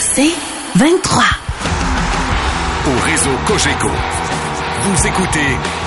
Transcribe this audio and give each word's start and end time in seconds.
C'est 0.00 0.34
23. 0.76 1.22
Au 2.86 3.00
réseau 3.04 3.30
Cogeco, 3.46 3.88
vous 4.82 5.06
écoutez 5.06 5.38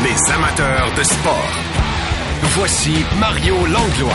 les 0.03 0.33
amateurs 0.33 0.91
de 0.97 1.03
sport. 1.03 1.51
Voici 2.55 2.93
Mario 3.19 3.55
Langlois. 3.65 4.13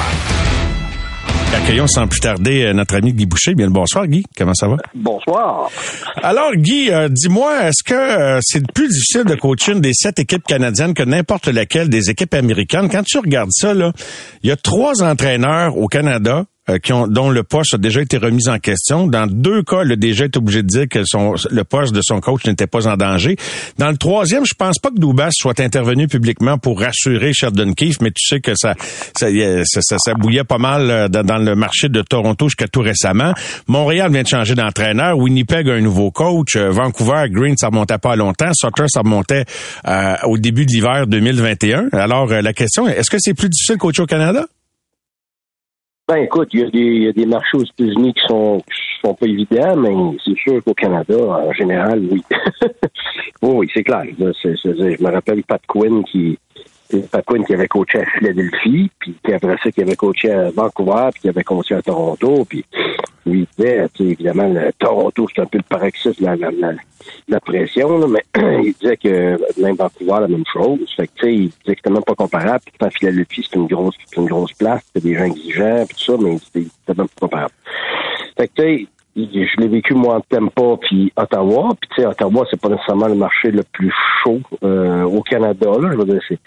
Accueillons 1.52 1.88
sans 1.88 2.06
plus 2.06 2.20
tarder 2.20 2.62
euh, 2.62 2.72
notre 2.72 2.94
ami 2.94 3.12
Guy 3.12 3.26
Boucher. 3.26 3.54
Bien 3.54 3.66
le 3.66 3.72
bonsoir, 3.72 4.06
Guy. 4.06 4.22
Comment 4.38 4.54
ça 4.54 4.69
va? 4.69 4.76
Bonsoir. 4.94 5.68
Alors, 6.22 6.52
Guy, 6.54 6.90
euh, 6.90 7.08
dis-moi, 7.10 7.66
est-ce 7.68 7.82
que 7.82 7.92
euh, 7.92 8.38
c'est 8.40 8.62
plus 8.72 8.87
difficile 8.87 9.24
de 9.24 9.34
coacher 9.34 9.72
une 9.72 9.80
des 9.80 9.92
sept 9.92 10.21
équipes 10.21 10.44
canadiennes 10.44 10.94
que 10.94 11.02
n'importe 11.02 11.48
laquelle 11.48 11.88
des 11.88 12.08
équipes 12.08 12.34
américaines? 12.34 12.88
Quand 12.88 13.02
tu 13.02 13.18
regardes 13.18 13.50
ça, 13.50 13.74
là, 13.74 13.92
il 14.44 14.48
y 14.48 14.52
a 14.52 14.56
trois 14.56 15.02
entraîneurs 15.02 15.76
au 15.76 15.88
Canada 15.88 16.45
qui 16.83 16.92
ont, 16.92 17.06
dont 17.06 17.30
le 17.30 17.42
poste 17.42 17.74
a 17.74 17.79
déjà 17.79 18.01
été 18.01 18.16
remis 18.16 18.48
en 18.48 18.59
question. 18.59 19.06
Dans 19.06 19.27
deux 19.27 19.62
cas, 19.62 19.83
le 19.83 19.97
DG 19.97 20.24
est 20.24 20.37
obligé 20.37 20.62
de 20.62 20.68
dire 20.68 20.88
que 20.88 21.01
le 21.51 21.64
poste 21.64 21.95
de 21.95 22.01
son 22.02 22.20
coach 22.20 22.45
n'était 22.46 22.66
pas 22.66 22.87
en 22.87 22.96
danger. 22.96 23.37
Dans 23.78 23.91
le 23.91 23.96
troisième, 23.96 24.45
je 24.45 24.55
pense 24.55 24.78
pas 24.78 24.91
que 24.91 24.98
Dubas 24.98 25.30
soit 25.32 25.59
intervenu 25.60 26.09
publiquement 26.09 26.59
pour 26.59 26.80
rassurer 26.80 27.32
Sheldon 27.32 27.73
Keefe, 27.73 28.01
mais 28.01 28.10
tu 28.10 28.24
sais 28.24 28.41
que 28.41 28.54
ça, 28.54 28.74
ça, 29.16 30.15
bouillait 30.15 30.45
pas 30.45 30.59
mal 30.59 30.91
euh, 30.91 31.09
dans, 31.09 31.38
le 31.38 31.54
marché 31.54 31.88
de 31.88 32.02
Toronto 32.02 32.48
jusqu'à 32.48 32.68
tout 32.68 32.80
récemment. 32.80 33.32
Montréal 33.66 34.12
vient 34.12 34.23
de 34.23 34.29
changer 34.29 34.54
d'entraîneur. 34.54 35.16
Winnipeg 35.18 35.68
a 35.68 35.74
un 35.74 35.80
nouveau 35.80 36.10
coach. 36.10 36.56
Euh, 36.56 36.70
Vancouver, 36.70 37.24
Green, 37.30 37.56
ça 37.56 37.68
remontait 37.68 37.98
pas 37.98 38.16
longtemps. 38.16 38.51
Sutter, 38.52 38.84
ça 38.88 39.01
remontait 39.01 39.45
au 40.24 40.38
début 40.38 40.66
de 40.66 40.73
l'hiver 40.73 41.06
2021. 41.06 41.88
Alors, 41.92 42.27
la 42.29 42.52
question, 42.52 42.87
est-ce 42.87 43.10
que 43.10 43.18
c'est 43.18 43.34
plus 43.34 43.48
difficile 43.48 43.77
de 43.77 43.80
coacher 43.80 44.02
au 44.02 44.06
Canada? 44.06 44.46
Ben 46.09 46.16
écoute, 46.16 46.48
il 46.52 46.60
y, 46.60 47.09
a 47.09 47.12
des, 47.12 47.27
marchés 47.27 47.56
aux 47.56 47.64
États-Unis 47.64 48.14
qui 48.14 48.27
sont 48.27 48.60
sont 49.02 49.14
pas 49.14 49.27
évidents, 49.27 49.77
mais 49.77 50.18
c'est 50.24 50.36
sûr 50.36 50.62
qu'au 50.62 50.74
Canada, 50.74 51.16
en 51.16 51.52
général, 51.52 52.02
oui. 52.10 52.23
oui, 53.43 53.70
c'est 53.73 53.84
clair. 53.84 54.04
je 54.18 55.02
me 55.02 55.10
rappelle 55.10 55.43
Pat 55.45 55.62
Quinn 55.66 56.04
qui 56.04 56.38
Pat 57.10 57.24
Quinn 57.24 57.45
qui 57.45 57.55
avait 57.55 57.69
coaché 57.69 58.01
à 58.01 58.07
Philadelphie, 58.07 58.91
puis 58.99 59.15
après 59.33 59.57
ça 59.63 59.71
qui 59.71 59.83
avait 59.83 59.96
coaché 59.96 60.33
à 60.33 60.51
Vancouver, 60.51 61.09
puis 61.13 61.23
qui 61.23 61.29
avait 61.29 61.45
coaché 61.45 61.74
à 61.74 61.83
Toronto, 61.83 62.45
puis 62.49 62.65
lui 63.27 63.46
disait, 63.57 63.87
évidemment, 63.99 64.49
le 64.49 64.73
Toronto, 64.79 65.27
c'est 65.35 65.43
un 65.43 65.47
peu 65.47 65.59
le 65.59 65.65
paroxysme 65.65 66.21
de 66.21 66.25
la, 66.25 66.37
la, 66.37 66.73
la, 67.29 67.41
pression, 67.41 68.09
mais 68.09 68.25
il 68.65 68.75
disait 68.81 68.97
que 68.97 69.61
même 69.61 69.77
Vancouver, 69.77 70.21
la 70.21 70.29
même 70.29 70.45
chose. 70.53 70.81
Fait 70.97 71.07
que, 71.07 71.13
tu 71.15 71.27
sais, 71.27 71.35
il 71.35 71.49
disait 71.49 71.55
que 71.65 71.75
c'était 71.77 71.91
même 71.91 72.03
pas 72.03 72.15
comparable. 72.15 72.61
Puis 72.65 72.75
quand 72.79 72.91
Philadelphie, 72.91 73.47
c'est 73.49 73.57
une 73.57 73.67
grosse, 73.67 73.97
une 74.17 74.27
grosse 74.27 74.53
place, 74.55 74.83
c'est 74.95 75.03
des 75.03 75.15
gens 75.15 75.25
exigeants, 75.25 75.85
puis 75.87 75.97
tout 75.97 76.13
ça, 76.13 76.19
mais 76.21 76.39
c'était 76.39 76.95
même 76.97 77.09
pas 77.09 77.21
comparable. 77.21 77.55
Fait 78.37 78.49
que, 78.49 78.53
tu 78.55 78.63
sais, 78.63 78.87
je 79.16 79.61
l'ai 79.61 79.69
vécu 79.69 79.94
moi 79.94 80.16
en 80.16 80.20
Tampa 80.20 80.77
puis 80.80 81.12
Ottawa. 81.16 81.70
Puis 81.80 81.91
tu 81.94 82.03
sais, 82.03 82.06
Ottawa, 82.06 82.47
c'est 82.50 82.61
pas 82.61 82.69
nécessairement 82.69 83.08
le 83.08 83.14
marché 83.14 83.50
le 83.50 83.62
plus 83.62 83.92
chaud 84.22 84.41
euh, 84.62 85.03
au 85.05 85.22
Canada. 85.22 85.70
Là. 85.80 85.91
Je 85.92 85.97
veux 85.97 86.05
dire, 86.05 86.22
c'est, 86.28 86.39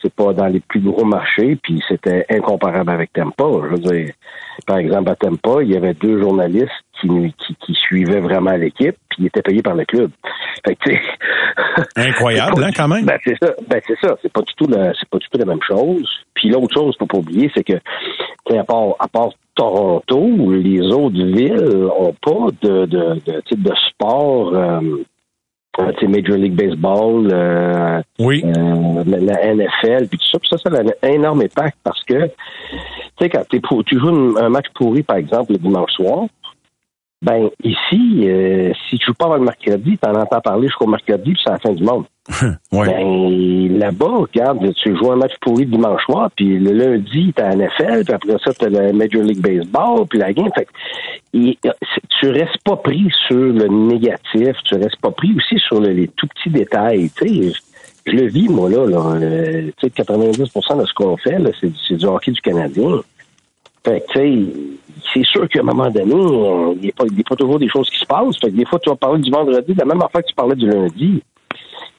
c'est 0.00 0.14
pas 0.14 0.32
dans 0.32 0.46
les 0.46 0.60
plus 0.60 0.80
gros 0.80 1.04
marchés, 1.04 1.56
puis 1.62 1.82
c'était 1.88 2.24
incomparable 2.30 2.90
avec 2.90 3.12
Tampa. 3.12 3.44
Je 3.64 3.68
veux 3.68 3.78
dire, 3.78 4.14
par 4.66 4.78
exemple, 4.78 5.10
à 5.10 5.16
Tampa, 5.16 5.62
il 5.62 5.70
y 5.70 5.76
avait 5.76 5.94
deux 5.94 6.20
journalistes 6.20 6.70
qui, 7.00 7.08
qui, 7.38 7.56
qui 7.56 7.74
suivaient 7.74 8.20
vraiment 8.20 8.52
l'équipe, 8.52 8.96
puis 9.08 9.18
ils 9.20 9.26
étaient 9.26 9.42
payés 9.42 9.62
par 9.62 9.74
le 9.74 9.84
club. 9.84 10.10
Fait 10.64 10.76
que, 10.76 10.90
Incroyable, 11.96 12.64
hein, 12.64 12.70
quand 12.74 12.88
même. 12.88 13.04
Ben, 13.04 13.18
c'est 13.24 13.36
ça. 13.42 13.52
Ben, 13.68 13.80
c'est 13.86 13.98
ça. 14.00 14.16
C'est 14.22 14.32
pas 14.32 14.42
du 14.42 14.54
tout 14.54 14.66
la, 14.68 14.92
c'est 14.94 15.08
pas 15.08 15.18
du 15.18 15.26
tout 15.28 15.38
la 15.38 15.44
même 15.44 15.62
chose. 15.66 16.08
Puis 16.34 16.48
l'autre 16.48 16.74
chose, 16.74 16.96
faut 16.98 17.06
pas 17.06 17.18
oublier, 17.18 17.50
c'est 17.54 17.64
que, 17.64 17.74
à 18.54 18.64
part, 18.64 18.94
à 18.98 19.08
part 19.08 19.30
Toronto, 19.54 20.52
les 20.52 20.80
autres 20.92 21.24
villes 21.24 21.88
ont 21.98 22.14
pas 22.22 22.48
de, 22.62 22.86
de, 22.86 23.14
de 23.26 23.40
type 23.48 23.62
de 23.62 23.72
sport, 23.90 24.54
euh, 24.54 24.80
Major 25.78 26.36
League 26.36 26.54
Baseball, 26.54 27.28
euh, 27.32 28.02
oui. 28.18 28.42
Euh, 28.44 29.04
la, 29.06 29.54
NFL, 29.54 30.06
puis 30.08 30.18
tout 30.18 30.28
ça. 30.30 30.38
Puis 30.38 30.48
ça, 30.50 30.58
ça 30.58 30.70
a 30.70 31.06
un 31.06 31.10
énorme 31.10 31.42
impact 31.42 31.78
parce 31.82 32.02
que, 32.04 32.26
tu 32.26 32.30
sais, 33.20 33.30
quand 33.30 33.44
tu 33.48 33.98
joues 33.98 34.36
un 34.38 34.48
match 34.48 34.66
pourri, 34.74 35.02
par 35.02 35.16
exemple, 35.16 35.52
le 35.52 35.58
dimanche 35.58 35.92
soir, 35.92 36.26
ben 37.22 37.50
ici, 37.62 38.28
euh, 38.28 38.72
si 38.88 38.98
tu 38.98 39.06
joues 39.06 39.14
pas 39.14 39.26
avant 39.26 39.36
le 39.36 39.44
mercredi, 39.44 39.96
tu 39.96 40.08
en 40.08 40.14
entends 40.14 40.40
parler 40.40 40.66
jusqu'au 40.66 40.88
mercredi, 40.88 41.32
puis 41.32 41.40
c'est 41.44 41.52
la 41.52 41.58
fin 41.60 41.72
du 41.72 41.84
monde. 41.84 42.04
ouais. 42.72 42.86
Ben 42.86 43.78
là-bas, 43.78 44.26
regarde, 44.32 44.74
tu 44.74 44.96
joues 44.96 45.12
un 45.12 45.16
match 45.16 45.34
pourri 45.40 45.64
le 45.64 45.70
dimanche 45.70 46.02
soir, 46.04 46.30
puis 46.34 46.58
le 46.58 46.72
lundi, 46.72 47.32
t'as 47.34 47.54
la 47.54 47.66
NFL, 47.66 48.04
puis 48.04 48.14
après 48.14 48.36
ça, 48.44 48.52
t'as 48.52 48.68
le 48.68 48.92
Major 48.92 49.22
League 49.22 49.40
Baseball, 49.40 50.06
puis 50.08 50.18
la 50.18 50.32
game. 50.32 50.50
Fait 50.52 50.66
tu 51.32 52.28
restes 52.28 52.58
pas 52.64 52.76
pris 52.76 53.08
sur 53.28 53.36
le 53.36 53.68
négatif, 53.68 54.56
tu 54.64 54.74
restes 54.74 55.00
pas 55.00 55.12
pris 55.12 55.32
aussi 55.36 55.58
sur 55.60 55.80
les 55.80 56.08
tout 56.08 56.26
petits 56.26 56.50
détails. 56.50 57.08
Tu 57.16 57.28
sais, 57.28 57.52
je, 58.06 58.12
le 58.12 58.26
vis, 58.26 58.48
moi, 58.48 58.68
là. 58.68 58.84
là 58.84 58.98
euh, 59.22 59.70
tu 59.78 59.88
sais, 59.88 60.02
90% 60.02 60.80
de 60.80 60.86
ce 60.86 60.94
qu'on 60.94 61.16
fait, 61.16 61.38
c'est 61.88 61.96
du 61.96 62.04
hockey 62.04 62.32
du 62.32 62.40
Canadien. 62.40 63.00
Fait 63.84 64.04
sais, 64.12 64.38
c'est 65.12 65.24
sûr 65.24 65.48
qu'à 65.48 65.60
un 65.60 65.64
moment 65.64 65.90
donné, 65.90 66.14
il 66.76 66.80
n'y 66.80 66.90
a, 66.90 67.28
pas 67.28 67.36
toujours 67.36 67.58
des 67.58 67.68
choses 67.68 67.90
qui 67.90 67.98
se 67.98 68.06
passent. 68.06 68.38
Fait 68.40 68.50
que 68.50 68.56
des 68.56 68.64
fois, 68.64 68.78
tu 68.78 68.90
vas 68.90 68.96
parler 68.96 69.20
du 69.20 69.30
vendredi, 69.30 69.74
la 69.74 69.84
même 69.84 70.02
affaire 70.02 70.22
que 70.22 70.28
tu 70.28 70.34
parlais 70.34 70.54
du 70.54 70.68
lundi. 70.68 71.22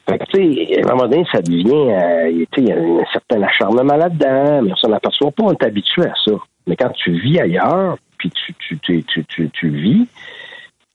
Fait 0.08 0.18
que, 0.18 0.24
tu 0.24 0.66
sais, 0.66 0.82
à 0.82 0.86
un 0.86 0.94
moment 0.94 1.08
donné, 1.08 1.24
ça 1.32 1.40
devient, 1.40 1.70
euh, 1.72 2.44
tu 2.52 2.62
sais, 2.62 2.62
il 2.62 2.68
y 2.68 2.72
a 2.72 2.76
un 2.76 3.04
certain 3.12 3.42
acharnement 3.42 3.96
là-dedans, 3.96 4.62
mais 4.62 4.72
on 4.72 4.76
s'en 4.76 4.92
aperçoit 4.92 5.30
pas, 5.30 5.44
on 5.44 5.52
est 5.52 5.62
habitué 5.62 6.02
à 6.02 6.14
ça. 6.24 6.32
Mais 6.66 6.76
quand 6.76 6.90
tu 6.90 7.12
vis 7.12 7.40
ailleurs, 7.40 7.96
puis 8.18 8.30
tu, 8.30 8.54
tu, 8.54 8.78
tu, 8.78 9.24
tu, 9.24 9.50
tu, 9.50 9.68
vis, 9.68 10.06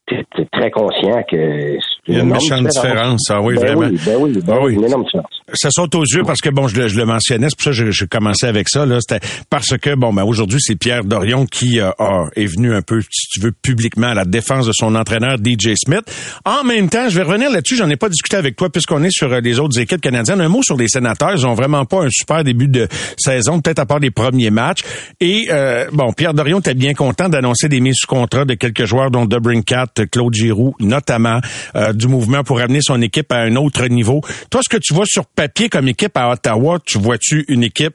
tu 0.06 0.16
es 0.16 0.44
très 0.46 0.70
conscient 0.70 1.22
que 1.28 1.78
il 2.06 2.14
y 2.14 2.18
a 2.18 2.22
une 2.22 2.30
méchante 2.30 2.66
différence. 2.66 3.22
Ah 3.30 3.40
oui, 3.40 3.54
ben 3.54 3.66
vraiment. 3.66 3.80
Oui, 3.82 4.00
ben 4.04 4.16
oui, 4.18 4.32
ben 4.44 4.54
ah 4.56 4.64
oui. 4.64 4.74
Une 4.74 4.84
énorme 4.84 5.04
différence. 5.04 5.30
Ça 5.52 5.70
saute 5.70 5.94
aux 5.94 6.04
yeux 6.04 6.22
parce 6.24 6.40
que 6.40 6.48
bon, 6.48 6.68
je 6.68 6.76
le, 6.80 6.88
je 6.88 6.96
le 6.96 7.04
mentionnais, 7.04 7.48
c'est 7.50 7.56
pour 7.56 7.74
ça 7.74 7.82
que 7.82 7.90
j'ai 7.90 8.06
commencé 8.06 8.46
avec 8.46 8.68
ça. 8.68 8.86
Là, 8.86 8.98
c'était 9.00 9.24
parce 9.48 9.76
que 9.76 9.94
bon, 9.94 10.12
ben 10.12 10.24
aujourd'hui 10.24 10.58
c'est 10.60 10.76
Pierre 10.76 11.04
Dorion 11.04 11.46
qui 11.46 11.80
euh, 11.80 11.90
est 12.36 12.46
venu 12.46 12.74
un 12.74 12.82
peu, 12.82 13.00
si 13.02 13.28
tu 13.28 13.40
veux, 13.40 13.52
publiquement 13.52 14.08
à 14.08 14.14
la 14.14 14.24
défense 14.24 14.66
de 14.66 14.72
son 14.72 14.94
entraîneur 14.94 15.36
DJ 15.36 15.74
Smith. 15.76 16.02
En 16.44 16.64
même 16.64 16.88
temps, 16.88 17.08
je 17.08 17.16
vais 17.16 17.22
revenir 17.22 17.50
là-dessus. 17.50 17.76
J'en 17.76 17.88
ai 17.90 17.96
pas 17.96 18.08
discuté 18.08 18.36
avec 18.36 18.56
toi 18.56 18.70
puisqu'on 18.70 19.02
est 19.02 19.10
sur 19.10 19.32
euh, 19.32 19.40
les 19.40 19.58
autres 19.58 19.78
équipes 19.78 20.00
canadiennes. 20.00 20.40
Un 20.40 20.48
mot 20.48 20.62
sur 20.62 20.76
les 20.76 20.88
sénateurs. 20.88 21.32
Ils 21.34 21.46
ont 21.46 21.54
vraiment 21.54 21.84
pas 21.84 22.04
un 22.04 22.10
super 22.10 22.44
début 22.44 22.68
de 22.68 22.88
saison, 23.16 23.60
peut-être 23.60 23.80
à 23.80 23.86
part 23.86 23.98
les 23.98 24.10
premiers 24.10 24.50
matchs. 24.50 24.80
Et 25.20 25.48
euh, 25.50 25.86
bon, 25.92 26.12
Pierre 26.12 26.34
Dorion 26.34 26.60
était 26.60 26.74
bien 26.74 26.94
content 26.94 27.28
d'annoncer 27.28 27.68
des 27.68 27.80
mises 27.80 27.96
sous 27.98 28.06
contrat 28.06 28.44
de 28.44 28.54
quelques 28.54 28.84
joueurs, 28.84 29.10
dont 29.10 29.26
Debrincat, 29.26 29.86
Claude 30.10 30.34
Giroux, 30.34 30.74
notamment 30.80 31.40
euh, 31.76 31.89
du 31.92 32.08
mouvement 32.08 32.42
pour 32.42 32.60
amener 32.60 32.80
son 32.82 33.00
équipe 33.02 33.32
à 33.32 33.38
un 33.38 33.56
autre 33.56 33.86
niveau. 33.86 34.20
Toi, 34.50 34.62
ce 34.62 34.68
que 34.68 34.76
tu 34.76 34.94
vois 34.94 35.06
sur 35.06 35.26
papier 35.26 35.68
comme 35.68 35.88
équipe 35.88 36.16
à 36.16 36.30
Ottawa, 36.30 36.78
tu 36.84 36.98
vois-tu 36.98 37.44
une 37.48 37.62
équipe 37.62 37.94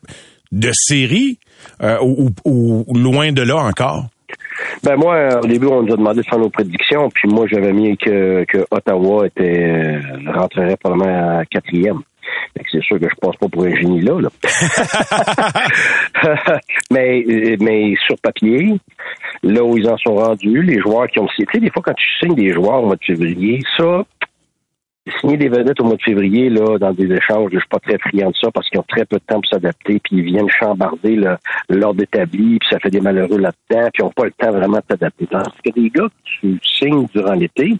de 0.52 0.72
série 0.74 1.40
euh, 1.82 1.98
ou, 2.02 2.94
loin 2.94 3.32
de 3.32 3.42
là 3.42 3.58
encore? 3.58 4.06
Ben 4.84 4.96
moi, 4.96 5.40
au 5.44 5.48
début, 5.48 5.68
on 5.68 5.84
nous 5.84 5.94
a 5.94 5.98
demandé 5.98 6.22
de 6.22 6.38
nos 6.38 6.50
prédictions, 6.50 7.10
puis 7.14 7.28
moi, 7.30 7.46
j'avais 7.52 7.74
mis 7.74 7.98
que, 7.98 8.46
Ottawa 8.72 9.28
était 9.28 9.64
euh, 9.64 10.32
rentrerait 10.32 10.78
probablement 10.78 11.40
à 11.40 11.46
quatrième. 11.46 12.00
C'est 12.72 12.82
sûr 12.82 13.00
que 13.00 13.08
je 13.10 13.16
passe 13.22 13.36
pas 13.38 13.48
pour 13.48 13.64
un 13.64 13.76
génie 13.76 14.02
là. 14.02 14.20
là. 14.20 14.30
mais, 16.92 17.24
mais 17.60 17.94
sur 18.06 18.16
papier, 18.22 18.76
là 19.44 19.64
où 19.64 19.78
ils 19.78 19.90
en 19.90 19.98
sont 19.98 20.16
rendus, 20.16 20.62
les 20.62 20.80
joueurs 20.80 21.08
qui 21.08 21.20
ont 21.20 21.28
signé, 21.30 21.46
tu 21.48 21.54
sais, 21.54 21.60
des 21.60 21.70
fois 21.70 21.84
quand 21.86 21.94
tu 21.94 22.06
signes 22.20 22.36
des 22.36 22.54
joueurs 22.54 22.84
au 22.84 22.88
mois 22.88 22.96
de 22.96 23.04
février, 23.04 23.60
ça, 23.78 24.04
signer 25.20 25.38
des 25.38 25.50
vedettes 25.50 25.80
au 25.80 25.86
mois 25.86 25.96
de 25.96 26.02
février, 26.02 26.50
là, 26.50 26.78
dans 26.78 26.92
des 26.92 27.12
échanges, 27.12 27.50
je 27.54 27.60
suis 27.60 27.68
pas 27.70 27.80
très 27.80 27.98
friand 28.00 28.32
de 28.32 28.36
ça 28.36 28.50
parce 28.52 28.68
qu'ils 28.70 28.80
ont 28.80 28.86
très 28.88 29.06
peu 29.06 29.18
de 29.18 29.24
temps 29.26 29.40
pour 29.40 29.50
s'adapter, 29.50 30.00
puis 30.04 30.18
ils 30.18 30.24
viennent 30.24 30.50
chambarder 30.50 31.20
l'ordre 31.70 32.02
établi, 32.02 32.58
puis 32.60 32.68
ça 32.70 32.80
fait 32.80 32.90
des 32.90 33.02
malheureux 33.02 33.38
là-dedans, 33.38 33.90
puis 33.94 34.00
ils 34.00 34.04
n'ont 34.04 34.12
pas 34.12 34.26
le 34.26 34.32
temps 34.32 34.52
vraiment 34.52 34.78
de 34.78 34.84
s'adapter. 34.90 35.28
Parce 35.28 35.62
que 35.64 35.70
des 35.72 35.90
gars 35.90 36.08
que 36.08 36.40
tu 36.42 36.60
signes 36.64 37.08
durant 37.14 37.34
l'été, 37.34 37.74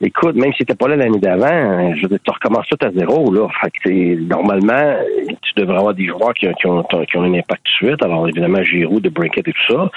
écoute, 0.00 0.34
même 0.34 0.52
si 0.52 0.58
t'étais 0.58 0.74
pas 0.74 0.88
là 0.88 0.96
l'année 0.96 1.18
d'avant, 1.18 1.94
je 1.94 2.06
veux 2.06 2.18
tu 2.18 2.30
recommences 2.30 2.66
tout 2.68 2.84
à 2.84 2.90
zéro, 2.90 3.32
là. 3.32 3.48
Fait 3.60 3.70
que, 3.70 4.20
normalement, 4.20 4.96
tu 5.42 5.52
devrais 5.56 5.78
avoir 5.78 5.94
des 5.94 6.06
joueurs 6.06 6.34
qui, 6.34 6.46
qui, 6.54 6.66
ont, 6.66 6.82
qui 6.82 7.16
ont 7.16 7.22
un 7.22 7.34
impact 7.34 7.62
tout 7.64 7.86
de 7.86 7.90
suite. 7.90 8.02
Alors, 8.04 8.28
évidemment, 8.28 8.62
Giroud, 8.62 9.02
de 9.02 9.08
Brinkett 9.08 9.46
et 9.46 9.52
tout 9.52 9.74
ça. 9.74 9.90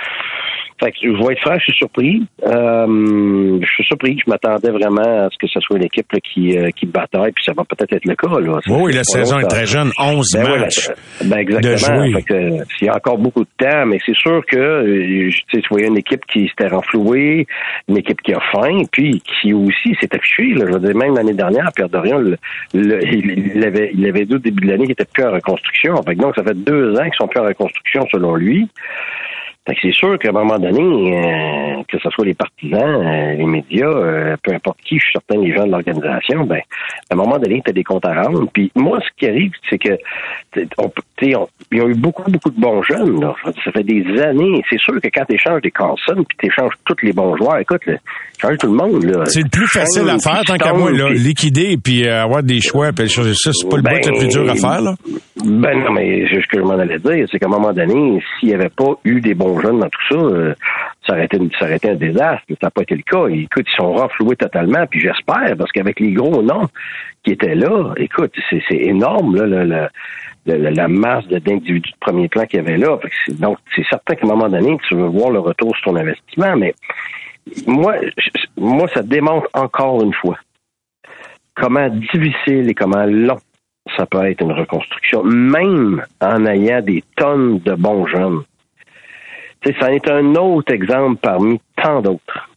Fait 0.83 0.91
que 0.91 0.97
je 1.01 1.25
vais 1.25 1.33
être 1.33 1.39
franc, 1.39 1.57
je 1.59 1.63
suis 1.63 1.77
surpris. 1.77 2.21
Euh, 2.45 3.59
je 3.61 3.67
suis 3.67 3.85
surpris. 3.85 4.17
Je 4.19 4.29
m'attendais 4.29 4.69
vraiment 4.69 5.25
à 5.25 5.29
ce 5.31 5.37
que 5.37 5.47
ce 5.47 5.61
soit 5.61 5.77
une 5.77 5.85
équipe 5.85 6.11
qui, 6.21 6.57
euh, 6.57 6.71
qui 6.75 6.85
bataille, 6.85 7.31
puis 7.31 7.43
ça 7.45 7.53
va 7.55 7.63
peut-être 7.63 7.93
être 7.93 8.05
le 8.05 8.15
cas. 8.15 8.39
Là. 8.39 8.59
Oui, 8.67 8.91
la 8.91 9.05
saison 9.05 9.39
est 9.39 9.47
très 9.47 9.65
jeune, 9.65 9.91
11 9.97 10.27
ben 10.33 10.59
matchs. 10.59 10.89
ben 11.23 11.37
exactement. 11.37 12.11
Fait 12.13 12.23
que, 12.23 12.63
il 12.81 12.85
y 12.85 12.89
a 12.89 12.95
encore 12.95 13.17
beaucoup 13.17 13.43
de 13.45 13.49
temps, 13.57 13.85
mais 13.85 13.97
c'est 14.05 14.15
sûr 14.15 14.45
que 14.45 14.57
euh, 14.57 15.29
tu 15.49 15.61
voyais 15.69 15.87
une 15.87 15.97
équipe 15.97 16.25
qui 16.25 16.49
s'était 16.49 16.67
renflouée, 16.67 17.47
une 17.87 17.97
équipe 17.97 18.21
qui 18.21 18.33
a 18.33 18.39
faim, 18.51 18.81
puis 18.91 19.21
qui 19.21 19.53
aussi 19.53 19.95
s'est 20.01 20.13
affichée. 20.13 20.53
Là. 20.53 20.65
Je 20.67 20.73
veux 20.73 20.79
dire, 20.79 20.95
même 20.97 21.15
l'année 21.15 21.33
dernière, 21.33 21.71
Pierre 21.73 21.89
Dorian, 21.89 22.17
le, 22.17 22.37
il, 22.73 23.63
avait, 23.63 23.91
il 23.93 24.05
avait 24.05 24.25
dit 24.25 24.35
au 24.35 24.39
début 24.39 24.65
de 24.65 24.71
l'année 24.71 24.83
qu'il 24.83 24.91
était 24.91 25.05
plus 25.05 25.23
en 25.23 25.31
reconstruction. 25.31 25.95
Fait 26.03 26.15
que 26.15 26.19
donc, 26.19 26.35
ça 26.35 26.43
fait 26.43 26.55
deux 26.55 26.93
ans 26.95 27.03
qu'ils 27.03 27.13
sont 27.17 27.27
plus 27.27 27.39
en 27.39 27.45
reconstruction 27.45 28.01
selon 28.11 28.35
lui. 28.35 28.67
Fait 29.65 29.75
que 29.75 29.79
c'est 29.81 29.93
sûr 29.93 30.19
qu'à 30.19 30.29
un 30.29 30.33
moment 30.33 30.59
donné, 30.59 31.17
euh, 31.17 31.83
que 31.87 31.97
ce 31.97 32.09
soit 32.09 32.25
les 32.25 32.33
partisans, 32.33 32.81
euh, 32.81 33.33
les 33.33 33.45
médias, 33.45 33.87
euh, 33.87 34.35
peu 34.43 34.53
importe 34.53 34.79
qui, 34.83 34.97
je 34.97 35.03
suis 35.03 35.13
certain 35.13 35.41
les 35.41 35.55
gens 35.55 35.65
de 35.65 35.71
l'organisation, 35.71 36.43
ben, 36.43 36.59
à 37.09 37.13
un 37.13 37.15
moment 37.15 37.37
donné, 37.37 37.61
tu 37.63 37.69
as 37.69 37.73
des 37.73 37.83
comptes 37.83 38.05
à 38.05 38.23
rendre. 38.23 38.45
Puis 38.51 38.71
moi, 38.75 38.99
ce 38.99 39.07
qui 39.17 39.25
arrive, 39.25 39.51
c'est 39.69 39.77
que 39.77 39.97
on, 40.77 40.91
il 41.21 41.29
y 41.29 41.79
a 41.79 41.85
eu 41.85 41.95
beaucoup, 41.95 42.29
beaucoup 42.29 42.49
de 42.49 42.59
bons 42.59 42.83
jeunes. 42.83 43.21
Là. 43.21 43.33
Ça 43.63 43.71
fait 43.71 43.83
des 43.83 44.03
années. 44.21 44.61
C'est 44.69 44.79
sûr 44.79 44.99
que 45.01 45.07
quand 45.07 45.23
tu 45.29 45.35
échanges 45.35 45.61
des 45.61 45.71
Carlson, 45.71 46.15
puis 46.27 46.37
tu 46.37 46.47
échanges 46.47 46.73
tous 46.85 46.97
les 47.01 47.13
bons 47.13 47.37
joueurs, 47.37 47.59
écoute, 47.59 47.81
change 48.41 48.57
tout 48.57 48.67
le 48.67 48.73
monde. 48.73 49.03
Là. 49.05 49.25
C'est 49.25 49.43
le 49.43 49.49
plus 49.49 49.67
facile 49.67 50.09
à 50.09 50.19
faire, 50.19 50.41
tant 50.45 50.57
qu'à 50.57 50.73
moi, 50.73 50.91
là, 50.91 51.09
liquider 51.11 51.77
puis 51.81 52.05
avoir 52.05 52.43
des 52.43 52.59
choix, 52.59 52.91
puis 52.91 53.09
ça, 53.09 53.21
c'est 53.23 53.69
pas 53.69 53.77
le 53.77 53.83
ben, 53.83 54.01
le 54.05 54.19
plus 54.19 54.27
dur 54.27 54.49
à 54.49 54.55
faire. 54.55 54.81
Là. 54.81 54.95
Ben 55.43 55.77
non, 55.83 55.91
mais 55.91 56.25
ce 56.27 56.47
que 56.47 56.57
je 56.57 56.63
m'en 56.63 56.79
allais 56.79 56.99
dire, 56.99 57.27
c'est 57.29 57.37
qu'à 57.37 57.47
un 57.47 57.49
moment 57.49 57.73
donné, 57.73 58.23
s'il 58.39 58.49
n'y 58.49 58.55
avait 58.55 58.69
pas 58.69 58.93
eu 59.03 59.19
des 59.19 59.33
bons 59.33 59.59
jeunes 59.59 59.79
dans 59.79 59.89
tout 59.89 60.01
ça, 60.09 60.15
euh, 60.15 60.53
ça, 61.05 61.13
aurait 61.13 61.25
été, 61.25 61.37
ça 61.59 61.65
aurait 61.65 61.75
été 61.75 61.89
un 61.89 61.95
désastre. 61.95 62.43
Ça 62.47 62.55
n'a 62.63 62.71
pas 62.71 62.83
été 62.83 62.95
le 62.95 63.01
cas. 63.01 63.27
Écoute, 63.27 63.65
ils 63.67 63.75
sont 63.75 63.91
renfloués 63.93 64.37
totalement, 64.37 64.85
puis 64.87 65.01
j'espère, 65.01 65.57
parce 65.57 65.71
qu'avec 65.73 65.99
les 65.99 66.13
gros 66.13 66.41
noms 66.41 66.69
qui 67.23 67.31
étaient 67.31 67.55
là, 67.55 67.93
écoute, 67.97 68.33
c'est 68.49 68.63
énorme, 68.69 69.35
là, 69.35 69.89
la 70.45 70.87
masse 70.87 71.27
d'individus 71.27 71.91
de 71.91 71.97
premier 71.99 72.29
plan 72.29 72.45
qu'il 72.45 72.57
y 72.57 72.61
avait 72.61 72.77
là. 72.77 72.97
Donc, 73.39 73.57
c'est 73.75 73.85
certain 73.89 74.15
qu'à 74.15 74.25
un 74.25 74.29
moment 74.29 74.49
donné, 74.49 74.77
tu 74.87 74.95
veux 74.95 75.07
voir 75.07 75.31
le 75.31 75.39
retour 75.39 75.75
sur 75.75 75.91
ton 75.91 75.97
investissement, 75.97 76.55
mais 76.55 76.73
moi, 77.67 77.95
moi, 78.57 78.87
ça 78.93 79.03
démontre 79.03 79.49
encore 79.53 80.01
une 80.03 80.13
fois 80.13 80.37
comment 81.55 81.89
difficile 81.89 82.69
et 82.69 82.73
comment 82.73 83.05
long 83.05 83.39
ça 83.97 84.05
peut 84.05 84.25
être 84.25 84.41
une 84.41 84.53
reconstruction, 84.53 85.23
même 85.23 86.03
en 86.21 86.45
ayant 86.45 86.81
des 86.81 87.03
tonnes 87.15 87.59
de 87.59 87.73
bons 87.73 88.05
jeunes 88.07 88.43
ça 89.79 89.87
en 89.87 89.93
est 89.93 90.09
un 90.09 90.35
autre 90.35 90.73
exemple 90.73 91.19
parmi 91.21 91.59
tant 91.81 92.01
d'autres. 92.01 92.49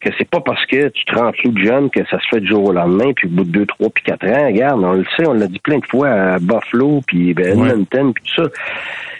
Que 0.00 0.10
c'est 0.18 0.28
pas 0.28 0.40
parce 0.40 0.64
que 0.66 0.88
tu 0.88 1.04
te 1.04 1.14
rends 1.14 1.32
flou 1.32 1.50
de 1.50 1.62
jeune 1.62 1.90
que 1.90 2.04
ça 2.06 2.18
se 2.20 2.28
fait 2.30 2.40
du 2.40 2.48
jour 2.48 2.68
au 2.68 2.72
lendemain, 2.72 3.12
puis 3.14 3.26
au 3.26 3.30
bout 3.30 3.44
de 3.44 3.50
deux, 3.50 3.66
trois, 3.66 3.88
puis 3.90 4.04
quatre 4.04 4.26
ans, 4.26 4.46
regarde, 4.46 4.84
on 4.84 4.92
le 4.92 5.04
sait, 5.16 5.26
on 5.26 5.32
l'a 5.32 5.46
dit 5.46 5.58
plein 5.58 5.78
de 5.78 5.86
fois 5.86 6.08
à 6.08 6.38
Buffalo, 6.38 7.00
puis 7.06 7.32
ben, 7.32 7.58
Edmonton, 7.58 8.12
puis 8.12 8.24
tout 8.24 8.44
ça. 8.44 8.50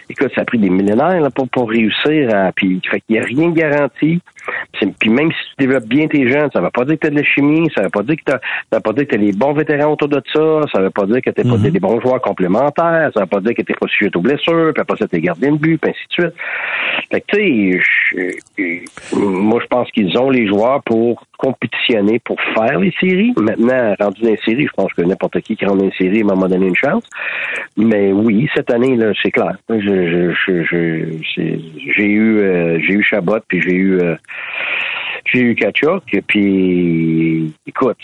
Écoute, 0.09 0.31
ça 0.35 0.41
a 0.41 0.45
pris 0.45 0.59
des 0.59 0.69
millénaires 0.69 1.19
là, 1.19 1.29
pour, 1.31 1.49
pour 1.49 1.69
réussir 1.69 2.33
à. 2.35 2.51
Puis 2.51 2.79
fait 2.89 3.01
qu'il 3.01 3.15
n'y 3.15 3.21
a 3.21 3.25
rien 3.25 3.49
de 3.49 3.55
garanti. 3.55 4.21
Puis 4.99 5.09
même 5.09 5.31
si 5.31 5.37
tu 5.49 5.65
développes 5.65 5.87
bien 5.87 6.07
tes 6.07 6.27
jeunes, 6.29 6.49
ça 6.51 6.59
ne 6.59 6.65
veut 6.65 6.71
pas 6.71 6.85
dire 6.85 6.95
que 6.95 7.01
tu 7.01 7.07
as 7.07 7.09
de 7.11 7.15
la 7.15 7.23
chimie, 7.23 7.69
ça 7.73 7.81
ne 7.81 7.85
veut 7.85 7.91
pas 7.91 8.03
dire 8.03 8.15
que 8.17 8.31
tu 8.31 8.75
as, 8.75 8.79
pas 8.81 8.93
dire 8.93 9.07
que 9.07 9.15
as 9.15 9.17
les 9.17 9.31
bons 9.31 9.53
vétérans 9.53 9.91
autour 9.91 10.09
de 10.09 10.21
ça, 10.33 10.61
ça 10.71 10.79
ne 10.79 10.85
veut 10.85 10.89
pas 10.89 11.05
dire 11.05 11.21
que 11.21 11.29
tu 11.29 11.43
pas 11.43 11.57
mhm. 11.57 11.69
des 11.69 11.79
bons 11.79 11.99
joueurs 12.01 12.21
complémentaires, 12.21 13.11
ça 13.13 13.19
ne 13.19 13.25
veut 13.25 13.29
pas 13.29 13.39
dire 13.39 13.53
que 13.55 13.61
tu 13.61 13.71
n'es 13.71 13.77
pas 13.79 13.87
sujet 13.87 14.11
aux 14.15 14.21
blessures, 14.21 14.71
puis 14.73 14.81
après 14.81 14.97
ça, 14.97 15.07
tu 15.07 15.15
es 15.15 15.21
gardien 15.21 15.51
de 15.51 15.57
but, 15.57 15.77
puis 15.77 15.91
ainsi 15.91 16.07
de 16.09 16.23
suite. 16.23 16.35
Fait 17.11 17.21
que 17.21 17.35
tu 17.35 17.81
sais, 18.57 19.15
moi 19.15 19.59
je 19.61 19.67
pense 19.67 19.91
qu'ils 19.91 20.17
ont 20.17 20.29
les 20.29 20.47
joueurs 20.47 20.81
pour 20.83 21.25
compétitionner, 21.37 22.19
pour 22.19 22.37
faire 22.53 22.79
les 22.79 22.93
séries. 22.99 23.33
Maintenant, 23.37 23.95
rendu 23.99 24.21
dans 24.21 24.29
les 24.29 24.39
séries, 24.45 24.67
je 24.67 24.73
pense 24.75 24.93
que 24.93 25.01
n'importe 25.01 25.41
qui 25.41 25.55
qui 25.55 25.65
rentre 25.65 25.79
dans 25.79 25.85
les 25.85 25.91
séries, 25.97 26.23
moment 26.23 26.47
donné, 26.47 26.67
une 26.67 26.75
chance. 26.75 27.03
Mais 27.77 28.11
oui, 28.11 28.49
cette 28.55 28.71
année, 28.71 28.95
là, 28.95 29.11
c'est 29.21 29.31
clair. 29.31 29.57
Je, 29.69 30.33
j'ai 31.35 32.05
eu 32.05 32.39
euh, 32.39 32.79
j'ai 32.79 32.93
eu 32.93 33.03
Chabot, 33.03 33.39
puis 33.47 33.61
j'ai 33.61 33.75
eu 33.75 33.99
euh, 33.99 34.15
eu 35.39 35.55
Kachuk, 35.55 36.03
puis 36.27 37.53
écoute, 37.67 37.97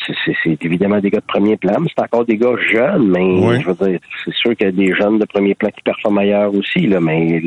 c'est 0.43 0.65
évidemment 0.65 0.99
des 0.99 1.09
gars 1.09 1.19
de 1.19 1.25
premier 1.25 1.57
plan, 1.57 1.79
mais 1.79 1.87
c'est 1.95 2.03
encore 2.03 2.25
des 2.25 2.37
gars 2.37 2.55
jeunes, 2.71 3.07
mais 3.09 3.59
je 3.61 3.67
veux 3.67 3.89
dire, 3.89 3.99
c'est 4.25 4.33
sûr 4.33 4.55
qu'il 4.55 4.65
y 4.65 4.69
a 4.69 4.71
des 4.71 4.93
jeunes 4.93 5.19
de 5.19 5.25
premier 5.25 5.55
plan 5.55 5.69
qui 5.69 5.81
performent 5.81 6.19
ailleurs 6.19 6.53
aussi, 6.53 6.87
là, 6.87 6.99
mais 6.99 7.41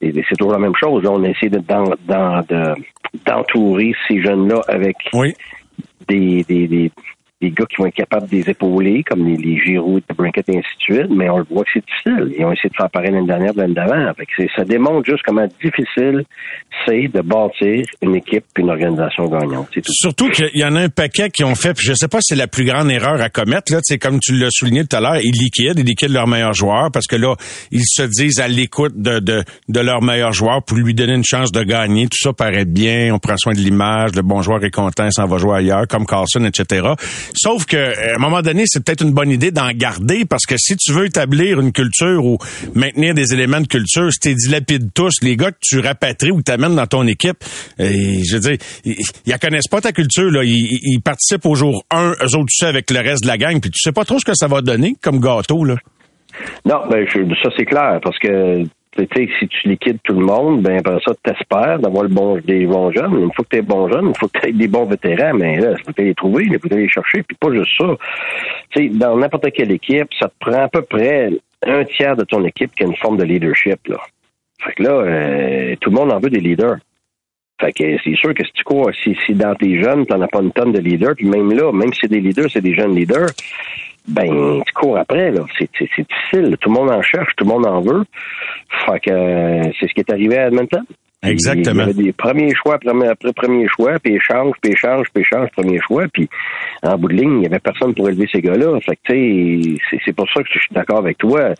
c'est 0.00 0.36
toujours 0.38 0.52
la 0.52 0.58
même 0.58 0.76
chose. 0.78 1.04
on 1.06 1.22
essaie 1.24 1.50
d'entourer 3.26 3.94
ces 4.08 4.22
jeunes-là 4.22 4.60
avec 4.68 4.96
des, 6.08 6.44
des, 6.44 6.68
des, 6.68 6.92
des 7.40 7.50
gars 7.50 7.66
qui 7.68 7.76
vont 7.76 7.86
être 7.86 7.94
capables 7.94 8.28
de 8.28 8.36
les 8.36 8.50
épauler, 8.50 9.02
comme 9.02 9.26
les, 9.26 9.36
les 9.36 9.58
Giroud, 9.62 10.02
Brinkett 10.16 10.48
et 10.48 10.58
ainsi 10.58 10.68
de 10.78 10.94
suite, 10.94 11.10
mais 11.10 11.28
on 11.28 11.38
le 11.38 11.44
voit 11.50 11.64
que 11.64 11.70
c'est 11.74 11.84
difficile. 11.84 12.34
Ils 12.38 12.44
ont 12.46 12.52
essayé 12.52 12.70
de 12.70 12.76
faire 12.76 12.88
pareil 12.90 13.10
l'année 13.12 13.26
dernière, 13.26 13.52
l'année 13.54 13.74
d'avant. 13.74 14.12
Ça 14.56 14.64
démontre 14.64 15.04
juste 15.04 15.22
comment 15.24 15.46
difficile 15.62 16.24
c'est 16.86 17.08
de 17.08 17.20
bâtir 17.20 17.84
une 18.02 18.16
équipe 18.16 18.44
une 18.58 18.70
organisation 18.70 19.26
gagnante. 19.26 19.68
Surtout 19.88 20.30
qu'il 20.30 20.50
y 20.54 20.64
en 20.64 20.74
a 20.76 20.80
un 20.80 20.88
paquet 20.88 21.30
qui 21.30 21.44
ont 21.44 21.54
fait, 21.54 21.74
puis 21.74 21.86
je 21.86 21.94
sais 21.94 22.08
pas 22.08 22.18
si 22.20 22.34
c'est 22.34 22.36
la 22.36 22.46
plus 22.46 22.64
grande 22.64 22.90
erreur 22.90 23.20
à 23.20 23.28
commettre, 23.28 23.72
là, 23.72 23.80
comme 24.00 24.18
tu 24.20 24.32
l'as 24.34 24.50
souligné 24.50 24.86
tout 24.86 24.96
à 24.96 25.00
l'heure, 25.00 25.16
ils 25.16 25.32
liquident, 25.32 25.74
ils 25.76 25.84
liquident 25.84 26.12
leurs 26.12 26.28
meilleurs 26.28 26.54
joueurs 26.54 26.90
parce 26.90 27.06
que 27.06 27.16
là, 27.16 27.34
ils 27.70 27.84
se 27.84 28.02
disent 28.02 28.40
à 28.40 28.48
l'écoute 28.48 28.94
de, 28.96 29.18
de, 29.18 29.44
de 29.68 29.80
leur 29.80 30.02
meilleur 30.02 30.32
joueur 30.32 30.62
pour 30.62 30.78
lui 30.78 30.94
donner 30.94 31.14
une 31.14 31.24
chance 31.24 31.52
de 31.52 31.62
gagner. 31.62 32.06
Tout 32.06 32.18
ça 32.18 32.32
paraît 32.32 32.64
bien, 32.64 33.12
on 33.12 33.18
prend 33.18 33.36
soin 33.36 33.52
de 33.52 33.58
l'image, 33.58 34.14
le 34.14 34.22
bon 34.22 34.42
joueur 34.42 34.64
est 34.64 34.70
content, 34.70 35.10
s'en 35.10 35.26
va 35.26 35.38
jouer 35.38 35.56
ailleurs, 35.56 35.86
comme 35.88 36.06
Carlson, 36.06 36.44
etc. 36.44 36.88
Sauf 37.34 37.66
que 37.66 37.76
à 37.76 38.16
un 38.16 38.18
moment 38.18 38.42
donné, 38.42 38.64
c'est 38.66 38.84
peut-être 38.84 39.02
une 39.02 39.12
bonne 39.12 39.30
idée 39.30 39.50
d'en 39.50 39.70
garder 39.70 40.24
parce 40.24 40.46
que 40.46 40.56
si 40.56 40.76
tu 40.76 40.92
veux 40.92 41.06
établir 41.06 41.60
une 41.60 41.72
culture 41.72 42.24
ou 42.24 42.38
maintenir 42.74 43.14
des 43.14 43.32
éléments 43.32 43.60
de 43.60 43.66
culture, 43.66 44.12
si 44.12 44.20
t'es 44.20 44.34
dilapide 44.34 44.90
tous, 44.94 45.22
les 45.22 45.36
gars 45.36 45.50
que 45.50 45.58
tu 45.60 45.80
rapatries 45.80 46.30
ou 46.30 46.42
t'amènes 46.42 46.76
dans 46.76 46.86
ton 46.86 47.06
équipe, 47.06 47.38
et, 47.78 48.22
je 48.24 48.34
veux 48.34 48.40
dire, 48.40 48.56
ils, 48.84 48.96
ils 49.26 49.38
connaissent 49.38 49.68
pas 49.68 49.80
ta 49.80 49.92
culture 49.92 50.30
là, 50.30 50.42
ils, 50.44 51.00
participent 51.04 51.46
au 51.46 51.54
jour 51.54 51.84
1, 51.90 52.12
eux 52.22 52.36
autres 52.36 52.46
tu 52.48 52.56
sais 52.56 52.66
avec 52.66 52.90
le 52.90 53.00
reste 53.00 53.22
de 53.22 53.28
la 53.28 53.38
gang, 53.38 53.60
puis 53.60 53.70
tu 53.70 53.80
sais 53.80 53.92
pas 53.92 54.04
trop 54.04 54.18
ce 54.18 54.24
que 54.24 54.34
ça 54.34 54.46
va 54.46 54.60
donner 54.60 54.94
comme 55.02 55.20
gâteau 55.20 55.64
là. 55.64 55.76
Non, 56.64 56.82
ben 56.90 57.06
ça 57.42 57.50
c'est 57.56 57.64
clair 57.64 57.98
parce 58.02 58.18
que 58.18 58.64
si 58.96 59.48
tu 59.48 59.68
liquides 59.68 59.98
tout 60.02 60.14
le 60.14 60.24
monde, 60.24 60.62
ben 60.62 60.78
après 60.78 60.98
ça, 61.04 61.12
tu 61.22 61.30
espères 61.30 61.78
d'avoir 61.78 62.04
le 62.04 62.08
bon, 62.08 62.38
des 62.38 62.66
bons 62.66 62.90
jeunes. 62.92 63.14
Une 63.20 63.32
fois 63.32 63.44
que 63.44 63.50
tu 63.50 63.56
es 63.56 63.62
bon 63.62 63.90
jeune, 63.90 64.08
il 64.08 64.18
faut 64.18 64.28
que 64.28 64.38
tu 64.38 64.48
aies 64.48 64.52
des 64.52 64.68
bons 64.68 64.86
vétérans, 64.86 65.34
mais 65.34 65.58
là, 65.58 65.74
faut 65.84 65.92
les 65.96 66.14
trouver, 66.14 66.44
il 66.44 66.58
faut 66.58 66.68
les 66.74 66.88
chercher, 66.88 67.22
puis 67.22 67.36
pas 67.38 67.52
juste 67.52 67.72
ça. 67.78 67.96
sais, 68.74 68.88
dans 68.88 69.16
n'importe 69.16 69.50
quelle 69.52 69.72
équipe, 69.72 70.08
ça 70.18 70.28
te 70.28 70.34
prend 70.38 70.64
à 70.64 70.68
peu 70.68 70.82
près 70.82 71.30
un 71.66 71.84
tiers 71.84 72.16
de 72.16 72.24
ton 72.24 72.44
équipe 72.44 72.74
qui 72.74 72.84
a 72.84 72.86
une 72.86 72.96
forme 72.96 73.16
de 73.16 73.24
leadership. 73.24 73.78
Là. 73.88 73.98
Fait 74.62 74.72
que 74.72 74.82
là, 74.82 74.90
euh, 74.90 75.76
tout 75.80 75.90
le 75.90 75.96
monde 75.96 76.12
en 76.12 76.18
veut 76.18 76.30
des 76.30 76.40
leaders. 76.40 76.76
Fait 77.60 77.72
que 77.72 77.84
c'est 78.04 78.16
sûr 78.16 78.34
que 78.34 78.44
si 78.44 78.52
tu 78.52 78.64
cours, 78.64 78.90
si, 79.02 79.16
si 79.24 79.34
dans 79.34 79.54
tes 79.54 79.82
jeunes, 79.82 80.04
tu 80.06 80.12
n'en 80.12 80.20
as 80.20 80.28
pas 80.28 80.40
une 80.40 80.52
tonne 80.52 80.72
de 80.72 80.78
leaders, 80.78 81.14
puis 81.16 81.26
même 81.26 81.52
là, 81.52 81.72
même 81.72 81.92
si 81.92 82.00
c'est 82.02 82.10
des 82.10 82.20
leaders, 82.20 82.50
c'est 82.50 82.60
des 82.60 82.74
jeunes 82.74 82.94
leaders, 82.94 83.30
ben 84.06 84.62
tu 84.64 84.72
cours 84.74 84.98
après 84.98 85.30
là. 85.30 85.44
C'est, 85.58 85.70
difficile. 85.72 86.56
Tout 86.60 86.68
le 86.68 86.74
monde 86.74 86.90
en 86.90 87.02
cherche, 87.02 87.34
tout 87.36 87.44
le 87.44 87.50
monde 87.50 87.66
en 87.66 87.80
veut. 87.80 88.04
Fait 88.84 89.00
que 89.00 89.10
euh, 89.10 89.62
c'est 89.80 89.88
ce 89.88 89.94
qui 89.94 90.00
est 90.00 90.12
arrivé 90.12 90.38
à 90.38 90.48
Edmonton. 90.48 90.84
Exactement. 91.22 91.84
Il 91.84 91.86
y 91.86 91.90
avait 91.90 92.02
des 92.04 92.12
premiers 92.12 92.54
choix 92.54 92.78
premier, 92.78 93.08
après 93.08 93.32
premier 93.32 93.66
choix, 93.68 93.98
puis 93.98 94.14
échange, 94.14 94.54
puis 94.60 94.72
échange, 94.72 95.06
puis 95.12 95.22
échange, 95.22 95.48
premier 95.56 95.80
choix, 95.80 96.04
puis 96.12 96.28
en 96.82 96.96
bout 96.98 97.08
de 97.08 97.14
ligne, 97.14 97.32
il 97.32 97.38
n'y 97.40 97.46
avait 97.46 97.58
personne 97.58 97.94
pour 97.94 98.08
élever 98.08 98.28
ces 98.30 98.42
gars-là. 98.42 98.78
Fait 98.80 98.96
que, 98.96 99.12
tu 99.12 99.76
sais, 99.90 99.98
c'est 100.04 100.12
pour 100.12 100.28
ça 100.30 100.42
que 100.42 100.48
je 100.52 100.58
suis 100.58 100.74
d'accord 100.74 100.98
avec 100.98 101.18
toi. 101.18 101.54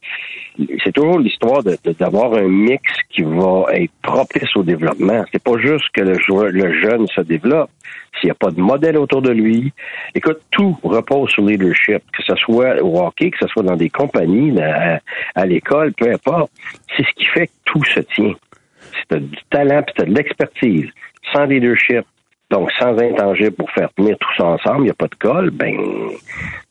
C'est 0.84 0.92
toujours 0.92 1.18
l'histoire 1.18 1.62
de, 1.62 1.76
d'avoir 1.98 2.34
un 2.34 2.48
mix 2.48 2.82
qui 3.10 3.22
va 3.22 3.64
être 3.72 3.92
propice 4.02 4.54
au 4.56 4.62
développement. 4.62 5.24
C'est 5.32 5.42
pas 5.42 5.58
juste 5.58 5.88
que 5.92 6.02
le, 6.02 6.18
joueur, 6.20 6.50
le 6.50 6.80
jeune 6.82 7.06
se 7.08 7.22
développe. 7.22 7.70
S'il 8.20 8.28
n'y 8.28 8.32
a 8.32 8.34
pas 8.34 8.50
de 8.50 8.60
modèle 8.60 8.96
autour 8.96 9.20
de 9.20 9.30
lui, 9.30 9.72
écoute, 10.14 10.40
tout 10.50 10.76
repose 10.82 11.30
sur 11.30 11.42
le 11.42 11.52
leadership, 11.52 12.02
que 12.12 12.22
ce 12.22 12.34
soit 12.36 12.82
au 12.82 12.98
hockey, 12.98 13.30
que 13.30 13.38
ce 13.38 13.46
soit 13.48 13.62
dans 13.62 13.76
des 13.76 13.90
compagnies, 13.90 14.58
à, 14.58 15.00
à 15.34 15.46
l'école, 15.46 15.92
peu 15.92 16.10
importe. 16.10 16.50
C'est 16.96 17.04
ce 17.04 17.12
qui 17.14 17.26
fait 17.26 17.46
que 17.48 17.52
tout 17.66 17.84
se 17.84 18.00
tient 18.00 18.34
si 19.00 19.08
tu 19.08 19.16
as 19.16 19.20
du 19.20 19.38
talent 19.50 19.82
puis 19.82 19.94
tu 19.96 20.02
as 20.02 20.04
de 20.06 20.14
l'expertise, 20.14 20.88
sans 21.32 21.44
leadership, 21.44 22.04
donc 22.50 22.70
sans 22.78 22.96
intangible 22.98 23.52
pour 23.52 23.70
faire 23.72 23.92
tenir 23.94 24.16
tout 24.18 24.28
ça 24.36 24.44
ensemble, 24.46 24.80
il 24.80 24.84
n'y 24.84 24.90
a 24.90 24.94
pas 24.94 25.08
de 25.08 25.14
colle, 25.16 25.50
ben 25.50 25.76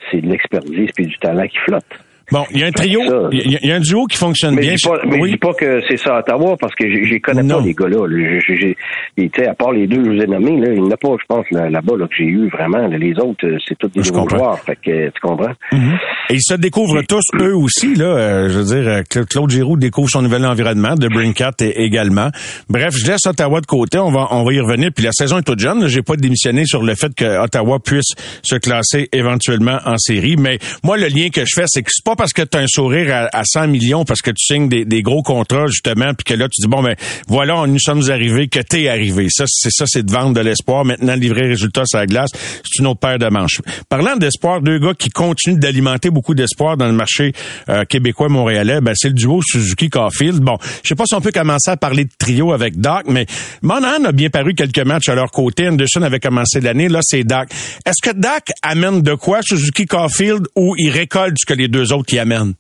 c'est 0.09 0.21
de 0.21 0.27
l'expertise 0.27 0.89
puis 0.95 1.07
du 1.07 1.17
talent 1.17 1.47
qui 1.47 1.57
flotte. 1.57 2.04
Bon, 2.31 2.43
il 2.51 2.59
y 2.59 2.63
a 2.63 2.67
un 2.67 2.71
trio, 2.71 3.01
il 3.31 3.59
y, 3.63 3.71
a 3.71 3.75
un 3.75 3.79
duo 3.79 4.05
qui 4.05 4.17
fonctionne 4.17 4.55
bien. 4.55 4.73
Pas, 4.83 4.99
mais 5.05 5.19
oui. 5.19 5.29
je 5.29 5.33
dis 5.33 5.39
pas 5.39 5.53
que 5.53 5.81
c'est 5.87 5.97
ça 5.97 6.15
à 6.15 6.19
Ottawa 6.19 6.55
parce 6.59 6.73
que 6.75 6.85
je 6.89 7.19
connais 7.19 7.47
pas 7.47 7.61
les 7.61 7.73
gars-là. 7.73 8.07
Là. 8.07 9.49
à 9.49 9.53
part 9.53 9.71
les 9.71 9.87
deux 9.87 9.97
que 9.97 10.05
je 10.05 10.09
vous 10.15 10.21
ai 10.21 10.27
nommés, 10.27 10.59
là, 10.59 10.73
il 10.73 10.81
n'y 10.81 10.87
en 10.87 10.91
a 10.91 10.97
pas, 10.97 11.09
je 11.19 11.25
pense, 11.27 11.45
là-bas 11.51 11.97
là, 11.97 12.07
que 12.07 12.15
j'ai 12.17 12.25
eu 12.25 12.49
vraiment. 12.49 12.87
les 12.87 13.13
autres, 13.19 13.45
euh, 13.45 13.57
c'est 13.67 13.77
tous 13.77 13.89
des 13.89 14.01
nouveaux 14.01 14.29
joueurs. 14.29 14.59
Fait 14.59 14.75
que, 14.75 15.07
tu 15.07 15.21
comprends? 15.21 15.53
Mm-hmm. 15.71 15.97
Et 16.29 16.33
ils 16.33 16.41
se 16.41 16.55
découvrent 16.55 17.01
tous, 17.03 17.23
eux 17.39 17.55
aussi. 17.55 17.95
Là, 17.95 18.05
euh, 18.05 18.49
je 18.49 18.57
veux 18.57 18.81
dire, 18.81 18.87
euh, 18.87 19.23
Claude 19.29 19.49
Giroux 19.49 19.77
découvre 19.77 20.09
son 20.09 20.21
nouvel 20.21 20.45
environnement, 20.45 20.95
de 20.95 21.07
Brinkat 21.07 21.53
également. 21.59 22.29
Bref, 22.69 22.95
je 22.95 23.05
laisse 23.05 23.25
Ottawa 23.27 23.61
de 23.61 23.65
côté. 23.67 23.99
On 23.99 24.11
va, 24.11 24.27
on 24.31 24.43
va 24.43 24.53
y 24.53 24.59
revenir. 24.59 24.89
Puis 24.95 25.05
la 25.05 25.11
saison 25.11 25.37
est 25.37 25.43
toute 25.43 25.59
jeune. 25.59 25.87
J'ai 25.87 26.01
pas 26.01 26.15
démissionné 26.15 26.65
sur 26.65 26.81
le 26.81 26.95
fait 26.95 27.13
que 27.13 27.43
Ottawa 27.43 27.79
puisse 27.79 28.13
se 28.41 28.55
classer 28.55 29.09
éventuellement 29.13 29.77
en 29.85 29.97
série. 29.97 30.35
Mais 30.37 30.57
moi, 30.83 30.97
le 30.97 31.07
lien 31.07 31.29
que 31.29 31.41
je 31.45 31.53
fais, 31.55 31.65
c'est 31.67 31.83
que 31.83 31.89
c'est 31.91 32.05
pas 32.05 32.14
parce 32.15 32.33
que 32.33 32.41
tu 32.41 32.57
as 32.57 32.61
un 32.61 32.67
sourire 32.67 33.29
à, 33.31 33.43
100 33.43 33.67
millions, 33.67 34.05
parce 34.05 34.21
que 34.21 34.31
tu 34.31 34.45
signes 34.45 34.67
des, 34.69 35.01
gros 35.01 35.23
contrats, 35.23 35.67
justement, 35.67 36.13
puis 36.13 36.23
que 36.25 36.33
là, 36.33 36.47
tu 36.49 36.61
dis, 36.61 36.67
bon, 36.67 36.81
ben 36.81 36.95
voilà, 37.27 37.65
nous 37.67 37.79
sommes 37.79 38.09
arrivés, 38.09 38.47
que 38.47 38.59
t'es 38.59 38.87
arrivé. 38.89 39.27
Ça, 39.29 39.45
c'est 39.47 39.71
ça, 39.71 39.85
c'est 39.87 40.03
de 40.03 40.11
vendre 40.11 40.33
de 40.33 40.41
l'espoir. 40.41 40.85
Maintenant, 40.85 41.15
livrer 41.15 41.47
résultat 41.47 41.83
sur 41.85 41.99
la 41.99 42.05
glace, 42.05 42.29
c'est 42.33 42.79
une 42.79 42.87
autre 42.87 42.99
paire 42.99 43.19
de 43.19 43.27
manches. 43.27 43.61
Parlant 43.89 44.15
d'espoir, 44.15 44.61
deux 44.61 44.79
gars 44.79 44.93
qui 44.97 45.09
continuent 45.09 45.59
d'alimenter 45.59 46.09
beaucoup 46.09 46.35
d'espoir 46.35 46.77
dans 46.77 46.87
le 46.87 46.93
marché 46.93 47.33
euh, 47.69 47.85
québécois 47.85 48.29
montréalais, 48.29 48.81
ben, 48.81 48.93
c'est 48.95 49.09
le 49.09 49.13
duo 49.13 49.41
Suzuki-Caulfield. 49.41 50.39
Bon, 50.39 50.57
je 50.83 50.89
sais 50.89 50.95
pas 50.95 51.05
si 51.05 51.15
on 51.15 51.21
peut 51.21 51.31
commencer 51.31 51.71
à 51.71 51.77
parler 51.77 52.05
de 52.05 52.11
trio 52.17 52.51
avec 52.51 52.79
Doc, 52.79 53.03
mais 53.07 53.25
Monahan 53.61 54.05
a 54.05 54.11
bien 54.11 54.29
paru 54.29 54.53
quelques 54.53 54.85
matchs 54.85 55.09
à 55.09 55.15
leur 55.15 55.31
côté. 55.31 55.67
Anderson 55.67 56.01
avait 56.01 56.19
commencé 56.19 56.59
l'année. 56.61 56.89
Là, 56.89 56.99
c'est 57.03 57.23
Doc. 57.23 57.49
Est-ce 57.85 58.01
que 58.01 58.15
Doc 58.15 58.51
amène 58.61 59.01
de 59.01 59.13
quoi 59.13 59.41
Suzuki-Caulfield 59.41 60.47
ou 60.55 60.75
il 60.77 60.89
récolte 60.89 61.35
ce 61.39 61.45
que 61.45 61.53
les 61.53 61.67
deux 61.67 61.93
autres 61.93 62.04
qui 62.05 62.19
amènent? 62.19 62.53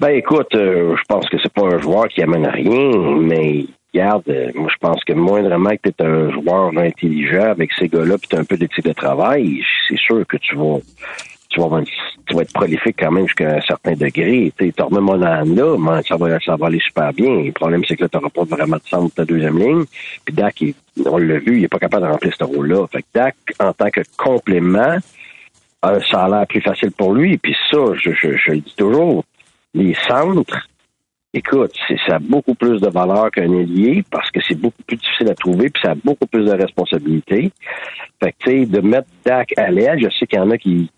Ben 0.00 0.10
écoute, 0.10 0.54
euh, 0.54 0.94
je 0.96 1.02
pense 1.08 1.28
que 1.28 1.36
c'est 1.42 1.52
pas 1.52 1.62
un 1.62 1.78
joueur 1.78 2.08
qui 2.08 2.22
amène 2.22 2.46
rien, 2.46 3.18
mais 3.18 3.64
regarde, 3.94 4.28
euh, 4.28 4.50
moi 4.54 4.68
je 4.70 4.78
pense 4.78 5.02
que 5.04 5.12
moindrement 5.14 5.70
que 5.70 5.88
tu 5.88 6.02
es 6.02 6.06
un 6.06 6.30
joueur 6.30 6.76
intelligent 6.76 7.50
avec 7.50 7.70
ces 7.78 7.88
gars-là, 7.88 8.18
puis 8.18 8.28
tu 8.28 8.36
un 8.36 8.44
peu 8.44 8.56
d'éthique 8.56 8.84
de 8.84 8.92
travail, 8.92 9.62
c'est 9.88 9.98
sûr 9.98 10.26
que 10.26 10.36
tu 10.36 10.54
vas 10.54 10.80
tu 11.48 11.60
vas, 12.34 12.42
être 12.42 12.52
prolifique 12.52 12.96
quand 12.98 13.10
même 13.10 13.26
jusqu'à 13.26 13.56
un 13.56 13.60
certain 13.60 13.92
degré. 13.92 14.52
Tu 14.58 14.72
remets 14.78 15.00
mon 15.00 15.14
là, 15.14 15.44
mais 15.44 16.02
ça 16.06 16.16
va, 16.16 16.66
aller 16.66 16.80
super 16.80 17.12
bien. 17.12 17.44
Le 17.44 17.52
problème, 17.52 17.82
c'est 17.86 17.96
que 17.96 18.02
là, 18.02 18.08
tu 18.08 18.16
n'auras 18.16 18.30
pas 18.30 18.44
vraiment 18.44 18.76
de 18.76 18.82
centre 18.88 19.14
de 19.16 19.24
deuxième 19.24 19.58
ligne. 19.58 19.84
Puis 20.24 20.34
Dak, 20.34 20.62
on 21.04 21.18
l'a 21.18 21.38
vu, 21.38 21.56
il 21.56 21.62
n'est 21.62 21.68
pas 21.68 21.78
capable 21.78 22.06
de 22.06 22.12
remplir 22.12 22.34
ce 22.36 22.44
rôle-là. 22.44 22.86
Fait 22.88 23.02
que 23.02 23.06
Dak, 23.14 23.36
en 23.58 23.72
tant 23.72 23.90
que 23.90 24.00
complément, 24.16 24.98
euh, 25.92 26.00
ça 26.10 26.24
a 26.24 26.28
l'air 26.28 26.46
plus 26.46 26.60
facile 26.60 26.92
pour 26.92 27.12
lui. 27.14 27.38
Puis 27.38 27.54
ça, 27.70 27.78
je, 27.94 28.10
le 28.50 28.60
dis 28.60 28.74
toujours, 28.76 29.24
les 29.74 29.94
centres, 30.08 30.68
écoute, 31.34 31.72
ça 32.06 32.16
a 32.16 32.18
beaucoup 32.18 32.54
plus 32.54 32.80
de 32.80 32.88
valeur 32.88 33.30
qu'un 33.30 33.52
ailier 33.52 34.04
parce 34.10 34.30
que 34.30 34.40
c'est 34.46 34.54
beaucoup 34.54 34.82
plus 34.86 34.96
difficile 34.96 35.30
à 35.30 35.34
trouver 35.34 35.70
puis 35.70 35.82
ça 35.84 35.92
a 35.92 35.94
beaucoup 35.94 36.26
plus 36.26 36.44
de 36.44 36.52
responsabilités. 36.52 37.52
Fait 38.22 38.32
que, 38.32 38.36
tu 38.40 38.50
sais, 38.50 38.66
de 38.66 38.80
mettre 38.80 39.08
Dak 39.24 39.52
à 39.58 39.70
l'aile, 39.70 40.00
je 40.02 40.08
sais 40.18 40.26
qu'il 40.26 40.38
y 40.38 40.42
en 40.42 40.50
a 40.50 40.58
qui, 40.58 40.90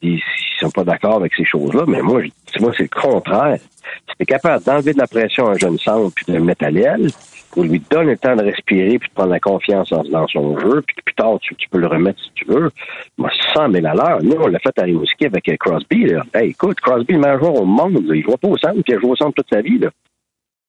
qui, 0.00 0.22
sont 0.58 0.70
pas 0.70 0.84
d'accord 0.84 1.16
avec 1.16 1.32
ces 1.34 1.44
choses-là, 1.44 1.84
mais 1.86 2.02
moi, 2.02 2.20
moi 2.60 2.72
c'est 2.76 2.84
le 2.84 3.00
contraire. 3.00 3.58
Si 3.58 4.16
tu 4.18 4.26
capable 4.26 4.64
d'enlever 4.64 4.92
de 4.92 4.98
la 4.98 5.06
pression 5.06 5.46
à 5.46 5.52
un 5.52 5.58
jeune 5.58 5.78
centre 5.78 6.12
puis 6.14 6.24
de 6.28 6.38
le 6.38 6.44
mettre 6.44 6.64
à 6.64 6.70
l'aile, 6.70 7.08
pour 7.50 7.64
lui 7.64 7.82
donner 7.90 8.12
le 8.12 8.18
temps 8.18 8.36
de 8.36 8.42
respirer 8.42 8.98
puis 8.98 9.08
de 9.08 9.14
prendre 9.14 9.30
la 9.30 9.40
confiance 9.40 9.90
dans 9.90 10.26
son 10.28 10.58
jeu, 10.58 10.82
puis 10.86 10.96
plus 11.04 11.14
tard, 11.14 11.38
tu, 11.40 11.54
peux 11.70 11.78
le 11.78 11.86
remettre 11.86 12.20
si 12.22 12.30
tu 12.34 12.44
veux. 12.46 12.70
Moi, 13.16 13.30
100 13.54 13.72
000 13.72 13.86
à 13.86 13.94
l'heure. 13.94 14.22
Nous, 14.22 14.36
on 14.38 14.46
l'a 14.46 14.58
fait 14.58 14.78
à 14.78 14.82
Rimouski 14.82 15.26
avec 15.26 15.50
Crosby. 15.58 16.06
Là. 16.06 16.22
Hey, 16.34 16.50
écoute, 16.50 16.78
Crosby, 16.80 17.14
le 17.14 17.20
meilleur 17.20 17.38
joueur 17.38 17.54
au 17.54 17.64
monde. 17.64 18.00
Il 18.14 18.22
joue 18.22 18.36
pas 18.36 18.48
au 18.48 18.58
centre, 18.58 18.74
puis 18.74 18.84
il 18.88 18.94
a 18.94 19.00
joué 19.00 19.10
au 19.10 19.16
centre 19.16 19.32
toute 19.34 19.48
sa 19.50 19.60
vie. 19.60 19.78
Là. 19.78 19.88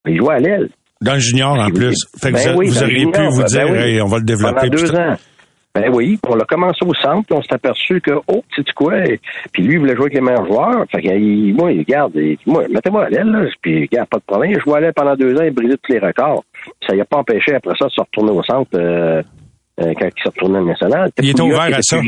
Il 0.08 0.17
joue 0.17 0.29
à 0.29 0.39
l'aile. 0.39 0.69
Dans 1.01 1.13
le 1.13 1.19
junior, 1.19 1.58
en 1.58 1.69
plus. 1.69 1.96
Fait 2.22 2.31
que 2.31 2.36
ben 2.36 2.55
vous, 2.55 2.63
vous 2.63 2.84
auriez 2.84 3.05
pu 3.05 3.22
vous 3.27 3.39
ben 3.39 3.46
dire, 3.46 3.75
hey, 3.75 4.01
on 4.01 4.08
va 4.08 4.17
le 4.17 4.24
développer. 4.24 4.69
Pendant 4.69 4.81
deux 4.81 4.96
ans. 4.96 5.15
Ben 5.75 5.89
oui, 5.93 6.17
on 6.27 6.35
l'a 6.35 6.45
commencé 6.45 6.83
au 6.83 6.93
centre, 6.95 7.27
puis 7.27 7.38
on 7.38 7.43
s'est 7.43 7.53
aperçu 7.53 8.01
que, 8.01 8.11
oh, 8.27 8.43
tu 8.53 8.63
sais 8.63 8.73
quoi, 8.75 8.93
puis 9.53 9.63
lui, 9.63 9.73
il 9.73 9.79
voulait 9.79 9.95
jouer 9.95 10.05
avec 10.05 10.15
les 10.15 10.21
meilleurs 10.21 10.45
joueurs. 10.47 10.85
Fait 10.91 11.01
que, 11.01 11.51
moi, 11.53 11.71
il 11.71 11.83
garde, 11.83 12.13
moi, 12.47 12.63
mettez-moi 12.69 13.05
à 13.05 13.09
l'aile, 13.09 13.27
là, 13.27 13.45
puis, 13.61 13.81
regarde, 13.81 14.09
pas 14.09 14.17
de 14.17 14.23
problème. 14.23 14.53
Je 14.55 14.61
jouais 14.61 14.77
à 14.77 14.79
l'aile 14.81 14.93
pendant 14.95 15.15
deux 15.15 15.35
ans, 15.35 15.43
il 15.43 15.51
brisait 15.51 15.77
tous 15.83 15.93
les 15.93 15.99
records. 15.99 16.43
Ça 16.88 16.95
n'a 16.95 17.05
pas 17.05 17.17
empêché, 17.17 17.53
après 17.53 17.75
ça, 17.77 17.85
de 17.85 17.91
se 17.91 18.01
retourner 18.01 18.31
au 18.31 18.41
centre, 18.41 18.69
euh, 18.73 19.21
euh, 19.81 19.93
quand 19.97 20.07
il 20.07 20.23
s'est 20.23 20.29
retourné 20.29 20.59
au 20.59 20.65
national. 20.65 21.11
Il 21.21 21.29
est 21.29 21.39
ouvert 21.39 21.61
à 21.61 21.81
ça. 21.81 22.01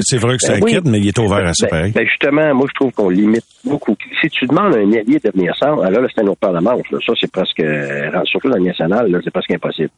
C'est 0.00 0.18
vrai 0.18 0.36
que 0.36 0.42
c'est 0.42 0.60
ben, 0.60 0.66
inquiète, 0.66 0.84
mais 0.84 0.98
il 0.98 1.08
est 1.08 1.18
ouvert 1.18 1.44
à 1.44 1.54
ça, 1.54 1.66
ben, 1.70 1.90
ben, 1.90 2.06
justement, 2.06 2.54
moi, 2.54 2.66
je 2.68 2.74
trouve 2.74 2.92
qu'on 2.92 3.08
limite 3.08 3.46
beaucoup. 3.64 3.96
Si 4.20 4.28
tu 4.28 4.46
demandes 4.46 4.74
à 4.74 4.78
un 4.78 4.92
allié 4.92 5.18
de 5.18 5.30
venir 5.34 5.56
centre, 5.56 5.82
là, 5.82 5.90
là 5.90 6.06
c'est 6.14 6.22
un 6.22 6.26
autre 6.26 6.40
paire 6.40 6.52
de 6.52 6.60
manche. 6.60 6.86
Ça, 6.90 7.12
c'est 7.18 7.32
presque, 7.32 7.60
euh, 7.60 8.10
surtout 8.24 8.50
dans 8.50 8.58
le 8.58 8.64
national, 8.64 9.10
là, 9.10 9.18
c'est 9.24 9.32
presque 9.32 9.52
impossible. 9.52 9.90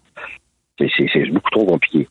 C'est 0.79 1.31
beaucoup 1.31 1.51
trop 1.51 1.65
compliqué 1.65 2.07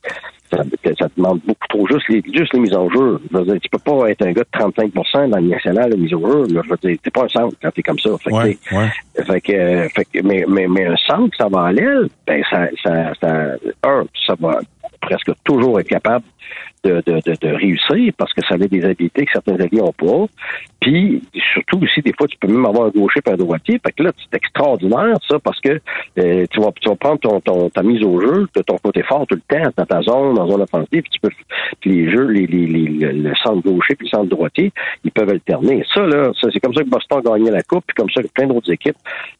ça, 0.51 0.63
ça, 0.99 1.07
demande 1.17 1.41
beaucoup 1.45 1.67
trop 1.67 1.87
juste 1.87 2.07
les, 2.09 2.21
juste 2.33 2.53
les 2.53 2.59
mises 2.59 2.73
en 2.73 2.89
jeu. 2.89 3.19
Je 3.31 3.37
veux 3.37 3.45
dire, 3.45 3.59
tu 3.61 3.69
peux 3.69 3.79
pas 3.79 4.09
être 4.09 4.25
un 4.25 4.31
gars 4.31 4.43
de 4.43 4.59
35% 4.59 5.29
dans 5.29 5.37
le 5.37 5.47
national 5.47 5.91
de 5.91 5.97
mise 5.97 6.13
en 6.13 6.21
jeu. 6.21 6.53
Là, 6.53 6.61
je 6.63 6.69
veux 6.69 6.77
dire, 6.77 6.97
t'es 7.01 7.11
pas 7.11 7.23
un 7.23 7.29
centre 7.29 7.55
quand 7.61 7.71
t'es 7.71 7.83
comme 7.83 7.99
ça. 7.99 8.09
Fait, 8.23 8.31
ouais, 8.31 8.57
ouais. 8.71 9.23
fait 9.23 9.41
que, 9.41 9.89
fait 9.89 10.05
que 10.05 10.25
mais, 10.25 10.45
mais, 10.47 10.67
mais 10.67 10.85
un 10.85 10.95
centre, 10.95 11.35
ça 11.37 11.47
va 11.49 11.65
à 11.65 11.71
l'aile, 11.71 12.07
ben 12.25 12.41
ça, 12.49 12.67
ça, 12.83 13.13
ça, 13.19 13.55
un, 13.83 14.05
ça 14.25 14.35
va 14.39 14.59
presque 15.01 15.31
toujours 15.43 15.79
être 15.79 15.89
capable 15.89 16.25
de, 16.83 17.01
de, 17.05 17.21
de, 17.25 17.35
de, 17.39 17.53
réussir 17.53 18.13
parce 18.17 18.33
que 18.33 18.41
ça 18.45 18.55
a 18.55 18.57
des 18.57 18.85
habiletés 18.85 19.25
que 19.25 19.31
certains 19.31 19.55
alliés 19.55 19.81
n'ont 19.81 19.91
pas. 19.93 20.25
Puis, 20.79 21.21
surtout 21.53 21.79
aussi, 21.83 22.01
des 22.01 22.13
fois, 22.13 22.27
tu 22.27 22.37
peux 22.37 22.47
même 22.47 22.65
avoir 22.65 22.87
un 22.87 22.89
gaucher 22.89 23.19
et 23.25 23.29
un 23.29 23.35
droitier. 23.35 23.79
Fait 23.83 23.91
que 23.91 24.03
là, 24.03 24.11
c'est 24.17 24.37
extraordinaire, 24.37 25.17
ça, 25.27 25.39
parce 25.39 25.59
que 25.59 25.79
euh, 26.19 26.45
tu, 26.51 26.61
vas, 26.61 26.71
tu 26.79 26.87
vas 26.87 26.95
prendre 26.95 27.19
ton, 27.19 27.41
ton, 27.41 27.69
ta 27.69 27.83
mise 27.83 28.03
au 28.03 28.21
jeu 28.21 28.47
de 28.55 28.61
ton 28.61 28.77
côté 28.77 29.03
fort 29.03 29.25
tout 29.27 29.35
le 29.35 29.55
temps, 29.55 29.69
dans 29.75 29.85
ta 29.85 30.01
zone, 30.01 30.35
dans 30.35 30.47
zone 30.47 30.61
offensive, 30.61 31.01
puis 31.01 31.09
tu 31.11 31.19
peux 31.19 31.29
les 31.85 32.09
jeux, 32.11 32.27
les, 32.27 32.47
les, 32.47 32.65
les, 32.65 32.87
le 32.87 33.33
centre 33.43 33.61
gaucher 33.61 33.95
puis 33.95 34.07
le 34.11 34.17
centre 34.17 34.29
droitier, 34.29 34.71
ils 35.03 35.11
peuvent 35.11 35.29
alterner. 35.29 35.83
Ça, 35.93 36.01
là, 36.01 36.31
ça, 36.39 36.47
c'est 36.51 36.59
comme 36.59 36.73
ça 36.73 36.83
que 36.83 36.89
Boston 36.89 37.19
a 37.19 37.37
gagné 37.37 37.51
la 37.51 37.63
Coupe, 37.63 37.83
puis 37.87 37.95
comme 37.95 38.09
ça 38.09 38.21
que 38.21 38.27
plein 38.27 38.47
d'autres 38.47 38.71
équipes 38.71 38.97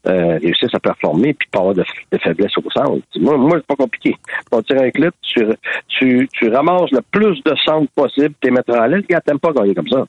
euh, 0.07 0.39
réussissent 0.41 0.73
à 0.73 0.79
performer, 0.79 1.33
puis 1.33 1.47
pas 1.51 1.59
avoir 1.59 1.75
de, 1.75 1.83
de 2.11 2.17
faiblesse 2.17 2.57
au 2.57 2.69
centre. 2.71 3.05
Moi, 3.19 3.37
moi 3.37 3.51
c'est 3.57 3.67
pas 3.67 3.75
compliqué. 3.75 4.15
On 4.51 4.61
tire 4.61 4.81
un 4.81 4.91
clip, 4.91 5.13
tu, 5.21 5.45
tu, 5.87 6.29
tu 6.31 6.49
ramasses 6.49 6.91
le 6.91 7.01
plus 7.11 7.26
de 7.29 7.53
centre 7.65 7.91
possible, 7.95 8.33
tu 8.41 8.51
mettre 8.51 8.73
à 8.75 8.87
l'aile, 8.87 9.03
gars, 9.09 9.21
t'aimes 9.21 9.39
pas 9.39 9.51
gagner 9.51 9.73
comme 9.73 9.87
ça. 9.87 10.05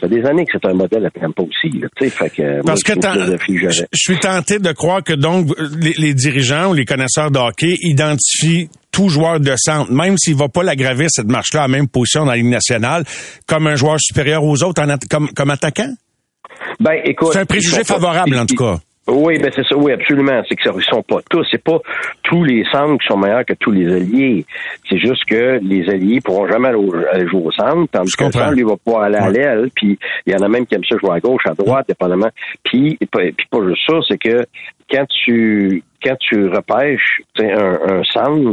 Ça 0.00 0.08
fait 0.08 0.20
des 0.20 0.24
années 0.26 0.44
que 0.44 0.52
c'est 0.52 0.68
un 0.68 0.74
modèle 0.74 1.06
à 1.06 1.10
pas 1.10 1.42
aussi. 1.42 1.76
Là, 1.78 1.88
fait 1.98 2.30
que, 2.30 2.62
Parce 2.64 2.82
que 2.84 2.92
je 2.92 3.98
suis 3.98 4.18
tenté 4.18 4.58
de 4.60 4.72
croire 4.72 5.02
que 5.02 5.12
donc 5.12 5.48
les, 5.80 6.14
dirigeants 6.14 6.70
ou 6.70 6.74
les 6.74 6.84
connaisseurs 6.84 7.32
de 7.32 7.38
hockey 7.38 7.74
identifient 7.80 8.68
tout 8.92 9.08
joueur 9.08 9.40
de 9.40 9.54
centre, 9.56 9.90
même 9.90 10.16
s'il 10.16 10.36
va 10.36 10.48
pas 10.48 10.62
l'aggraver 10.62 11.06
cette 11.08 11.26
marche-là 11.26 11.64
à 11.64 11.68
même 11.68 11.88
position 11.88 12.24
dans 12.24 12.30
la 12.30 12.36
Ligue 12.36 12.46
nationale, 12.46 13.04
comme 13.46 13.66
un 13.66 13.74
joueur 13.74 13.98
supérieur 13.98 14.44
aux 14.44 14.62
autres 14.62 14.82
en 14.82 14.96
comme, 15.10 15.30
comme 15.30 15.50
attaquant? 15.50 15.92
Ben, 16.80 17.00
écoute. 17.04 17.30
C'est 17.32 17.40
un 17.40 17.46
préjugé 17.46 17.82
favorable, 17.82 18.36
en 18.38 18.46
tout 18.46 18.56
cas. 18.56 18.78
Oui, 19.08 19.38
ben 19.38 19.50
c'est 19.54 19.66
ça, 19.66 19.76
oui, 19.76 19.92
absolument. 19.92 20.42
C'est 20.48 20.54
que 20.54 20.62
ça, 20.62 20.70
ils 20.76 20.84
sont 20.84 21.02
pas 21.02 21.20
tous. 21.30 21.46
C'est 21.50 21.62
pas 21.62 21.78
tous 22.22 22.44
les 22.44 22.64
centres 22.70 22.98
qui 23.00 23.06
sont 23.06 23.16
meilleurs 23.16 23.44
que 23.44 23.54
tous 23.54 23.70
les 23.70 23.90
alliés. 23.90 24.44
C'est 24.88 24.98
juste 24.98 25.24
que 25.24 25.58
les 25.62 25.88
alliés 25.88 26.20
pourront 26.20 26.46
jamais 26.46 26.68
aller 26.68 27.26
jouer 27.26 27.42
au 27.44 27.52
centre, 27.52 27.90
tandis 27.90 28.14
que 28.14 28.24
le 28.24 28.32
centre, 28.32 28.52
lui, 28.52 28.62
va 28.64 28.76
pouvoir 28.76 29.04
aller 29.04 29.16
à 29.16 29.30
l'aile. 29.30 29.70
Puis 29.74 29.98
il 30.26 30.32
y 30.32 30.36
en 30.36 30.42
a 30.42 30.48
même 30.48 30.66
qui 30.66 30.74
aiment 30.74 30.84
ça 30.84 30.96
jouer 30.98 31.12
à 31.12 31.20
gauche, 31.20 31.42
à 31.46 31.54
droite, 31.54 31.86
dépendamment. 31.88 32.30
Puis, 32.64 32.98
puis 33.10 33.34
pas 33.50 33.66
juste 33.66 33.82
ça, 33.86 33.94
c'est 34.06 34.18
que 34.18 34.44
quand 34.90 35.06
tu 35.08 35.82
quand 36.02 36.16
tu 36.20 36.48
repêches 36.48 37.22
un, 37.38 37.78
un 37.88 38.04
centre, 38.04 38.52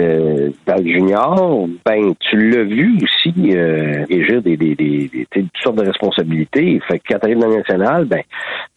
euh, 0.00 0.50
dans 0.66 0.76
le 0.76 0.90
junior, 0.90 1.68
ben 1.84 2.14
tu 2.18 2.50
l'as 2.50 2.62
vu 2.62 2.96
aussi 3.02 3.34
euh, 3.54 4.06
régir 4.08 4.40
des, 4.40 4.56
des, 4.56 4.74
des, 4.74 5.08
des, 5.08 5.26
toutes 5.30 5.50
sortes 5.62 5.76
de 5.76 5.86
responsabilités. 5.86 6.80
Fait 6.88 6.98
que 6.98 7.12
quand 7.12 7.26
tu 7.26 7.34
dans 7.34 7.48
le 7.48 7.56
national, 7.56 8.06
ben 8.06 8.22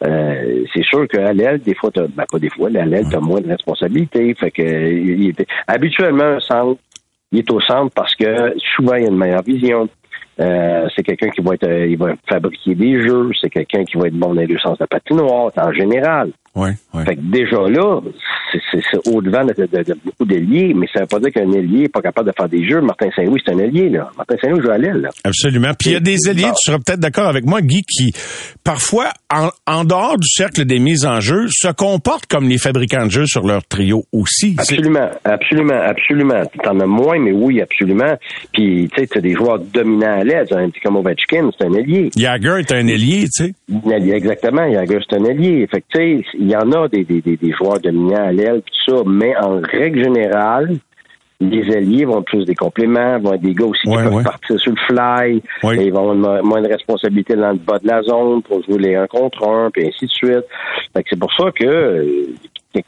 euh, 0.06 0.64
c'est 0.74 0.84
sûr 0.84 1.08
qu'à 1.08 1.32
l'aile, 1.32 1.60
des 1.60 1.74
fois, 1.74 1.90
ben 1.94 2.24
pas 2.30 2.38
des 2.38 2.50
fois, 2.50 2.68
à 2.68 2.84
l'aile, 2.84 3.06
tu 3.08 3.16
as 3.16 3.20
moins 3.20 3.40
de 3.40 3.48
responsabilités. 3.48 4.34
Fait 4.34 4.50
que 4.50 4.62
il, 4.62 5.32
habituellement, 5.66 6.22
un 6.22 6.40
centre, 6.40 6.80
il 7.32 7.38
est 7.38 7.50
au 7.50 7.60
centre 7.62 7.92
parce 7.94 8.14
que 8.14 8.54
souvent 8.76 8.94
il 8.96 9.04
y 9.04 9.06
a 9.06 9.08
une 9.08 9.16
meilleure 9.16 9.42
vision. 9.42 9.88
Euh, 10.38 10.86
c'est 10.94 11.02
quelqu'un 11.02 11.30
qui 11.30 11.40
va 11.40 11.54
être, 11.54 11.70
il 11.88 11.96
va 11.96 12.14
fabriquer 12.28 12.74
des 12.74 13.00
jeux. 13.00 13.30
C'est 13.40 13.48
quelqu'un 13.48 13.84
qui 13.84 13.96
va 13.96 14.08
être 14.08 14.14
bon 14.14 14.34
dans 14.34 14.40
les 14.40 14.46
deux 14.46 14.58
sens 14.58 14.76
de 14.76 14.82
la 14.82 14.86
patinoire 14.86 15.50
en 15.56 15.72
général. 15.72 16.30
Ouais, 16.56 16.72
ouais. 16.94 17.04
Fait 17.04 17.16
que 17.16 17.20
déjà 17.20 17.68
là, 17.68 18.00
c'est 18.72 19.08
au-devant 19.12 19.44
de, 19.44 19.52
de, 19.52 19.82
de, 19.82 19.94
beaucoup 20.02 20.24
d'ailiers, 20.24 20.72
mais 20.74 20.86
ça 20.92 21.00
veut 21.00 21.06
pas 21.06 21.18
dire 21.18 21.30
qu'un 21.30 21.52
ailier 21.52 21.82
n'est 21.82 21.88
pas 21.88 22.00
capable 22.00 22.28
de 22.28 22.34
faire 22.34 22.48
des 22.48 22.66
jeux. 22.66 22.80
Martin 22.80 23.08
Saint-Louis, 23.14 23.42
c'est 23.44 23.52
un 23.52 23.58
ailier, 23.58 23.90
là. 23.90 24.08
Martin 24.16 24.36
Saint-Louis 24.40 24.62
joue 24.62 24.70
à 24.70 24.78
l'aile, 24.78 25.08
Absolument. 25.24 25.72
Puis 25.78 25.90
il 25.90 25.92
y 25.92 25.96
a 25.96 26.00
des 26.00 26.28
ailiers, 26.28 26.48
tu 26.48 26.70
seras 26.70 26.78
peut-être 26.78 27.00
d'accord 27.00 27.28
avec 27.28 27.44
moi, 27.44 27.60
Guy, 27.60 27.82
qui, 27.82 28.12
parfois, 28.64 29.12
en, 29.30 29.50
en, 29.66 29.84
dehors 29.84 30.18
du 30.18 30.28
cercle 30.28 30.64
des 30.64 30.78
mises 30.78 31.04
en 31.04 31.20
jeu, 31.20 31.46
se 31.50 31.68
comportent 31.68 32.26
comme 32.26 32.48
les 32.48 32.58
fabricants 32.58 33.04
de 33.04 33.10
jeux 33.10 33.26
sur 33.26 33.46
leur 33.46 33.62
trio 33.66 34.04
aussi. 34.12 34.56
Absolument, 34.58 35.10
absolument, 35.24 35.80
absolument. 35.82 36.42
T'en 36.62 36.80
as 36.80 36.86
moins, 36.86 37.18
mais 37.18 37.32
oui, 37.32 37.60
absolument. 37.60 38.16
Puis, 38.54 38.88
tu 38.94 39.00
sais, 39.00 39.06
t'as 39.06 39.20
des 39.20 39.34
joueurs 39.34 39.58
dominants 39.58 40.20
à 40.20 40.24
l'aile. 40.24 40.46
Comme 40.82 40.96
Ovechkin, 40.96 41.50
c'est 41.58 41.66
un 41.66 41.72
ailier. 41.74 42.10
Jagger 42.16 42.60
est 42.60 42.72
un 42.72 42.86
ailier, 42.86 43.24
tu 43.24 43.44
sais. 43.44 43.54
Exactement, 44.14 44.72
Jagger, 44.72 44.98
c'est 45.08 45.16
un 45.16 45.24
ailier. 45.24 45.66
Fait 45.70 45.80
que, 45.80 45.86
tu 45.92 46.22
sais, 46.22 46.45
il 46.46 46.52
y 46.52 46.56
en 46.56 46.70
a 46.72 46.88
des, 46.88 47.04
des, 47.04 47.20
des, 47.20 47.52
joueurs 47.52 47.80
dominants 47.80 48.26
à 48.28 48.32
l'aile, 48.32 48.62
tout 48.62 48.94
ça, 48.94 49.02
mais 49.04 49.36
en 49.36 49.60
règle 49.60 50.04
générale, 50.04 50.76
les 51.40 51.76
alliés 51.76 52.04
vont 52.04 52.22
plus 52.22 52.44
des 52.44 52.54
compléments, 52.54 53.18
vont 53.18 53.34
être 53.34 53.42
des 53.42 53.52
gars 53.52 53.64
aussi 53.64 53.82
qui 53.82 53.94
peuvent 53.94 54.22
partir 54.22 54.60
sur 54.60 54.72
le 54.72 54.78
fly, 54.86 55.42
ils 55.64 55.92
vont 55.92 56.10
avoir 56.12 56.44
moins 56.44 56.62
de 56.62 56.68
responsabilité 56.68 57.34
dans 57.34 57.50
le 57.50 57.58
bas 57.58 57.78
de 57.78 57.88
la 57.88 58.00
zone 58.02 58.42
pour 58.42 58.62
jouer 58.62 58.78
les 58.78 58.94
un 58.94 59.06
contre 59.08 59.46
un, 59.46 59.70
puis 59.70 59.88
ainsi 59.88 60.06
de 60.06 60.10
suite. 60.10 60.44
c'est 60.94 61.18
pour 61.18 61.32
ça 61.34 61.50
que, 61.54 62.26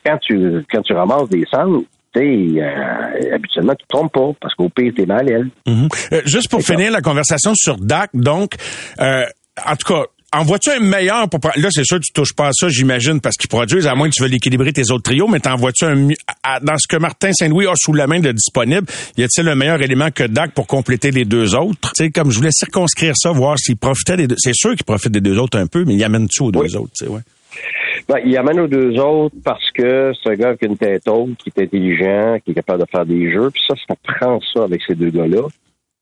quand 0.06 0.18
tu 0.18 0.64
quand 0.70 0.82
tu 0.82 0.92
ramasses 0.92 1.28
des 1.28 1.44
centres, 1.52 1.82
euh, 2.16 3.34
habituellement, 3.34 3.74
tu 3.74 3.84
ne 3.84 3.98
trompes 3.98 4.12
pas, 4.12 4.30
parce 4.40 4.54
qu'au 4.54 4.68
pire, 4.68 4.92
t'es 4.96 5.06
mal 5.06 5.20
à 5.20 5.22
l'aile. 5.22 5.50
Mm-hmm. 5.66 6.14
Euh, 6.14 6.20
juste 6.24 6.50
pour 6.50 6.62
finir 6.62 6.90
la 6.90 7.00
conversation 7.00 7.52
sur 7.54 7.76
DAC, 7.76 8.10
donc, 8.14 8.52
euh, 9.00 9.24
en 9.64 9.76
tout 9.76 9.94
cas, 9.94 10.04
en 10.32 10.42
vois-tu 10.44 10.70
un 10.70 10.80
meilleur 10.80 11.28
pour 11.28 11.40
là 11.56 11.68
c'est 11.70 11.84
sûr 11.84 11.98
que 11.98 12.04
tu 12.04 12.12
touches 12.12 12.34
pas 12.34 12.48
à 12.48 12.52
ça 12.52 12.68
j'imagine 12.68 13.20
parce 13.20 13.36
qu'ils 13.36 13.48
produisent 13.48 13.86
à 13.86 13.94
moins 13.94 14.08
que 14.08 14.14
tu 14.14 14.22
veux 14.22 14.28
l'équilibrer 14.28 14.72
tes 14.72 14.90
autres 14.90 15.04
trios 15.04 15.26
mais 15.28 15.40
t'en 15.40 15.56
vois-tu 15.56 15.84
un 15.84 16.08
dans 16.62 16.76
ce 16.76 16.86
que 16.86 16.96
Martin 16.96 17.32
Saint-Louis 17.32 17.66
a 17.66 17.72
sous 17.76 17.94
la 17.94 18.06
main 18.06 18.20
de 18.20 18.32
disponible 18.32 18.86
y 19.16 19.22
a-t-il 19.22 19.48
un 19.48 19.54
meilleur 19.54 19.80
élément 19.80 20.10
que 20.10 20.24
Dak 20.24 20.52
pour 20.52 20.66
compléter 20.66 21.10
les 21.10 21.24
deux 21.24 21.54
autres? 21.54 21.92
Tu 21.94 22.04
sais 22.04 22.10
comme 22.10 22.30
je 22.30 22.36
voulais 22.36 22.52
circonscrire 22.52 23.14
ça 23.16 23.30
voir 23.30 23.58
s'il 23.58 23.76
profitait 23.76 24.16
des 24.16 24.26
deux 24.26 24.36
c'est 24.38 24.54
sûr 24.54 24.74
qu'il 24.74 24.84
profite 24.84 25.12
des 25.12 25.20
deux 25.20 25.38
autres 25.38 25.58
un 25.58 25.66
peu 25.66 25.84
mais 25.84 25.94
il 25.94 26.04
amène 26.04 26.28
tout 26.28 26.46
aux 26.46 26.52
deux 26.52 26.76
autres 26.76 26.92
tu 26.96 27.06
sais 27.06 27.10
ouais 27.10 27.20
ben, 28.08 28.18
il 28.24 28.36
amène 28.36 28.60
aux 28.60 28.68
deux 28.68 28.98
autres 28.98 29.34
parce 29.44 29.70
que 29.72 30.12
c'est 30.22 30.30
un 30.30 30.34
gars 30.34 30.56
qui 30.56 30.64
a 30.64 30.68
une 30.68 30.78
tête 30.78 31.08
haute, 31.08 31.36
qui 31.38 31.50
est 31.50 31.62
intelligent, 31.62 32.38
qui 32.44 32.52
est 32.52 32.54
capable 32.54 32.82
de 32.82 32.88
faire 32.90 33.04
des 33.04 33.32
jeux. 33.32 33.50
Puis 33.50 33.62
ça, 33.66 33.74
ça 33.86 33.94
prend 34.02 34.38
ça 34.54 34.64
avec 34.64 34.80
ces 34.86 34.94
deux 34.94 35.10
gars-là. 35.10 35.42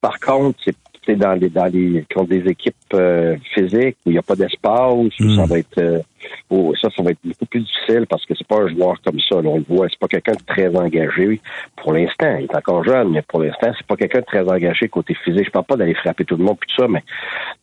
Par 0.01 0.21
contre, 0.21 0.59
c'est 0.65 0.77
dans 1.15 1.35
les 1.35 1.49
dans 1.49 1.67
les 1.67 2.05
contre 2.13 2.31
des 2.31 2.51
équipes 2.51 2.75
euh, 2.95 3.37
physiques 3.55 3.97
où 4.05 4.11
il 4.11 4.13
n'y 4.13 4.19
a 4.19 4.23
pas 4.23 4.35
d'espace, 4.35 4.95
ça 5.19 5.25
hmm. 5.25 5.45
va 5.45 5.59
être 5.59 5.79
euh, 5.79 6.01
oh, 6.51 6.73
ça, 6.81 6.89
ça 6.97 7.03
va 7.03 7.11
être 7.11 7.19
beaucoup 7.25 7.47
plus 7.47 7.61
difficile 7.61 8.07
parce 8.09 8.25
que 8.25 8.35
c'est 8.37 8.47
pas 8.47 8.63
un 8.63 8.69
joueur 8.69 8.97
comme 9.05 9.19
ça. 9.21 9.41
Là, 9.41 9.49
on 9.49 9.59
le 9.59 9.65
voit, 9.69 9.87
c'est 9.89 9.99
pas 9.99 10.09
quelqu'un 10.09 10.33
de 10.33 10.45
très 10.47 10.75
engagé 10.75 11.41
pour 11.77 11.93
l'instant. 11.93 12.37
Il 12.39 12.45
est 12.45 12.57
encore 12.57 12.85
jeune, 12.85 13.11
mais 13.13 13.23
pour 13.23 13.43
l'instant, 13.43 13.73
c'est 13.77 13.87
pas 13.87 13.97
quelqu'un 13.97 14.21
de 14.21 14.25
très 14.25 14.43
engagé 14.43 14.89
côté 14.89 15.15
physique. 15.25 15.47
Je 15.47 15.51
parle 15.51 15.67
pas 15.67 15.77
d'aller 15.77 15.95
frapper 15.95 16.25
tout 16.25 16.37
le 16.37 16.45
monde 16.45 16.57
puis 16.61 16.69
tout 16.75 16.83
ça, 16.83 16.89
mais 16.89 17.03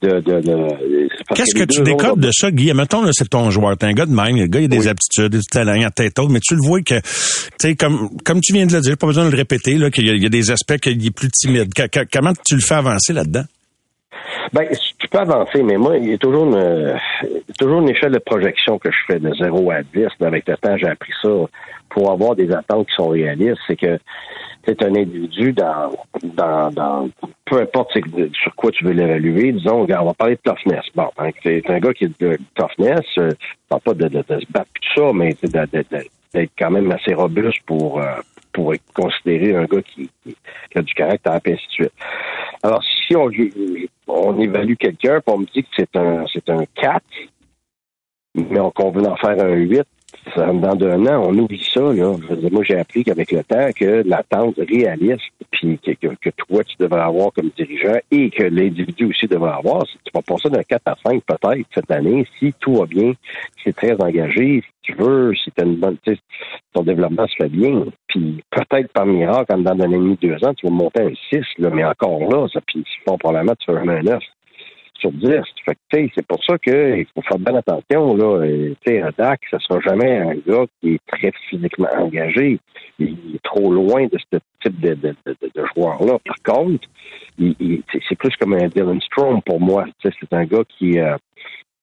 de. 0.01 0.19
de, 0.19 0.41
de 0.41 0.67
Qu'est-ce 1.35 1.55
que, 1.55 1.65
tu 1.65 1.81
décodes 1.81 2.19
de 2.19 2.31
ça, 2.31 2.51
Guy? 2.51 2.73
Mettons, 2.73 3.03
là, 3.03 3.09
c'est 3.13 3.29
ton 3.29 3.49
joueur. 3.49 3.77
T'es 3.77 3.87
un 3.87 3.93
gars 3.93 4.05
de 4.05 4.13
même. 4.13 4.35
Le 4.35 4.47
gars, 4.47 4.59
il 4.59 4.65
a 4.65 4.67
des 4.67 4.87
aptitudes, 4.87 5.31
des 5.31 5.41
talents, 5.41 5.73
il 5.73 5.85
a 5.85 5.91
tête 5.91 6.17
haute, 6.19 6.29
mais 6.29 6.39
tu 6.39 6.55
le 6.55 6.61
vois 6.61 6.81
que, 6.81 6.99
tu 6.99 7.01
sais, 7.59 7.75
comme, 7.75 8.09
comme 8.23 8.41
tu 8.41 8.53
viens 8.53 8.65
de 8.65 8.73
le 8.73 8.81
dire, 8.81 8.97
pas 8.97 9.07
besoin 9.07 9.25
de 9.25 9.31
le 9.31 9.37
répéter, 9.37 9.75
là, 9.75 9.89
qu'il 9.89 10.05
y, 10.05 10.25
a 10.25 10.29
des 10.29 10.51
aspects 10.51 10.77
qu'il 10.77 11.05
est 11.05 11.15
plus 11.15 11.29
timide. 11.29 11.69
comment 12.11 12.33
tu 12.45 12.55
le 12.55 12.61
fais 12.61 12.75
avancer 12.75 13.13
là-dedans? 13.13 13.43
Ben, 14.53 14.67
peux 15.13 15.19
avancer, 15.19 15.61
mais 15.61 15.77
moi, 15.77 15.97
il 15.97 16.09
y 16.09 16.13
a 16.13 16.17
toujours 16.17 16.45
une, 16.45 16.99
toujours 17.59 17.81
une 17.81 17.89
échelle 17.89 18.11
de 18.11 18.19
projection 18.19 18.79
que 18.79 18.91
je 18.91 18.97
fais 19.07 19.19
de 19.19 19.33
0 19.33 19.71
à 19.71 19.83
10. 19.83 20.07
Avec 20.21 20.47
le 20.47 20.57
temps, 20.57 20.75
j'ai 20.75 20.87
appris 20.87 21.13
ça 21.21 21.29
pour 21.89 22.11
avoir 22.11 22.35
des 22.35 22.51
attentes 22.51 22.87
qui 22.87 22.95
sont 22.95 23.09
réalistes. 23.09 23.59
C'est 23.67 23.75
que 23.75 23.99
c'est 24.65 24.81
un 24.81 24.95
individu 24.95 25.53
dans, 25.53 25.91
dans, 26.23 26.71
dans 26.71 27.09
peu 27.45 27.61
importe 27.61 27.91
sur 28.33 28.55
quoi 28.55 28.71
tu 28.71 28.85
veux 28.85 28.93
l'évaluer, 28.93 29.51
disons, 29.51 29.81
on 29.81 30.05
va 30.05 30.13
parler 30.13 30.35
de 30.35 30.51
toughness. 30.51 30.85
Bon, 30.95 31.09
hein, 31.17 31.29
c'est 31.43 31.69
un 31.69 31.79
gars 31.79 31.93
qui 31.93 32.05
est 32.05 32.21
de 32.21 32.37
toughness, 32.55 33.05
euh, 33.17 33.29
pas 33.69 33.79
de, 33.93 34.07
de, 34.07 34.23
se 34.23 34.51
battre 34.51 34.69
tout 34.73 35.01
ça, 35.01 35.13
mais 35.13 35.35
d'être 35.43 36.51
quand 36.57 36.71
même 36.71 36.91
assez 36.91 37.13
robuste 37.13 37.61
pour 37.65 37.99
euh, 37.99 38.15
pour 38.53 38.73
considérer 38.93 39.55
un 39.55 39.65
gars 39.65 39.81
qui, 39.81 40.09
qui, 40.23 40.77
a 40.77 40.81
du 40.81 40.93
caractère, 40.93 41.39
et 41.45 41.53
ainsi 41.53 41.67
de 41.67 41.71
suite. 41.71 41.93
Alors, 42.63 42.81
si 42.83 43.15
on, 43.15 43.29
on 44.07 44.39
évalue 44.39 44.75
quelqu'un, 44.75 45.19
on 45.27 45.39
me 45.39 45.45
dit 45.45 45.63
que 45.63 45.69
c'est 45.75 45.95
un 45.97 46.25
c'est 46.31 46.49
un 46.49 46.63
4, 46.75 47.03
mais 48.35 48.59
qu'on 48.73 48.91
veut 48.91 49.05
en 49.05 49.17
faire 49.17 49.37
un 49.43 49.53
8, 49.53 49.83
dans 50.37 50.75
d'un 50.75 51.05
an, 51.07 51.25
on 51.27 51.37
oublie 51.37 51.63
ça. 51.63 51.81
Là. 51.81 52.15
moi, 52.51 52.63
j'ai 52.63 52.77
appris 52.77 53.03
qu'avec 53.03 53.31
le 53.31 53.43
temps, 53.43 53.69
que 53.75 54.03
l'attente 54.05 54.55
réaliste, 54.57 55.31
puis 55.51 55.77
que, 55.79 56.07
que, 56.07 56.29
toi, 56.29 56.63
tu 56.63 56.75
devrais 56.79 57.01
avoir 57.01 57.33
comme 57.33 57.49
dirigeant 57.57 57.97
et 58.11 58.29
que 58.29 58.43
l'individu 58.43 59.05
aussi 59.05 59.27
devrait 59.27 59.51
avoir, 59.51 59.85
tu 59.85 60.11
vas 60.13 60.21
passer 60.21 60.49
d'un 60.49 60.63
4 60.63 60.81
à 60.85 60.95
5 61.03 61.23
peut-être 61.23 61.67
cette 61.73 61.91
année, 61.91 62.25
si 62.39 62.53
tout 62.59 62.75
va 62.75 62.85
bien, 62.85 63.13
si 63.57 63.63
c'est 63.65 63.75
très 63.75 64.01
engagé, 64.01 64.63
tu 64.83 64.93
veux, 64.93 65.33
si 65.35 65.51
une 65.61 65.77
bonne, 65.77 65.97
ton 66.73 66.83
développement 66.83 67.27
se 67.27 67.35
fait 67.35 67.49
bien, 67.49 67.85
puis 68.07 68.43
peut-être 68.51 68.91
par 68.91 69.05
miracle, 69.05 69.45
comme 69.47 69.63
dans 69.63 69.71
un 69.71 69.79
an 69.79 69.91
et 69.91 69.97
demi, 69.97 70.17
deux 70.21 70.35
ans, 70.45 70.53
tu 70.53 70.67
vas 70.67 70.73
monter 70.73 71.03
un 71.03 71.13
6, 71.31 71.41
là, 71.57 71.69
mais 71.71 71.85
encore 71.85 72.19
là, 72.19 72.47
ça, 72.53 72.59
puis 72.67 72.85
probablement 73.05 73.55
tu 73.55 73.71
fais 73.71 73.77
un 73.77 74.01
9 74.01 74.21
sur 74.99 75.11
10. 75.11 75.29
Fait 75.65 75.75
que, 75.91 76.11
c'est 76.15 76.25
pour 76.25 76.43
ça 76.43 76.57
qu'il 76.57 77.05
faut 77.13 77.21
faire 77.21 77.39
bien 77.39 77.55
attention, 77.55 78.15
là. 78.15 78.45
Tu 78.45 78.75
sais, 78.85 79.03
Dak, 79.17 79.41
ce 79.51 79.57
sera 79.59 79.79
jamais 79.81 80.17
un 80.17 80.35
gars 80.35 80.65
qui 80.79 80.95
est 80.95 81.01
très 81.07 81.31
physiquement 81.49 81.89
engagé. 81.97 82.59
Il 82.99 83.35
est 83.35 83.43
trop 83.43 83.71
loin 83.71 84.05
de 84.05 84.17
ce 84.17 84.37
type 84.63 84.79
de, 84.79 85.15
joueur-là. 85.75 86.17
Par 86.25 86.55
contre, 86.55 86.87
c'est 87.37 88.15
plus 88.17 88.35
comme 88.39 88.53
un 88.53 88.67
Dylan 88.67 89.01
Strom 89.01 89.41
pour 89.41 89.59
moi. 89.59 89.85
C'est 90.01 90.13
un 90.33 90.45
gars 90.45 90.63
qui, 90.77 90.99
euh, 90.99 91.17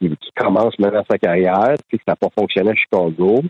qui, 0.00 0.16
commence 0.34 0.78
maintenant 0.78 1.04
sa 1.10 1.18
carrière, 1.18 1.74
puis 1.88 1.98
que 1.98 2.04
ça 2.06 2.12
n'a 2.12 2.16
pas 2.16 2.30
fonctionné 2.34 2.70
à 2.70 2.74
Chicago. 2.74 3.42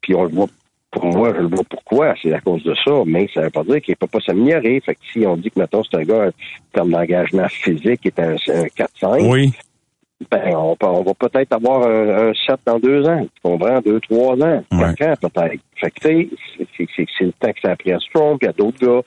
Puis 0.00 0.14
on 0.14 0.24
le 0.24 0.30
voit 0.30 0.46
pour 0.90 1.04
moi, 1.04 1.32
je 1.34 1.42
le 1.42 1.48
vois 1.48 1.64
pourquoi, 1.68 2.14
c'est 2.22 2.32
à 2.32 2.40
cause 2.40 2.62
de 2.62 2.74
ça, 2.84 3.02
mais 3.04 3.28
ça 3.34 3.40
ne 3.40 3.44
veut 3.46 3.50
pas 3.50 3.64
dire 3.64 3.82
qu'il 3.82 3.92
ne 3.92 3.96
peut 3.96 4.06
pas 4.06 4.20
s'améliorer. 4.20 4.80
Fait 4.80 4.94
que 4.94 5.00
si 5.12 5.26
on 5.26 5.36
dit 5.36 5.50
que, 5.50 5.60
mettons, 5.60 5.82
c'est 5.84 5.96
un 5.96 6.04
gars, 6.04 6.28
en 6.28 6.30
termes 6.72 6.90
d'engagement 6.90 7.48
physique, 7.48 8.06
est 8.06 8.18
un, 8.18 8.34
4-5, 8.34 9.28
oui. 9.28 9.52
ben, 10.30 10.54
on, 10.56 10.76
on 10.80 11.02
va 11.02 11.14
peut-être 11.14 11.52
avoir 11.52 11.86
un, 11.86 12.32
7 12.46 12.56
dans 12.64 12.78
deux 12.78 13.06
ans, 13.06 13.22
tu 13.22 13.40
comprends, 13.42 13.80
deux, 13.80 14.00
trois 14.00 14.34
ans, 14.42 14.64
quatre 14.96 15.02
ans 15.02 15.28
peut-être. 15.28 15.62
Fait 15.76 15.90
que, 15.90 16.00
tu 16.00 16.30
sais, 16.96 17.06
c'est 17.18 17.24
le 17.24 17.32
temps 17.32 17.52
que 17.52 17.60
ça 17.62 17.72
a 17.72 17.76
pris 17.76 17.92
à 17.92 17.98
Strong, 17.98 18.38
puis 18.38 18.46
il 18.46 18.50
y 18.50 18.50
a 18.50 18.52
d'autres 18.52 18.78
gars. 18.78 19.02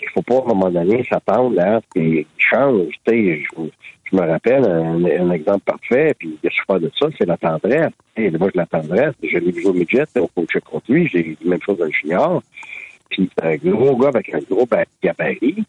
Il 0.00 0.08
faut 0.10 0.22
pas, 0.22 0.36
à 0.36 0.42
un 0.42 0.54
moment 0.54 0.70
donné, 0.70 1.04
s'attendre 1.08 1.58
à 1.60 1.80
ce 1.80 2.00
qu'ils 2.00 2.26
changent. 2.38 2.94
Tu 3.06 3.42
sais, 3.56 3.70
je 4.10 4.16
me 4.16 4.22
rappelle 4.22 4.64
un, 4.64 5.30
exemple 5.30 5.64
parfait, 5.64 6.14
puis 6.18 6.38
je 6.42 6.48
pas 6.66 6.78
de 6.78 6.90
ça, 6.98 7.08
c'est 7.18 7.26
la 7.26 7.36
tendresse. 7.36 7.92
Et 8.16 8.30
moi, 8.30 8.50
je 8.54 8.58
la 8.58 8.66
tendresse, 8.66 9.14
je 9.22 9.38
l'ai 9.38 9.50
vu 9.50 9.66
au 9.66 9.72
midget, 9.72 10.04
au 10.16 10.28
coach 10.28 10.56
contre 10.64 10.92
lui, 10.92 11.08
j'ai 11.08 11.22
dit 11.22 11.38
la 11.44 11.50
même 11.50 11.62
chose 11.62 11.78
dans 11.78 11.86
le 11.86 11.90
junior. 11.90 12.42
Puis 13.10 13.28
c'est 13.36 13.44
un 13.44 13.56
gros 13.56 13.96
gars 13.96 14.08
avec 14.08 14.32
un 14.34 14.40
gros 14.50 14.68
gabarit, 15.02 15.64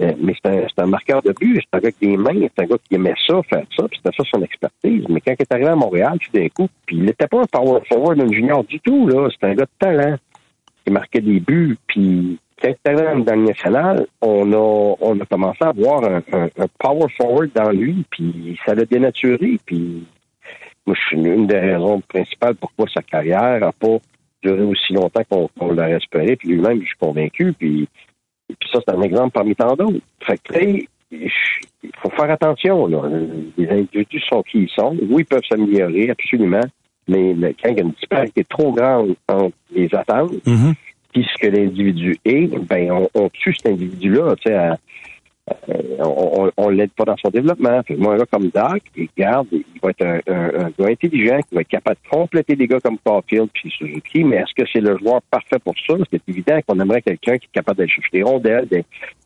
euh, 0.00 0.12
mais 0.20 0.34
c'est 0.44 0.82
un, 0.82 0.86
marqueur 0.86 1.22
de 1.22 1.32
but, 1.32 1.60
c'est 1.60 1.76
un 1.76 1.80
gars 1.80 1.92
qui 1.92 2.06
des 2.06 2.16
mains, 2.16 2.34
c'est 2.40 2.62
un 2.62 2.66
gars 2.66 2.76
qui 2.88 2.94
aimait 2.94 3.14
ça, 3.26 3.40
faire 3.44 3.64
ça, 3.76 3.88
puis 3.88 4.00
c'était 4.02 4.16
ça 4.16 4.24
son 4.30 4.42
expertise. 4.42 5.04
Mais 5.08 5.20
quand 5.20 5.32
il 5.32 5.42
est 5.42 5.52
arrivé 5.52 5.68
à 5.68 5.76
Montréal, 5.76 6.18
tout 6.18 6.36
d'un 6.36 6.48
coup, 6.48 6.68
puis 6.86 6.96
il 6.96 7.04
n'était 7.04 7.26
pas 7.26 7.40
un 7.40 7.46
power 7.46 7.80
forward 7.88 8.18
d'un 8.18 8.32
junior 8.32 8.64
du 8.64 8.80
tout, 8.80 9.08
là, 9.08 9.28
c'était 9.32 9.46
un 9.46 9.54
gars 9.54 9.64
de 9.64 9.70
talent, 9.78 10.16
qui 10.84 10.92
marquait 10.92 11.20
des 11.20 11.40
buts, 11.40 11.76
puis 11.86 12.38
le 12.62 13.46
national, 13.46 14.06
on 14.20 14.52
a, 14.52 14.96
on 15.00 15.20
a 15.20 15.26
commencé 15.26 15.58
à 15.62 15.72
voir 15.72 16.02
un, 16.04 16.20
power 16.78 17.06
forward 17.16 17.50
dans 17.54 17.70
lui, 17.70 18.04
puis 18.10 18.58
ça 18.64 18.74
l'a 18.74 18.84
dénaturé. 18.84 19.58
Puis 19.64 20.04
moi, 20.86 20.96
je 20.98 21.06
suis 21.06 21.16
une 21.16 21.46
des 21.46 21.58
raisons 21.58 22.00
principales 22.08 22.54
pourquoi 22.56 22.86
sa 22.92 23.02
carrière 23.02 23.60
n'a 23.60 23.72
pas 23.72 23.98
duré 24.42 24.62
aussi 24.62 24.92
longtemps 24.92 25.22
qu'on 25.28 25.72
l'a 25.72 25.90
espéré. 25.90 26.36
Puis 26.36 26.48
lui-même, 26.48 26.80
je 26.80 26.86
suis 26.86 26.98
convaincu. 26.98 27.52
Puis, 27.52 27.88
puis 28.48 28.68
ça, 28.72 28.80
c'est 28.86 28.94
un 28.94 29.02
exemple 29.02 29.30
parmi 29.32 29.54
tant 29.54 29.74
d'autres. 29.74 30.00
Fait 30.20 30.38
que 30.38 30.86
il 31.10 31.30
faut 32.02 32.10
faire 32.10 32.30
attention. 32.30 32.86
Là. 32.86 33.02
Les 33.56 33.68
individus 33.70 34.20
sont 34.28 34.42
qui 34.42 34.64
ils 34.64 34.68
sont. 34.68 34.94
Oui, 35.08 35.22
ils 35.22 35.24
peuvent 35.24 35.42
s'améliorer, 35.48 36.10
absolument. 36.10 36.60
Mais 37.06 37.34
quand 37.62 37.70
il 37.70 37.76
y 37.76 37.80
a 37.80 37.82
une 37.82 37.92
disparité 37.92 38.44
trop 38.44 38.72
grande 38.72 39.14
entre 39.26 39.56
les 39.70 39.88
attentes, 39.94 40.32
mm-hmm 40.44 40.74
puis 41.12 41.26
ce 41.32 41.40
que 41.40 41.46
l'individu 41.48 42.16
est, 42.24 42.46
ben 42.68 42.90
on, 42.90 43.08
on 43.14 43.28
tue 43.30 43.54
cet 43.54 43.72
individu-là, 43.72 44.36
tu 44.36 44.50
sais, 44.50 44.56
euh, 45.68 45.74
on, 46.00 46.50
on, 46.56 46.68
l'aide 46.68 46.90
pas 46.92 47.04
dans 47.04 47.16
son 47.16 47.30
développement. 47.30 47.80
moi, 47.96 48.14
un 48.14 48.18
gars 48.18 48.26
comme 48.30 48.48
Doc, 48.48 48.82
il 48.96 49.08
garde, 49.16 49.46
il 49.52 49.64
va 49.82 49.90
être 49.90 50.02
un, 50.02 50.20
un, 50.26 50.70
gars 50.78 50.88
intelligent 50.90 51.38
qui 51.48 51.54
va 51.54 51.60
être 51.62 51.68
capable 51.68 51.96
de 52.04 52.10
compléter 52.10 52.56
des 52.56 52.66
gars 52.66 52.80
comme 52.80 52.98
Caulfield 52.98 53.48
puis 53.52 53.70
Suzuki, 53.70 54.24
mais 54.24 54.36
est-ce 54.36 54.54
que 54.54 54.68
c'est 54.72 54.80
le 54.80 54.96
joueur 54.98 55.22
parfait 55.30 55.58
pour 55.58 55.74
ça? 55.86 55.94
C'est 56.12 56.22
évident 56.28 56.58
qu'on 56.66 56.78
aimerait 56.80 57.02
quelqu'un 57.02 57.38
qui 57.38 57.46
est 57.46 57.54
capable 57.54 57.78
d'aller 57.78 57.90
chercher 57.90 58.10
des 58.12 58.22
rondelles, 58.22 58.68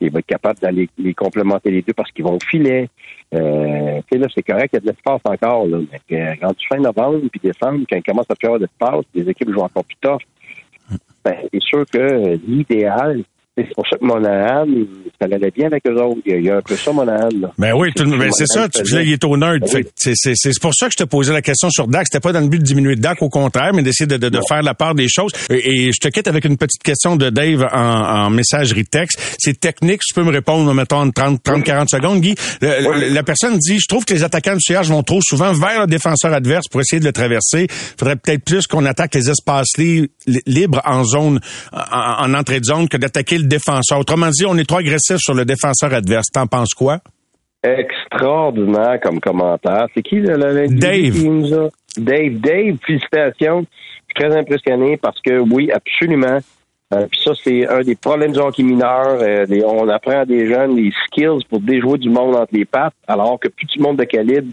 il 0.00 0.10
va 0.10 0.18
être 0.20 0.26
capable 0.26 0.58
d'aller 0.60 0.88
les 0.98 1.14
complémenter 1.14 1.70
les 1.70 1.82
deux 1.82 1.92
parce 1.92 2.10
qu'ils 2.10 2.24
vont 2.24 2.36
au 2.36 2.40
filet. 2.40 2.88
Euh, 3.34 4.00
là, 4.10 4.26
c'est 4.34 4.42
correct, 4.42 4.70
il 4.72 4.76
y 4.76 4.78
a 4.78 4.80
de 4.80 4.86
l'espace 4.86 5.20
encore, 5.24 5.66
là. 5.66 5.78
Mais, 6.10 6.20
euh, 6.20 6.34
rendu 6.42 6.66
fin 6.68 6.78
novembre 6.78 7.20
puis 7.30 7.40
décembre, 7.42 7.84
quand 7.88 7.96
il 7.96 8.02
commence 8.02 8.26
à 8.30 8.34
faire 8.34 8.54
de 8.54 8.60
l'espace, 8.60 9.04
les 9.14 9.28
équipes 9.28 9.50
jouent 9.50 9.62
encore 9.62 9.84
plus 9.84 9.96
tough 10.00 10.20
ben, 11.24 11.36
c'est 11.52 11.62
sûr 11.62 11.84
que 11.90 12.36
l'idéal, 12.46 13.22
pour 13.74 13.86
ça 13.86 13.98
que 13.98 14.04
Monahan, 14.04 14.64
ça 15.20 15.26
allait 15.26 15.50
bien 15.50 15.66
avec 15.66 15.82
eux 15.86 15.94
autres. 16.00 16.20
Il 16.24 16.42
y 16.42 16.50
a, 16.50 16.56
un 16.56 16.62
peu 16.62 16.74
ça, 16.74 16.90
Monahan. 16.90 17.28
Ben 17.58 17.74
oui, 17.74 17.92
ben 17.94 18.30
c'est 18.32 18.46
ça. 18.46 18.66
Tu, 18.68 18.82
là, 18.94 19.02
il 19.02 19.12
est 19.12 19.24
au 19.24 19.36
nerd. 19.36 19.60
Ben 19.60 19.84
c'est 19.94 20.60
pour 20.60 20.74
ça 20.74 20.86
que 20.86 20.92
je 20.92 21.04
te 21.04 21.08
posais 21.08 21.34
la 21.34 21.42
question 21.42 21.68
sur 21.68 21.86
Dak. 21.86 22.06
C'était 22.10 22.20
pas 22.20 22.32
dans 22.32 22.40
le 22.40 22.48
but 22.48 22.60
de 22.60 22.64
diminuer 22.64 22.96
Dak, 22.96 23.20
au 23.20 23.28
contraire, 23.28 23.72
mais 23.74 23.82
d'essayer 23.82 24.06
de, 24.06 24.16
de, 24.16 24.40
faire 24.48 24.62
la 24.62 24.72
part 24.72 24.94
des 24.94 25.06
choses. 25.08 25.32
Et, 25.50 25.92
je 25.92 26.00
te 26.00 26.08
quitte 26.08 26.28
avec 26.28 26.46
une 26.46 26.56
petite 26.56 26.82
question 26.82 27.16
de 27.16 27.28
Dave 27.28 27.68
en, 27.72 27.78
en 27.78 28.30
messagerie 28.30 28.86
texte. 28.86 29.20
C'est 29.38 29.60
technique. 29.60 30.00
Tu 30.00 30.14
peux 30.14 30.24
me 30.24 30.30
répondre, 30.30 30.72
mettons, 30.72 31.00
en 31.00 31.10
30, 31.10 31.42
30 31.42 31.62
40 31.62 31.90
secondes, 31.90 32.20
Guy. 32.20 32.34
La 32.62 33.22
personne 33.22 33.58
dit, 33.58 33.78
je 33.78 33.86
trouve 33.86 34.06
que 34.06 34.14
les 34.14 34.24
attaquants 34.24 34.56
du 34.56 34.62
CH 34.62 34.88
vont 34.88 35.02
trop 35.02 35.20
souvent 35.20 35.52
vers 35.52 35.82
le 35.82 35.86
défenseur 35.86 36.32
adverse 36.32 36.68
pour 36.68 36.80
essayer 36.80 37.00
de 37.00 37.04
le 37.04 37.12
traverser. 37.12 37.66
Il 37.68 37.98
faudrait 37.98 38.16
peut-être 38.16 38.44
plus 38.44 38.66
qu'on 38.66 38.86
attaque 38.86 39.14
les 39.14 39.28
espaces 39.28 39.76
libres 40.46 40.80
en 40.86 41.04
zone, 41.04 41.38
en, 41.72 42.24
en 42.24 42.34
entrée 42.34 42.60
de 42.60 42.64
zone 42.64 42.88
que 42.88 42.96
d'attaquer 42.96 43.41
défenseur. 43.42 43.98
Autrement 43.98 44.30
dit, 44.30 44.44
on 44.46 44.56
est 44.56 44.68
trop 44.68 44.78
agressif 44.78 45.16
sur 45.18 45.34
le 45.34 45.44
défenseur 45.44 45.92
adverse. 45.92 46.26
T'en 46.32 46.46
penses 46.46 46.74
quoi? 46.74 46.98
Extraordinaire 47.62 48.98
comme 49.02 49.20
commentaire. 49.20 49.86
C'est 49.94 50.02
qui 50.02 50.16
le, 50.16 50.66
Dave. 50.68 51.70
Dave, 51.96 52.40
Dave, 52.40 52.76
félicitations. 52.86 53.60
Je 53.60 54.22
suis 54.22 54.28
très 54.28 54.36
impressionné 54.36 54.96
parce 54.96 55.20
que 55.20 55.38
oui, 55.40 55.70
absolument. 55.70 56.38
Euh, 56.92 57.06
puis 57.10 57.20
ça, 57.24 57.32
c'est 57.42 57.66
un 57.68 57.80
des 57.80 57.94
problèmes 57.94 58.32
du 58.32 58.38
hockey 58.38 58.62
mineur. 58.62 59.18
Euh, 59.20 59.46
on 59.64 59.88
apprend 59.88 60.20
à 60.20 60.24
des 60.24 60.46
jeunes 60.46 60.76
les 60.76 60.92
skills 61.06 61.44
pour 61.48 61.60
déjouer 61.60 61.98
du 61.98 62.10
monde 62.10 62.34
entre 62.34 62.52
les 62.52 62.64
pattes, 62.64 62.94
alors 63.06 63.38
que 63.40 63.48
plus 63.48 63.66
du 63.66 63.80
monde 63.80 63.96
de 63.96 64.04
calibre, 64.04 64.52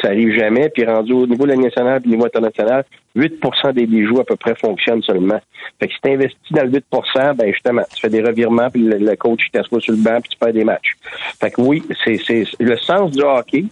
ça 0.00 0.08
arrive 0.08 0.32
jamais. 0.32 0.68
Puis 0.68 0.84
rendu 0.84 1.12
au 1.12 1.26
niveau 1.26 1.46
nationale 1.46 2.00
et 2.04 2.06
au 2.06 2.10
niveau 2.10 2.26
international, 2.26 2.84
8 3.16 3.42
des 3.74 3.86
déjoues 3.86 4.20
à 4.20 4.24
peu 4.24 4.36
près 4.36 4.54
fonctionnent 4.54 5.02
seulement. 5.02 5.40
Fait 5.80 5.88
que 5.88 5.94
si 5.94 6.00
tu 6.00 6.10
investis 6.10 6.52
dans 6.52 6.62
le 6.62 6.70
8 6.70 6.84
ben 7.36 7.52
justement, 7.52 7.82
tu 7.92 8.00
fais 8.00 8.08
des 8.08 8.22
revirements, 8.22 8.70
puis 8.70 8.82
le, 8.82 9.16
coach 9.16 9.50
t'assoit 9.52 9.80
sur 9.80 9.92
le 9.92 9.98
banc, 9.98 10.20
puis 10.20 10.30
tu 10.30 10.38
perds 10.38 10.52
des 10.52 10.64
matchs. 10.64 10.96
Fait 11.40 11.50
que 11.50 11.60
oui, 11.60 11.82
c'est 12.04 12.44
le 12.60 12.76
sens 12.76 13.10
du 13.10 13.22
hockey, 13.22 13.64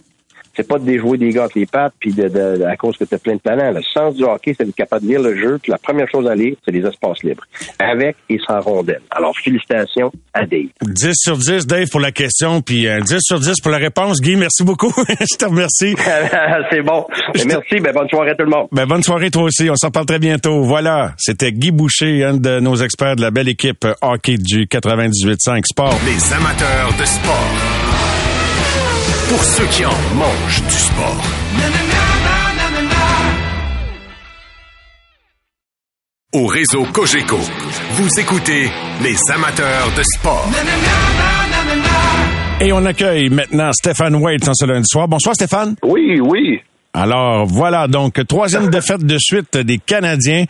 c'est 0.59 0.67
pas 0.67 0.77
de 0.77 0.83
déjouer 0.83 1.17
des 1.17 1.29
gars 1.29 1.43
avec 1.43 1.55
les 1.55 1.65
pattes 1.65 1.93
puis 1.99 2.11
de, 2.11 2.63
à 2.65 2.75
cause 2.75 2.97
que 2.97 3.05
tu 3.05 3.15
as 3.15 3.17
plein 3.17 3.35
de 3.35 3.39
talent. 3.39 3.71
Le 3.71 3.81
sens 3.81 4.13
du 4.15 4.23
hockey, 4.23 4.53
c'est 4.57 4.65
d'être 4.65 4.75
capable 4.75 5.05
de 5.05 5.11
lire 5.11 5.21
le 5.21 5.37
jeu. 5.37 5.57
Puis 5.61 5.71
la 5.71 5.77
première 5.77 6.09
chose 6.09 6.27
à 6.27 6.35
lire, 6.35 6.55
c'est 6.65 6.71
les 6.71 6.85
espaces 6.85 7.23
libres. 7.23 7.43
Avec 7.79 8.17
et 8.29 8.37
sans 8.45 8.59
rondelle. 8.59 9.01
Alors, 9.09 9.33
félicitations 9.37 10.11
à 10.33 10.45
Dave. 10.45 10.67
10 10.81 11.11
sur 11.13 11.37
10, 11.37 11.65
Dave, 11.65 11.87
pour 11.89 12.01
la 12.01 12.11
question, 12.11 12.61
puis 12.61 12.81
10 12.81 12.87
euh, 12.87 13.17
sur 13.21 13.39
10 13.39 13.61
pour 13.61 13.71
la 13.71 13.77
réponse. 13.77 14.19
Guy, 14.19 14.35
merci 14.35 14.65
beaucoup. 14.65 14.91
Je 15.07 15.37
te 15.37 15.45
remercie. 15.45 15.95
c'est 16.69 16.81
bon. 16.81 17.05
Merci. 17.45 17.79
Ben, 17.79 17.93
bonne 17.93 18.09
soirée 18.09 18.31
à 18.31 18.35
tout 18.35 18.43
le 18.43 18.51
monde. 18.51 18.67
Ben, 18.73 18.85
bonne 18.85 19.03
soirée 19.03 19.31
toi 19.31 19.43
aussi. 19.43 19.69
On 19.69 19.75
s'en 19.75 19.91
parle 19.91 20.07
très 20.07 20.19
bientôt. 20.19 20.63
Voilà. 20.63 21.13
C'était 21.17 21.53
Guy 21.53 21.71
Boucher, 21.71 22.25
un 22.25 22.33
de 22.33 22.59
nos 22.59 22.75
experts 22.75 23.15
de 23.15 23.21
la 23.21 23.31
belle 23.31 23.47
équipe 23.47 23.87
hockey 24.01 24.35
du 24.37 24.65
98.5 24.65 25.63
Sport. 25.65 25.95
Les 26.05 26.33
amateurs 26.33 26.89
de 26.99 27.05
sport 27.05 27.88
pour 29.29 29.43
ceux 29.43 29.65
qui 29.67 29.85
en 29.85 29.97
mangent 30.15 30.63
du 30.63 30.75
sport. 30.75 31.23
Au 36.33 36.45
réseau 36.45 36.83
Cogeco, 36.93 37.39
vous 37.93 38.19
écoutez 38.19 38.69
les 39.01 39.17
amateurs 39.33 39.91
de 39.97 40.03
sport. 40.03 40.47
Et 42.61 42.71
on 42.71 42.85
accueille 42.85 43.29
maintenant 43.29 43.71
Stéphane 43.71 44.15
White 44.15 44.47
en 44.47 44.53
ce 44.53 44.65
lundi 44.65 44.87
soir. 44.87 45.07
Bonsoir 45.07 45.33
Stéphane. 45.33 45.75
Oui, 45.83 46.19
oui. 46.19 46.61
Alors 46.93 47.45
voilà, 47.45 47.87
donc 47.87 48.19
troisième 48.27 48.69
défaite 48.71 49.05
de 49.05 49.17
suite 49.19 49.57
des 49.57 49.77
Canadiens 49.77 50.45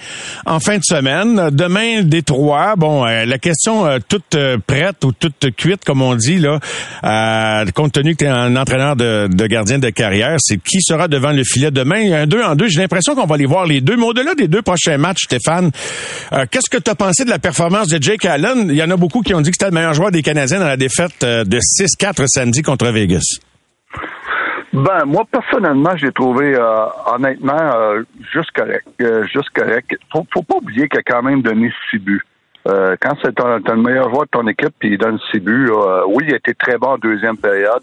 en 0.46 0.62
fin 0.62 0.78
de 0.78 0.84
semaine. 0.84 1.50
Demain, 1.52 2.04
Détroit. 2.04 2.76
Bon, 2.78 3.06
euh, 3.06 3.26
la 3.26 3.38
question 3.38 3.86
euh, 3.86 4.00
toute 4.08 4.36
euh, 4.36 4.58
prête 4.66 5.04
ou 5.04 5.12
toute 5.12 5.54
cuite, 5.58 5.84
comme 5.84 6.02
on 6.02 6.16
dit 6.16 6.40
là, 6.40 7.66
compte 7.76 7.92
tenu 7.92 8.14
que 8.14 8.20
tu 8.20 8.26
es 8.26 8.30
un 8.30 8.56
entraîneur 8.56 8.96
de, 8.96 9.28
gardien 9.48 9.80
de 9.80 9.90
carrière, 9.90 10.38
c'est 10.40 10.58
qui 10.58 10.82
sera 10.82 11.10
devant 11.10 11.32
le 11.32 11.44
filet 11.44 11.72
demain? 11.72 12.10
Un 12.14 12.26
deux 12.26 12.42
en 12.42 12.56
deux. 12.56 12.70
J'ai 12.70 12.80
l'impression 12.80 13.16
qu'on 13.16 13.26
va 13.26 13.36
les 13.36 13.46
voir 13.46 13.66
les 13.66 13.82
deux. 13.82 13.98
Mais 13.98 14.06
au-delà 14.06 14.34
des 14.34 14.48
deux 14.48 14.62
prochains 14.62 14.98
matchs, 14.98 15.24
Stéphane, 15.26 15.72
qu'est-ce 16.52 16.70
que 16.70 16.78
tu 16.78 16.90
as 16.90 16.96
pensé 16.96 17.26
de 17.26 17.30
la 17.30 17.40
performance 17.40 17.90
de 17.90 18.02
Jake 18.02 18.24
Allen? 18.24 18.68
Il 18.70 18.76
y 18.76 18.84
en 18.84 18.92
a 18.92 18.98
beaucoup 18.98 19.22
qui 19.22 19.34
ont 19.34 19.42
dit 19.42 19.50
que 19.52 19.58
c'était 19.60 19.72
le 19.72 19.76
meilleur 19.76 19.94
joueur 19.94 20.12
des 20.12 20.22
Canadiens 20.22 20.60
dans 20.60 20.68
la 20.68 20.78
défaite 20.78 21.20
de 21.22 21.60
6-4 21.60 22.26
samedi 22.28 22.62
contre 22.62 22.88
Vegas. 22.92 23.40
Ben, 24.72 25.06
moi, 25.06 25.24
personnellement, 25.30 25.96
j'ai 25.96 26.12
trouvé, 26.12 26.54
euh, 26.56 26.86
honnêtement, 27.08 27.58
euh, 27.60 28.04
juste 28.32 28.52
correct. 28.52 28.88
Euh, 29.02 29.26
juste 29.26 29.50
correct. 29.50 29.98
Faut, 30.12 30.44
pas 30.44 30.58
oublier 30.58 30.88
qu'il 30.88 31.00
a 31.00 31.04
quand 31.04 31.24
même 31.24 31.42
donné 31.42 31.72
six 31.90 31.98
buts. 31.98 32.22
quand 32.66 33.16
c'est 33.24 33.40
le 33.40 33.76
meilleur 33.78 34.10
joueur 34.10 34.26
de 34.26 34.30
ton 34.30 34.48
équipe 34.48 34.74
puis 34.78 34.92
il 34.92 34.98
donne 34.98 35.18
six 35.32 35.40
buts, 35.40 35.72
oui, 36.08 36.26
il 36.28 36.34
a 36.34 36.38
été 36.38 36.54
très 36.54 36.78
bon 36.78 36.90
en 36.90 36.98
deuxième 36.98 37.38
période. 37.38 37.82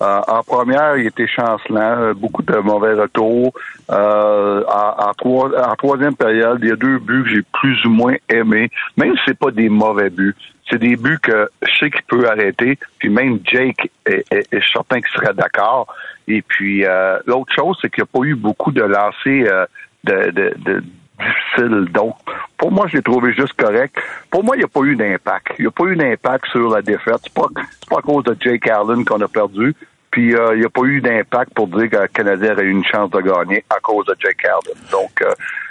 En 0.00 0.42
première, 0.44 0.96
il 0.96 1.06
était 1.06 1.26
chancelant, 1.26 2.12
beaucoup 2.14 2.42
de 2.42 2.56
mauvais 2.58 2.94
retours. 2.94 3.52
en, 3.88 4.62
en, 4.68 5.74
troisième 5.76 6.14
période, 6.14 6.58
il 6.62 6.68
y 6.68 6.72
a 6.72 6.76
deux 6.76 6.98
buts 6.98 7.24
que 7.24 7.30
j'ai 7.30 7.42
plus 7.52 7.84
ou 7.84 7.90
moins 7.90 8.14
aimés, 8.28 8.70
même 8.96 9.14
si 9.16 9.22
c'est 9.26 9.38
pas 9.38 9.50
des 9.50 9.68
mauvais 9.68 10.10
buts. 10.10 10.36
C'est 10.70 10.78
des 10.78 10.96
buts 10.96 11.18
que 11.20 11.48
je 11.62 11.78
sais 11.78 11.90
qu'il 11.90 12.02
peut 12.02 12.28
arrêter, 12.28 12.78
puis 12.98 13.08
même 13.08 13.40
Jake 13.44 13.90
est, 14.06 14.24
est 14.30 14.72
certain 14.72 15.00
qu'il 15.00 15.10
serait 15.10 15.34
d'accord. 15.34 15.88
Et 16.28 16.42
puis, 16.42 16.84
euh, 16.84 17.18
l'autre 17.26 17.52
chose, 17.54 17.76
c'est 17.80 17.90
qu'il 17.90 18.04
n'y 18.04 18.08
a 18.08 18.18
pas 18.20 18.26
eu 18.26 18.34
beaucoup 18.34 18.70
de 18.70 18.82
lancers 18.82 19.50
euh, 19.50 19.66
de, 20.04 20.30
de, 20.30 20.54
de 20.58 20.84
difficiles. 21.18 21.92
Donc, 21.92 22.14
pour 22.56 22.72
moi, 22.72 22.86
je 22.88 22.96
l'ai 22.96 23.02
trouvé 23.02 23.32
juste 23.34 23.54
correct. 23.54 23.96
Pour 24.30 24.44
moi, 24.44 24.56
il 24.56 24.60
n'y 24.60 24.64
a 24.64 24.68
pas 24.68 24.82
eu 24.82 24.96
d'impact. 24.96 25.48
Il 25.58 25.62
n'y 25.62 25.68
a 25.68 25.70
pas 25.70 25.84
eu 25.84 25.96
d'impact 25.96 26.46
sur 26.50 26.68
la 26.70 26.82
défaite. 26.82 27.20
C'est 27.22 27.34
pas, 27.34 27.48
pas 27.88 27.98
à 27.98 28.02
cause 28.02 28.24
de 28.24 28.36
Jake 28.40 28.68
Allen 28.68 29.04
qu'on 29.04 29.20
a 29.20 29.28
perdu. 29.28 29.74
Puis 30.10 30.34
euh, 30.34 30.54
il 30.54 30.60
n'y 30.60 30.64
a 30.64 30.70
pas 30.70 30.82
eu 30.84 31.00
d'impact 31.00 31.52
pour 31.54 31.68
dire 31.68 31.90
que 31.90 31.96
le 31.96 32.08
Canadien 32.08 32.56
a 32.56 32.62
eu 32.62 32.70
une 32.70 32.84
chance 32.84 33.10
de 33.10 33.20
gagner 33.20 33.62
à 33.68 33.78
cause 33.80 34.06
de 34.06 34.14
Jake 34.18 34.44
Allen. 34.44 34.82
Donc 34.90 35.22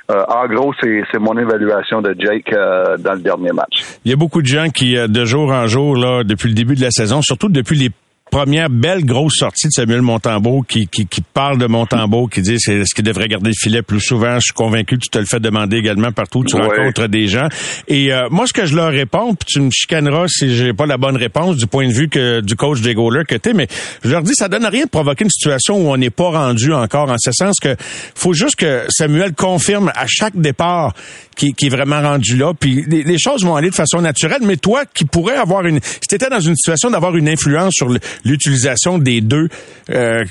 en 0.09 0.47
gros, 0.47 0.73
c'est 0.79 1.19
mon 1.19 1.37
évaluation 1.37 2.01
de 2.01 2.15
Jake 2.17 2.51
dans 2.51 3.13
le 3.13 3.19
dernier 3.19 3.51
match. 3.51 3.83
Il 4.05 4.11
y 4.11 4.13
a 4.13 4.15
beaucoup 4.15 4.41
de 4.41 4.47
gens 4.47 4.69
qui, 4.69 4.95
de 4.95 5.25
jour 5.25 5.51
en 5.51 5.67
jour, 5.67 5.97
là, 5.97 6.23
depuis 6.23 6.47
le 6.47 6.53
début 6.55 6.75
de 6.75 6.81
la 6.81 6.91
saison, 6.91 7.21
surtout 7.21 7.49
depuis 7.49 7.77
les 7.77 7.89
première 8.29 8.69
belle 8.69 9.05
grosse 9.05 9.35
sortie 9.37 9.67
de 9.67 9.71
Samuel 9.71 10.01
Montembeau 10.01 10.61
qui, 10.61 10.87
qui, 10.87 11.05
qui 11.05 11.21
parle 11.21 11.57
de 11.57 11.65
Montembeau, 11.65 12.27
qui 12.27 12.41
dit 12.41 12.57
c'est 12.59 12.85
ce 12.85 12.93
qu'il 12.93 13.03
devrait 13.03 13.27
garder 13.27 13.49
le 13.49 13.55
filet 13.55 13.81
plus 13.81 13.99
souvent. 13.99 14.35
Je 14.35 14.45
suis 14.45 14.53
convaincu 14.53 14.97
que 14.97 15.03
tu 15.03 15.09
te 15.09 15.17
le 15.17 15.25
fais 15.25 15.39
demander 15.39 15.77
également 15.77 16.11
partout 16.11 16.39
où 16.39 16.43
tu 16.43 16.55
rencontres 16.55 17.07
des 17.07 17.27
gens. 17.27 17.47
Et 17.87 18.13
euh, 18.13 18.27
moi, 18.29 18.45
ce 18.47 18.53
que 18.53 18.65
je 18.65 18.75
leur 18.75 18.91
réponds, 18.91 19.35
puis 19.35 19.45
tu 19.47 19.61
me 19.61 19.71
chicaneras 19.71 20.27
si 20.27 20.55
j'ai 20.55 20.73
pas 20.73 20.85
la 20.85 20.97
bonne 20.97 21.17
réponse 21.17 21.57
du 21.57 21.67
point 21.67 21.87
de 21.87 21.93
vue 21.93 22.09
que 22.09 22.41
du 22.41 22.55
coach 22.55 22.81
des 22.81 22.93
goalers 22.93 23.25
que 23.25 23.35
t'es, 23.35 23.53
mais 23.53 23.67
je 24.03 24.09
leur 24.09 24.23
dis 24.23 24.33
ça 24.35 24.47
donne 24.47 24.65
rien 24.65 24.85
de 24.85 24.89
provoquer 24.89 25.23
une 25.23 25.29
situation 25.29 25.75
où 25.77 25.89
on 25.91 25.97
n'est 25.97 26.09
pas 26.09 26.29
rendu 26.29 26.73
encore, 26.73 27.09
en 27.09 27.17
ce 27.17 27.31
sens 27.31 27.59
que 27.59 27.75
faut 28.15 28.33
juste 28.33 28.57
que 28.57 28.83
Samuel 28.89 29.33
confirme 29.33 29.91
à 29.95 30.05
chaque 30.07 30.35
départ 30.35 30.93
qui, 31.35 31.53
qui 31.53 31.67
est 31.67 31.69
vraiment 31.69 32.01
rendu 32.01 32.35
là, 32.35 32.53
puis 32.59 32.83
les, 32.87 33.17
choses 33.19 33.43
vont 33.43 33.55
aller 33.55 33.69
de 33.69 33.75
façon 33.75 34.01
naturelle. 34.01 34.41
Mais 34.43 34.57
toi, 34.57 34.83
qui 34.91 35.05
pourrais 35.05 35.35
avoir 35.35 35.65
une, 35.65 35.79
si 35.81 36.07
t'étais 36.07 36.29
dans 36.29 36.39
une 36.39 36.55
situation 36.55 36.89
d'avoir 36.89 37.15
une 37.15 37.29
influence 37.29 37.73
sur 37.73 37.87
le, 37.87 37.99
l'utilisation 38.25 38.97
des 38.97 39.21
deux. 39.21 39.49
Euh, 39.89 40.23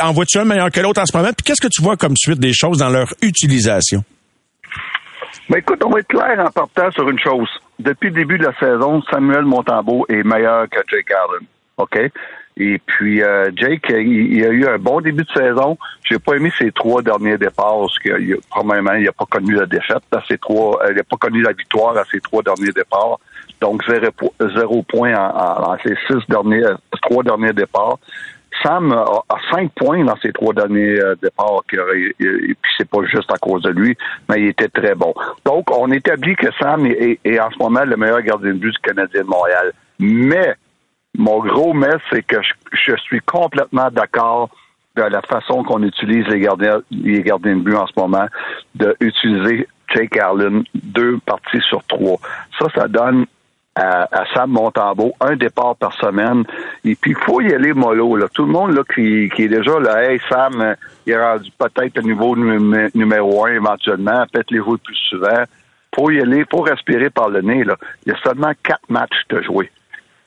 en 0.00 0.12
vois-tu 0.12 0.38
un 0.38 0.44
meilleur 0.44 0.70
que 0.70 0.80
l'autre 0.80 1.00
en 1.00 1.06
ce 1.06 1.16
moment? 1.16 1.30
Puis 1.32 1.44
qu'est-ce 1.44 1.60
que 1.60 1.72
tu 1.72 1.82
vois 1.82 1.96
comme 1.96 2.16
suite 2.16 2.38
des 2.38 2.52
choses 2.52 2.78
dans 2.78 2.90
leur 2.90 3.12
utilisation? 3.22 4.04
Ben 5.48 5.58
écoute, 5.58 5.82
on 5.84 5.90
va 5.90 6.00
être 6.00 6.08
clair 6.08 6.38
en 6.38 6.50
partant 6.50 6.90
sur 6.92 7.08
une 7.08 7.18
chose. 7.18 7.48
Depuis 7.78 8.08
le 8.08 8.14
début 8.14 8.38
de 8.38 8.44
la 8.44 8.54
saison, 8.58 9.02
Samuel 9.10 9.44
Montambeau 9.44 10.06
est 10.08 10.22
meilleur 10.22 10.68
que 10.70 10.78
Jake 10.88 11.10
Allen. 11.10 11.46
OK? 11.76 11.98
Et 12.56 12.78
puis 12.86 13.20
euh, 13.22 13.50
Jake, 13.56 13.86
il, 13.90 14.44
a 14.44 14.48
eu 14.48 14.66
un 14.66 14.78
bon 14.78 15.00
début 15.00 15.24
de 15.24 15.32
saison. 15.32 15.76
J'ai 16.08 16.18
pas 16.18 16.34
aimé 16.34 16.52
ses 16.56 16.70
trois 16.70 17.02
derniers 17.02 17.36
départs 17.36 17.78
parce 17.80 17.98
qu'il 17.98 18.36
probablement 18.48 18.92
il 18.94 19.04
n'a 19.04 19.12
pas 19.12 19.26
connu 19.26 19.54
la 19.54 19.66
défaite 19.66 20.04
à 20.12 20.22
ses 20.28 20.38
trois, 20.38 20.80
euh, 20.84 20.90
il 20.90 20.96
n'a 20.96 21.02
pas 21.02 21.16
connu 21.16 21.42
la 21.42 21.52
victoire 21.52 21.96
à 21.96 22.04
ses 22.04 22.20
trois 22.20 22.42
derniers 22.42 22.72
départs. 22.72 23.18
Donc 23.64 23.82
zéro, 23.88 24.34
zéro 24.54 24.82
point 24.82 25.14
en, 25.16 25.74
ses 25.82 25.96
six 26.06 26.22
derniers, 26.28 26.66
euh, 26.66 26.74
trois 27.00 27.22
derniers 27.22 27.54
départs. 27.54 27.96
Sam 28.62 28.92
a, 28.92 29.22
cinq 29.50 29.72
points 29.74 30.04
dans 30.04 30.16
ses 30.16 30.32
trois 30.32 30.52
derniers 30.52 30.98
départs, 31.22 31.62
et 31.72 32.12
puis 32.18 32.72
c'est 32.76 32.88
pas 32.88 33.02
juste 33.06 33.32
à 33.32 33.38
cause 33.38 33.62
de 33.62 33.70
lui, 33.70 33.96
mais 34.28 34.42
il 34.42 34.48
était 34.48 34.68
très 34.68 34.94
bon. 34.94 35.14
Donc, 35.46 35.76
on 35.76 35.90
établit 35.90 36.36
que 36.36 36.46
Sam 36.60 36.86
est, 36.86 37.40
en 37.40 37.50
ce 37.50 37.58
moment 37.58 37.84
le 37.84 37.96
meilleur 37.96 38.20
gardien 38.20 38.50
de 38.50 38.58
but 38.58 38.70
du 38.70 38.78
Canadien 38.80 39.22
de 39.22 39.26
Montréal. 39.26 39.72
Mais 39.98 40.54
mon 41.16 41.38
gros 41.38 41.72
mess, 41.72 41.96
c'est 42.12 42.22
que 42.22 42.36
je, 42.72 42.94
suis 42.96 43.20
complètement 43.20 43.90
d'accord 43.90 44.50
de 44.94 45.02
la 45.02 45.22
façon 45.22 45.64
qu'on 45.64 45.82
utilise 45.82 46.26
les 46.28 46.40
gardiens, 46.40 46.80
les 46.90 47.22
gardiens 47.22 47.56
de 47.56 47.62
but 47.62 47.76
en 47.76 47.86
ce 47.86 47.92
moment, 47.96 48.26
d'utiliser 48.74 49.66
Jake 49.94 50.18
Allen 50.18 50.64
deux 50.74 51.18
parties 51.24 51.62
sur 51.68 51.82
trois. 51.84 52.18
Ça, 52.58 52.66
ça 52.74 52.88
donne 52.88 53.26
à, 53.76 54.24
Sam 54.32 54.50
Montambeau 54.50 55.14
un 55.20 55.36
départ 55.36 55.76
par 55.76 55.92
semaine. 55.94 56.44
Et 56.84 56.94
puis, 56.94 57.12
il 57.12 57.24
faut 57.24 57.40
y 57.40 57.52
aller 57.52 57.72
mollo. 57.72 58.16
Là. 58.16 58.26
Tout 58.32 58.46
le 58.46 58.52
monde 58.52 58.74
là, 58.74 58.82
qui, 58.94 59.28
qui 59.34 59.44
est 59.44 59.48
déjà 59.48 59.78
là, 59.80 60.04
hey, 60.04 60.20
Sam, 60.28 60.76
il 61.06 61.12
est 61.12 61.20
rendu 61.20 61.50
peut-être 61.58 61.98
au 61.98 62.02
niveau 62.02 62.36
numéro 62.36 63.46
un 63.46 63.52
éventuellement, 63.52 64.24
peut-être 64.32 64.50
les 64.50 64.58
jouer 64.58 64.78
plus 64.78 64.96
souvent. 65.08 65.44
faut 65.94 66.10
y 66.10 66.20
aller, 66.20 66.44
faut 66.50 66.62
respirer 66.62 67.10
par 67.10 67.28
le 67.28 67.40
nez. 67.42 67.64
Là. 67.64 67.76
Il 68.06 68.12
y 68.12 68.14
a 68.14 68.18
seulement 68.22 68.52
quatre 68.62 68.88
matchs 68.88 69.24
de 69.28 69.42
jouer. 69.42 69.70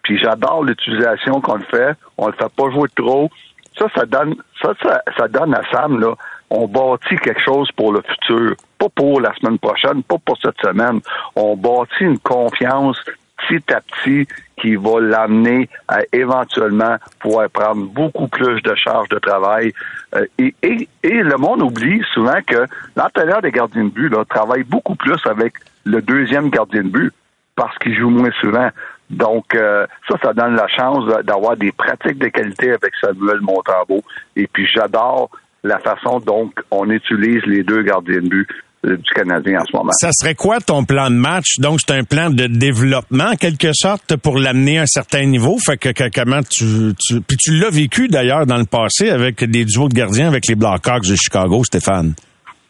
Puis 0.04 0.18
j'adore 0.18 0.64
l'utilisation 0.64 1.42
qu'on 1.42 1.56
le 1.56 1.66
fait. 1.66 1.94
On 2.18 2.28
le 2.28 2.34
fait 2.34 2.52
pas 2.56 2.72
jouer 2.72 2.88
trop. 2.96 3.30
Ça, 3.78 3.88
ça 3.94 4.06
donne, 4.06 4.36
ça, 4.62 4.74
ça, 5.18 5.28
donne 5.28 5.54
à 5.54 5.62
Sam, 5.72 6.00
là, 6.00 6.16
on 6.50 6.68
bâtit 6.68 7.18
quelque 7.18 7.42
chose 7.42 7.70
pour 7.74 7.92
le 7.92 8.02
futur. 8.02 8.56
Pas 8.80 8.88
pour 8.90 9.22
la 9.22 9.34
semaine 9.36 9.60
prochaine, 9.60 10.02
pas 10.04 10.16
pour 10.26 10.38
cette 10.42 10.60
semaine. 10.62 11.02
On 11.36 11.56
bâtit 11.56 12.06
une 12.06 12.20
confiance 12.20 12.98
petit 13.38 13.74
à 13.74 13.82
petit 13.82 14.28
qui 14.60 14.76
va 14.76 15.00
l'amener 15.00 15.70
à 15.88 16.00
éventuellement 16.12 16.98
pouvoir 17.20 17.50
prendre 17.50 17.86
beaucoup 17.86 18.28
plus 18.28 18.62
de 18.62 18.76
charges 18.76 19.10
de 19.10 19.20
travail. 19.20 19.74
Euh, 20.16 20.26
et, 20.40 20.56
et, 20.64 20.88
et, 21.04 21.22
le 21.22 21.38
monde 21.38 21.62
oublie 21.62 22.02
souvent 22.14 22.40
que 22.46 22.66
l'entraîneur 22.96 23.42
des 23.42 23.52
gardiens 23.52 23.86
de 23.86 23.90
but 23.90 24.10
là, 24.10 24.26
travaille 24.26 24.64
beaucoup 24.64 24.96
plus 24.96 25.20
avec 25.26 25.54
le 25.86 26.02
deuxième 26.02 26.50
gardien 26.50 26.84
de 26.84 26.90
but 26.90 27.14
parce 27.56 27.78
qu'il 27.80 27.98
joue 27.98 28.10
moins 28.10 28.32
souvent. 28.42 28.70
Donc, 29.10 29.56
euh, 29.56 29.88
ça, 30.08 30.16
ça 30.22 30.34
donne 30.34 30.56
la 30.56 30.68
chance 30.68 31.06
d'avoir 31.24 31.56
des 31.56 31.72
pratiques 31.72 32.18
de 32.18 32.28
qualité 32.28 32.72
avec 32.72 32.94
Samuel 33.00 33.40
Montambeau. 33.42 34.02
Et 34.36 34.48
puis, 34.48 34.68
j'adore 34.68 35.30
la 35.64 35.80
façon 35.80 36.20
dont 36.20 36.52
on 36.72 36.90
utilise 36.90 37.44
les 37.46 37.64
deux 37.64 37.84
gardiens 37.84 38.22
de 38.22 38.28
but. 38.28 38.50
Du 38.84 39.12
Canadien 39.14 39.62
en 39.62 39.66
ce 39.66 39.76
moment. 39.76 39.92
Ça 39.94 40.10
serait 40.12 40.36
quoi 40.36 40.60
ton 40.60 40.86
plan 40.86 41.10
de 41.10 41.16
match? 41.16 41.60
Donc, 41.60 41.80
c'est 41.86 41.94
un 41.94 42.04
plan 42.04 42.30
de 42.30 42.48
développement, 42.48 43.32
en 43.32 43.36
quelque 43.36 43.74
sorte, 43.74 44.16
pour 44.18 44.38
l'amener 44.38 44.80
à 44.80 44.84
un 44.84 44.86
certain 44.86 45.26
niveau. 45.26 45.58
Fait 45.64 45.78
que, 45.78 45.90
comment 46.14 46.42
tu, 46.44 46.94
tu... 47.00 47.22
Puis 47.22 47.38
tu 47.38 47.52
l'as 47.54 47.70
vécu, 47.70 48.08
d'ailleurs, 48.08 48.46
dans 48.46 48.58
le 48.58 48.66
passé 48.66 49.10
avec 49.10 49.44
des 49.44 49.66
duos 49.66 49.90
de 49.90 49.94
gardiens 49.94 50.28
avec 50.28 50.48
les 50.48 50.56
Blackhawks 50.56 51.08
de 51.08 51.16
Chicago, 51.16 51.64
Stéphane? 51.64 52.14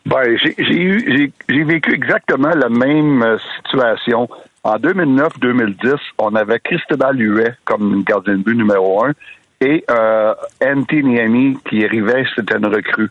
Ben, 0.06 0.38
j'ai 0.38 1.64
vécu 1.64 1.94
exactement 1.94 2.56
la 2.56 2.70
même 2.70 3.22
euh, 3.22 3.38
situation. 3.58 4.30
En 4.64 4.78
2009-2010, 4.78 5.98
on 6.18 6.34
avait 6.36 6.60
Cristobal 6.60 7.20
Huet 7.20 7.56
comme 7.66 8.04
gardien 8.04 8.36
de 8.36 8.44
but 8.44 8.56
numéro 8.56 9.04
un 9.04 9.12
et 9.60 9.84
euh, 9.90 10.34
Antti 10.64 11.04
Niemi 11.04 11.58
qui 11.68 11.84
arrivait, 11.84 12.24
c'était 12.36 12.58
une 12.58 12.68
recrue. 12.68 13.10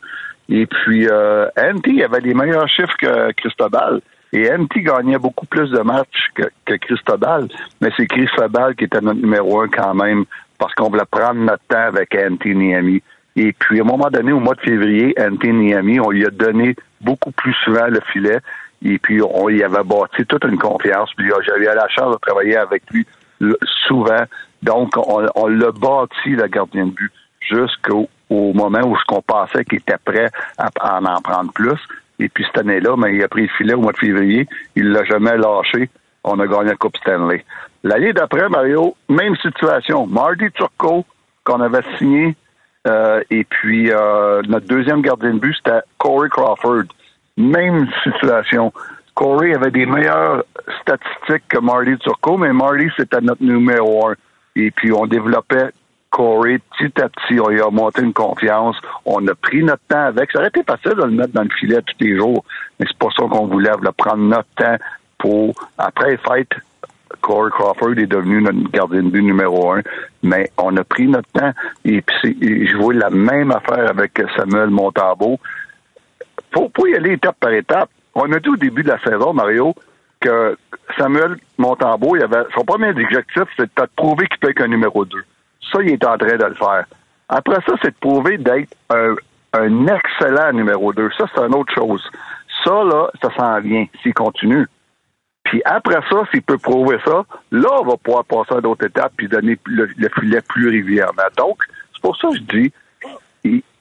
Et 0.49 0.67
puis, 0.67 1.09
euh, 1.09 1.49
Antti 1.59 2.03
avait 2.03 2.21
les 2.21 2.35
meilleurs 2.35 2.69
chiffres 2.69 2.97
que 2.99 3.33
Cristobal. 3.33 4.01
Et 4.33 4.51
Antti 4.53 4.83
gagnait 4.83 5.19
beaucoup 5.19 5.47
plus 5.47 5.71
de 5.71 5.81
matchs 5.81 6.31
que, 6.35 6.75
Cristobal. 6.77 7.49
Mais 7.81 7.91
c'est 7.97 8.07
Cristobal 8.07 8.75
qui 8.77 8.85
était 8.85 9.01
notre 9.01 9.21
numéro 9.21 9.61
un 9.61 9.69
quand 9.69 9.95
même, 9.95 10.25
parce 10.59 10.75
qu'on 10.75 10.89
voulait 10.89 11.05
prendre 11.11 11.41
notre 11.41 11.65
temps 11.69 11.87
avec 11.89 12.15
Antti 12.15 12.55
Niemi. 12.55 13.03
Et 13.35 13.53
puis, 13.53 13.81
à 13.81 13.83
un 13.83 13.87
moment 13.87 14.09
donné, 14.11 14.33
au 14.33 14.41
mois 14.41 14.55
de 14.55 14.61
février, 14.61 15.15
Antti 15.19 15.53
Niemi, 15.53 16.01
on 16.01 16.11
lui 16.11 16.25
a 16.27 16.31
donné 16.31 16.75
beaucoup 17.01 17.33
plus 17.33 17.55
souvent 17.65 17.87
le 17.87 18.01
filet. 18.13 18.39
Et 18.85 18.99
puis, 18.99 19.21
on 19.23 19.49
y 19.49 19.63
avait 19.63 19.85
bâti 19.85 20.25
toute 20.27 20.45
une 20.45 20.59
confiance. 20.59 21.11
Puis, 21.17 21.31
j'avais 21.45 21.75
la 21.75 21.89
chance 21.89 22.13
de 22.15 22.19
travailler 22.21 22.57
avec 22.57 22.83
lui 22.91 23.07
souvent. 23.89 24.25
Donc, 24.63 24.95
on, 24.97 25.49
l'a 25.49 25.71
bâti, 25.73 26.31
le 26.31 26.47
gardien 26.47 26.87
de 26.87 26.91
but, 26.93 27.13
jusqu'au 27.41 28.09
au 28.31 28.53
moment 28.53 28.81
où 28.85 28.97
ce 28.97 29.05
qu'on 29.05 29.23
pensait 29.23 29.65
qu'il 29.65 29.79
était 29.79 29.99
prêt 30.05 30.31
à, 30.59 30.69
en, 30.81 31.05
en 31.05 31.21
prendre 31.21 31.53
plus. 31.53 31.79
Et 32.19 32.29
puis 32.29 32.45
cette 32.45 32.59
année-là, 32.59 32.97
mais 32.97 33.15
il 33.15 33.23
a 33.23 33.29
pris 33.29 33.43
le 33.43 33.49
filet 33.49 33.75
au 33.75 33.81
mois 33.81 33.93
de 33.93 33.99
février. 33.99 34.49
Il 34.75 34.91
l'a 34.91 35.05
jamais 35.05 35.37
lâché. 35.37 35.91
On 36.25 36.39
a 36.41 36.47
gagné 36.47 36.71
la 36.71 36.77
Coupe 36.77 36.97
Stanley. 36.97 37.45
L'année 37.85 38.13
d'après, 38.13 38.49
Mario, 38.49 38.97
même 39.09 39.37
situation. 39.37 40.07
Marty 40.07 40.51
Turco, 40.55 41.05
qu'on 41.45 41.61
avait 41.61 41.85
signé, 41.99 42.35
euh, 42.89 43.23
et 43.31 43.45
puis 43.45 43.93
euh, 43.93 44.43
notre 44.49 44.67
deuxième 44.67 45.03
gardien 45.03 45.35
de 45.35 45.39
but, 45.39 45.55
c'était 45.57 45.83
Corey 45.99 46.29
Crawford. 46.29 46.85
Même 47.37 47.87
situation. 48.03 48.73
Corey 49.15 49.55
avait 49.55 49.71
des 49.71 49.87
meilleures 49.87 50.45
statistiques 50.81 51.47
que 51.49 51.59
Marty 51.59 51.97
Turco, 51.99 52.37
mais 52.39 52.53
Marty, 52.53 52.89
c'était 52.97 53.21
notre 53.21 53.43
numéro 53.43 54.09
un. 54.09 54.15
Et 54.57 54.71
puis, 54.71 54.91
on 54.93 55.07
développait 55.07 55.71
Corey 56.11 56.59
petit 56.79 57.01
à 57.01 57.09
petit. 57.09 57.41
On 57.41 57.49
lui 57.49 57.61
a 57.61 57.71
monté 57.71 58.03
une 58.03 58.13
confiance. 58.13 58.77
On 59.05 59.27
a 59.27 59.35
pris 59.35 59.63
notre 59.63 59.83
temps 59.89 60.07
avec. 60.07 60.31
Ça 60.33 60.39
aurait 60.39 60.49
été 60.49 60.63
facile 60.63 60.95
de 60.95 61.03
le 61.03 61.11
mettre 61.11 61.33
dans 61.33 61.43
le 61.43 61.51
filet 61.51 61.81
tous 61.83 62.05
les 62.05 62.17
jours, 62.17 62.45
mais 62.79 62.87
c'est 62.89 62.99
pas 62.99 63.09
ça 63.17 63.25
qu'on 63.29 63.47
voulait. 63.47 63.71
On 63.73 63.93
prendre 63.93 64.23
notre 64.23 64.49
temps 64.57 64.77
pour, 65.19 65.55
après 65.79 66.11
les 66.11 66.17
fêtes, 66.19 66.55
Corey 67.21 67.51
Crawford 67.51 67.99
est 67.99 68.07
devenu 68.07 68.43
notre 68.43 68.71
gardien 68.71 69.03
de 69.03 69.11
but 69.11 69.23
numéro 69.23 69.73
un, 69.73 69.81
mais 70.23 70.51
on 70.59 70.77
a 70.77 70.85
pris 70.85 71.07
notre 71.07 71.31
temps 71.33 71.53
et 71.85 72.03
puis 72.03 72.67
je 72.67 72.77
vois 72.77 72.95
la 72.95 73.11
même 73.11 73.51
affaire 73.51 73.89
avec 73.91 74.21
Samuel 74.37 74.71
Montambeau. 74.71 75.39
Faut, 76.53 76.71
faut 76.77 76.87
y 76.87 76.95
aller 76.95 77.13
étape 77.13 77.37
par 77.41 77.53
étape. 77.53 77.91
On 78.15 78.31
a 78.33 78.39
dit 78.39 78.49
au 78.49 78.57
début 78.57 78.83
de 78.83 78.89
la 78.89 78.99
saison, 79.01 79.33
Mario, 79.33 79.75
que 80.21 80.57
Samuel 80.97 81.37
Montambeau, 81.59 82.17
il 82.17 82.23
avait, 82.23 82.45
son 82.55 82.65
premier 82.65 82.89
objectif, 82.89 83.45
c'était 83.57 83.83
de 83.83 83.89
prouver 83.95 84.27
qu'il 84.27 84.39
peut 84.39 84.51
être 84.51 84.63
un 84.63 84.69
numéro 84.69 85.05
2. 85.05 85.19
Ça, 85.73 85.83
il 85.83 85.91
est 85.91 86.05
en 86.05 86.17
train 86.17 86.37
de 86.37 86.45
le 86.45 86.55
faire. 86.55 86.85
Après 87.29 87.59
ça, 87.67 87.75
c'est 87.83 87.91
de 87.91 87.97
prouver 88.01 88.39
d'être 88.39 88.75
un, 88.91 89.87
excellent 89.87 90.53
numéro 90.53 90.93
2. 90.93 91.11
Ça, 91.17 91.25
c'est 91.35 91.41
une 91.41 91.55
autre 91.55 91.73
chose. 91.75 92.03
Ça, 92.65 92.85
là, 92.85 93.11
ça 93.23 93.29
s'en 93.37 93.61
vient 93.61 93.87
s'il 94.03 94.15
continue. 94.15 94.67
Puis 95.45 95.63
après 95.65 96.01
ça, 96.11 96.23
s'il 96.31 96.43
peut 96.43 96.59
prouver 96.59 96.99
ça, 97.05 97.25
là, 97.53 97.69
on 97.81 97.85
va 97.85 97.97
pouvoir 97.97 98.25
passer 98.25 98.55
à 98.55 98.61
d'autres 98.61 98.87
étapes 98.87 99.13
puis 99.17 99.29
donner 99.29 99.59
le, 99.67 99.89
le 99.97 100.09
filet 100.21 100.41
plus 100.41 100.69
régulièrement. 100.69 101.23
Donc, 101.37 101.59
c'est 101.93 102.03
pour 102.03 102.17
ça 102.17 102.29
que 102.29 102.37
je 102.37 102.43
dis, 102.43 102.73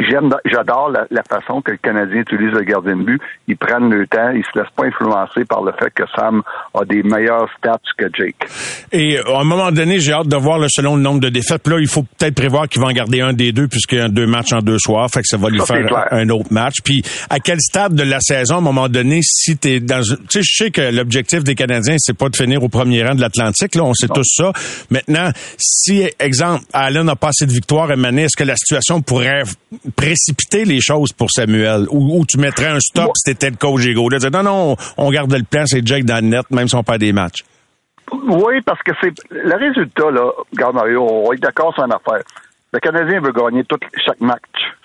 j'aime, 0.09 0.29
j'adore 0.45 0.91
la, 0.91 1.23
façon 1.29 1.61
que 1.61 1.71
le 1.71 1.77
Canadien 1.77 2.21
utilise 2.21 2.51
le 2.51 2.63
gardien 2.63 2.95
de 2.95 3.03
but. 3.03 3.21
Ils 3.47 3.57
prennent 3.57 3.89
le 3.89 4.07
temps, 4.07 4.29
ils 4.31 4.43
se 4.43 4.59
laissent 4.59 4.71
pas 4.75 4.85
influencer 4.85 5.45
par 5.45 5.63
le 5.63 5.71
fait 5.79 5.91
que 5.93 6.03
Sam 6.15 6.41
a 6.73 6.85
des 6.85 7.03
meilleurs 7.03 7.49
stats 7.57 7.79
que 7.97 8.05
Jake. 8.13 8.35
Et 8.91 9.17
à 9.17 9.39
un 9.39 9.43
moment 9.43 9.71
donné, 9.71 9.99
j'ai 9.99 10.13
hâte 10.13 10.27
de 10.27 10.35
voir 10.35 10.59
le 10.59 10.67
selon 10.69 10.95
le 10.95 11.01
nombre 11.01 11.19
de 11.19 11.29
défaites. 11.29 11.67
Là, 11.67 11.79
il 11.79 11.87
faut 11.87 12.03
peut-être 12.03 12.35
prévoir 12.35 12.67
qu'il 12.67 12.81
va 12.81 12.87
en 12.87 12.91
garder 12.91 13.21
un 13.21 13.33
des 13.33 13.51
deux 13.51 13.67
puisqu'il 13.67 13.97
y 13.97 14.01
a 14.01 14.07
deux 14.07 14.27
matchs 14.27 14.53
en 14.53 14.59
deux 14.59 14.79
soirs, 14.79 15.09
fait 15.09 15.21
que 15.21 15.27
ça 15.27 15.37
va 15.37 15.49
lui 15.49 15.59
faire 15.61 16.07
un 16.11 16.29
autre 16.29 16.51
match. 16.51 16.75
Puis 16.83 17.03
à 17.29 17.39
quel 17.39 17.59
stade 17.59 17.95
de 17.95 18.03
la 18.03 18.19
saison, 18.19 18.55
à 18.55 18.57
un 18.59 18.61
moment 18.61 18.89
donné, 18.89 19.19
si 19.21 19.57
t'es 19.57 19.79
dans, 19.79 20.01
tu 20.01 20.15
sais, 20.29 20.41
je 20.43 20.63
sais 20.63 20.71
que 20.71 20.81
l'objectif 20.81 21.43
des 21.43 21.55
Canadiens, 21.55 21.95
c'est 21.97 22.17
pas 22.17 22.29
de 22.29 22.35
finir 22.35 22.63
au 22.63 22.69
premier 22.69 23.03
rang 23.03 23.15
de 23.15 23.21
l'Atlantique. 23.21 23.75
Là, 23.75 23.83
on 23.83 23.93
sait 23.93 24.07
tous 24.07 24.27
ça. 24.35 24.51
Maintenant, 24.89 25.29
si 25.57 26.07
exemple 26.19 26.63
Allen 26.73 27.03
n'a 27.03 27.15
pas 27.15 27.29
assez 27.29 27.45
de 27.45 27.51
victoires, 27.51 27.95
Mané, 27.95 28.23
est-ce 28.23 28.37
que 28.37 28.43
la 28.43 28.55
situation 28.55 29.01
pourrait 29.01 29.43
précipiter 29.95 30.65
les 30.65 30.79
choses 30.81 31.11
pour 31.13 31.31
Samuel 31.31 31.87
ou, 31.89 32.23
tu 32.27 32.37
mettrais 32.37 32.67
un 32.67 32.79
stop 32.79 33.11
si 33.15 33.31
t'étais 33.31 33.49
le 33.49 33.57
coach 33.57 33.85
Ego 33.85 34.09
dire 34.09 34.31
non 34.31 34.43
non 34.43 34.75
on, 34.97 35.09
garde 35.09 35.31
le 35.33 35.43
plan 35.43 35.63
c'est 35.65 35.85
Jake 35.85 36.05
dans 36.05 36.23
le 36.23 36.29
net 36.29 36.49
même 36.51 36.67
si 36.67 36.75
on 36.75 36.83
perd 36.83 36.99
des 36.99 37.13
matchs. 37.13 37.43
Oui 38.11 38.61
parce 38.65 38.81
que 38.83 38.91
c'est 39.01 39.13
le 39.31 39.55
résultat 39.55 40.11
là 40.11 40.31
regarde 40.51 40.75
Mario 40.75 41.07
on 41.09 41.29
va 41.29 41.35
être 41.35 41.41
d'accord 41.41 41.73
sur 41.73 41.83
une 41.85 41.93
affaire. 41.93 42.23
Le 42.73 42.79
Canadien 42.79 43.21
veut 43.21 43.31
gagner 43.31 43.63
tout, 43.63 43.79
chaque 44.05 44.19
match. 44.19 44.41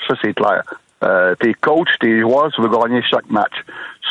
Ça 0.06 0.14
c'est 0.22 0.34
clair. 0.34 0.62
Euh, 1.02 1.34
tes 1.36 1.54
coachs 1.54 1.88
tes 2.00 2.20
joueurs 2.20 2.50
tu 2.54 2.62
veux 2.62 2.68
gagner 2.68 3.02
chaque 3.10 3.28
match. 3.30 3.54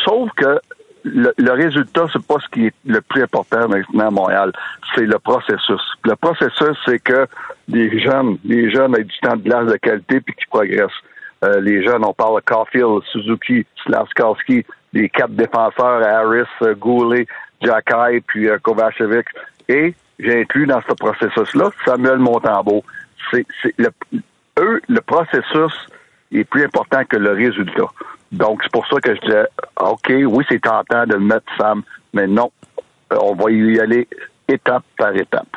Sauf 0.05 0.29
que 0.35 0.59
le, 1.03 1.33
le, 1.37 1.51
résultat, 1.51 2.05
c'est 2.11 2.25
pas 2.25 2.39
ce 2.39 2.49
qui 2.49 2.67
est 2.67 2.73
le 2.85 3.01
plus 3.01 3.23
important 3.23 3.67
maintenant 3.67 4.07
à 4.07 4.11
Montréal, 4.11 4.51
c'est 4.95 5.05
le 5.05 5.19
processus. 5.19 5.81
Le 6.03 6.15
processus, 6.15 6.77
c'est 6.85 6.99
que 6.99 7.27
les 7.67 7.99
jeunes, 7.99 8.37
les 8.43 8.71
jeunes 8.71 8.95
aient 8.95 9.03
du 9.03 9.17
temps 9.19 9.35
de 9.35 9.43
glace 9.43 9.67
de 9.67 9.77
qualité 9.77 10.21
puis 10.21 10.33
qui 10.35 10.45
progressent. 10.47 10.91
Euh, 11.43 11.61
les 11.61 11.83
jeunes, 11.83 12.03
on 12.03 12.13
parle 12.13 12.41
de 12.41 12.45
Caulfield, 12.45 13.01
Suzuki, 13.11 13.65
Slavskowski, 13.83 14.65
les 14.93 15.09
quatre 15.09 15.31
défenseurs, 15.31 16.03
Harris, 16.03 16.43
euh, 16.61 16.75
Goulet, 16.75 17.27
Jacky, 17.61 18.21
puis 18.27 18.49
euh, 18.49 18.57
Kovacevic. 18.61 19.25
Et 19.69 19.93
j'ai 20.19 20.41
inclus 20.41 20.65
dans 20.65 20.81
ce 20.81 20.93
processus-là 20.93 21.69
Samuel 21.85 22.17
Montambeau. 22.17 22.83
C'est, 23.31 23.45
c'est 23.61 23.73
le, 23.77 23.89
eux, 24.59 24.81
le 24.89 25.01
processus 25.01 25.73
est 26.31 26.43
plus 26.43 26.65
important 26.65 27.03
que 27.05 27.17
le 27.17 27.31
résultat. 27.31 27.87
Donc, 28.31 28.61
c'est 28.63 28.71
pour 28.71 28.87
ça 28.87 28.99
que 29.01 29.15
je 29.15 29.21
disais, 29.21 29.45
OK, 29.79 30.09
oui, 30.09 30.45
c'est 30.49 30.61
tentant 30.61 31.05
de 31.05 31.15
mettre 31.15 31.45
Sam, 31.57 31.81
mais 32.13 32.27
non, 32.27 32.51
on 33.11 33.33
va 33.33 33.51
y 33.51 33.79
aller 33.79 34.07
étape 34.49 34.83
par 34.97 35.15
étape. 35.15 35.47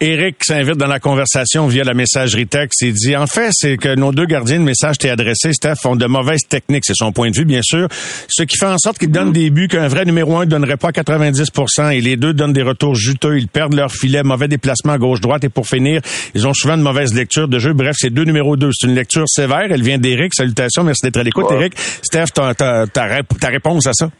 Eric 0.00 0.42
s'invite 0.42 0.76
dans 0.76 0.88
la 0.88 0.98
conversation 0.98 1.66
via 1.68 1.84
la 1.84 1.94
messagerie 1.94 2.46
texte 2.46 2.82
et 2.82 2.92
dit, 2.92 3.16
en 3.16 3.26
fait, 3.26 3.50
c'est 3.52 3.76
que 3.76 3.94
nos 3.94 4.12
deux 4.12 4.26
gardiens 4.26 4.58
de 4.58 4.64
message 4.64 4.98
t'es 4.98 5.10
adressé, 5.10 5.52
Steph, 5.52 5.84
ont 5.84 5.96
de 5.96 6.06
mauvaises 6.06 6.42
techniques. 6.48 6.84
C'est 6.84 6.96
son 6.96 7.12
point 7.12 7.30
de 7.30 7.36
vue, 7.36 7.44
bien 7.44 7.62
sûr. 7.62 7.88
Ce 8.28 8.42
qui 8.42 8.56
fait 8.56 8.66
en 8.66 8.78
sorte 8.78 8.98
qu'ils 8.98 9.10
donnent 9.10 9.32
des 9.32 9.50
buts 9.50 9.68
qu'un 9.68 9.88
vrai 9.88 10.04
numéro 10.04 10.36
un 10.38 10.44
ne 10.44 10.50
donnerait 10.50 10.76
pas 10.76 10.88
à 10.88 10.92
90 10.92 11.50
et 11.92 12.00
les 12.00 12.16
deux 12.16 12.32
donnent 12.32 12.52
des 12.52 12.62
retours 12.62 12.94
juteux. 12.94 13.38
Ils 13.38 13.48
perdent 13.48 13.74
leur 13.74 13.92
filet, 13.92 14.22
mauvais 14.22 14.48
déplacement 14.48 14.96
gauche-droite 14.96 15.44
et 15.44 15.48
pour 15.48 15.66
finir, 15.68 16.00
ils 16.34 16.46
ont 16.46 16.54
souvent 16.54 16.76
de 16.76 16.82
mauvaises 16.82 17.14
lectures 17.14 17.48
de 17.48 17.58
jeu. 17.58 17.72
Bref, 17.72 17.96
c'est 17.98 18.10
deux 18.10 18.24
numéros 18.24 18.56
deux. 18.56 18.70
C'est 18.72 18.88
une 18.88 18.94
lecture 18.94 19.28
sévère. 19.28 19.66
Elle 19.70 19.82
vient 19.82 19.98
d'Eric. 19.98 20.34
Salutations. 20.34 20.82
Merci 20.82 21.02
d'être 21.02 21.18
à 21.18 21.22
l'écoute, 21.22 21.46
Eric. 21.50 21.74
Steph, 22.02 22.26
ta, 22.34 22.54
ta 22.54 23.48
réponse 23.48 23.86
à 23.86 23.92
ça? 23.92 24.10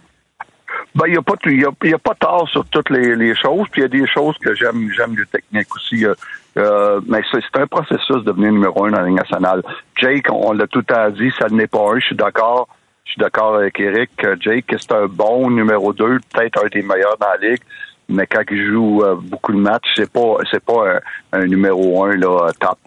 Ben, 0.95 1.07
il 1.07 1.13
n'y 1.13 1.17
a 1.17 1.23
pas 1.23 1.35
y 1.47 1.95
a, 1.95 1.99
pas 1.99 2.15
tard 2.15 2.47
sur 2.49 2.65
toutes 2.67 2.91
les, 2.91 3.17
les 3.17 3.35
choses, 3.35 3.67
puis 3.71 3.81
il 3.81 3.83
y 3.83 3.85
a 3.85 3.89
des 3.89 4.07
choses 4.07 4.37
que 4.39 4.55
j'aime 4.55 4.91
j'aime 4.95 5.17
les 5.17 5.27
techniques 5.27 5.75
aussi. 5.75 6.05
Euh, 6.05 6.15
euh 6.59 7.01
mais 7.07 7.21
c'est 7.31 7.41
un 7.61 7.67
processus 7.67 8.17
de 8.17 8.25
devenir 8.25 8.53
numéro 8.53 8.85
un 8.85 8.91
dans 8.91 9.01
la 9.01 9.07
Ligue 9.07 9.17
nationale. 9.17 9.63
Jake, 9.97 10.27
on, 10.31 10.53
l'a 10.53 10.67
tout 10.67 10.85
à 10.91 11.11
dit, 11.11 11.33
ça 11.39 11.49
n'est 11.49 11.67
pas 11.67 11.93
un. 11.93 11.99
Je 11.99 12.07
suis 12.07 12.17
d'accord. 12.17 12.69
Je 13.05 13.13
suis 13.13 13.21
d'accord 13.21 13.57
avec 13.57 13.81
Eric. 13.81 14.11
Jake, 14.41 14.75
c'est 14.79 14.93
un 14.93 15.07
bon 15.07 15.51
numéro 15.51 15.93
deux, 15.95 16.19
peut-être 16.33 16.63
un 16.63 16.69
des 16.69 16.83
meilleurs 16.83 17.17
dans 17.19 17.29
la 17.41 17.49
Ligue. 17.49 17.63
Mais 18.09 18.27
quand 18.27 18.43
il 18.51 18.67
joue 18.71 19.03
euh, 19.03 19.15
beaucoup 19.15 19.53
de 19.53 19.59
matchs, 19.59 19.89
c'est 19.97 20.13
pas 20.13 20.37
c'est 20.51 20.63
pas 20.63 20.99
un, 21.33 21.41
un, 21.41 21.47
numéro 21.47 22.05
un 22.05 22.17
là, 22.17 22.51
top 22.61 22.79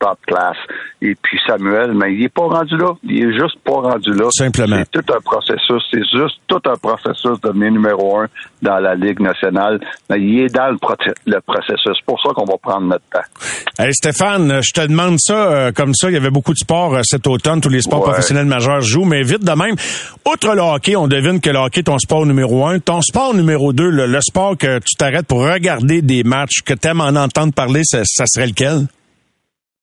top 0.00 0.18
class. 0.26 0.56
Et 1.02 1.14
puis 1.14 1.38
Samuel, 1.46 1.92
mais 1.94 2.14
il 2.14 2.24
est 2.24 2.28
pas 2.28 2.46
rendu 2.46 2.76
là. 2.76 2.92
Il 3.04 3.22
est 3.22 3.32
juste 3.32 3.58
pas 3.64 3.80
rendu 3.80 4.12
là. 4.12 4.28
Simplement. 4.32 4.82
C'est 4.92 5.02
tout 5.02 5.12
un 5.12 5.20
processus. 5.20 5.82
C'est 5.90 6.04
juste 6.04 6.36
tout 6.48 6.60
un 6.66 6.76
processus 6.76 7.40
de 7.40 7.48
devenir 7.48 7.70
numéro 7.70 8.18
un 8.18 8.26
dans 8.62 8.78
la 8.78 8.94
Ligue 8.94 9.20
nationale. 9.20 9.80
Mais 10.08 10.20
il 10.20 10.40
est 10.40 10.54
dans 10.54 10.70
le, 10.70 10.78
processus. 10.78 11.92
C'est 11.94 12.04
pour 12.06 12.20
ça 12.20 12.30
qu'on 12.34 12.44
va 12.44 12.56
prendre 12.58 12.86
notre 12.86 13.04
temps. 13.12 13.20
Hey 13.78 13.94
Stéphane, 13.94 14.60
je 14.62 14.72
te 14.72 14.86
demande 14.86 15.16
ça 15.18 15.34
euh, 15.34 15.72
comme 15.72 15.94
ça. 15.94 16.08
Il 16.08 16.14
y 16.14 16.16
avait 16.16 16.30
beaucoup 16.30 16.52
de 16.52 16.58
sports 16.58 16.94
euh, 16.94 17.02
cet 17.02 17.26
automne. 17.26 17.60
Tous 17.60 17.68
les 17.68 17.82
sports 17.82 18.02
professionnels 18.02 18.46
majeurs 18.46 18.80
jouent. 18.80 19.04
Mais 19.04 19.22
vite 19.22 19.44
de 19.44 19.52
même, 19.52 19.76
outre 20.26 20.54
le 20.54 20.62
hockey, 20.62 20.96
on 20.96 21.08
devine 21.08 21.40
que 21.40 21.50
le 21.50 21.58
hockey 21.58 21.80
est 21.80 21.84
ton 21.84 21.98
sport 21.98 22.26
numéro 22.26 22.66
un. 22.66 22.78
Ton 22.78 23.02
sport 23.02 23.34
numéro 23.34 23.72
deux, 23.72 23.90
le, 23.90 24.20
sport 24.20 24.56
que 24.56 24.78
tu 24.78 24.96
t'arrêtes 24.98 25.26
pour 25.26 25.40
regarder 25.40 26.02
des 26.02 26.24
matchs, 26.24 26.62
que 26.64 26.74
tu 26.74 26.88
aimes 26.88 27.00
en 27.00 27.16
entendre 27.16 27.52
parler, 27.52 27.82
ça 27.84 28.24
serait 28.26 28.46
lequel? 28.46 28.86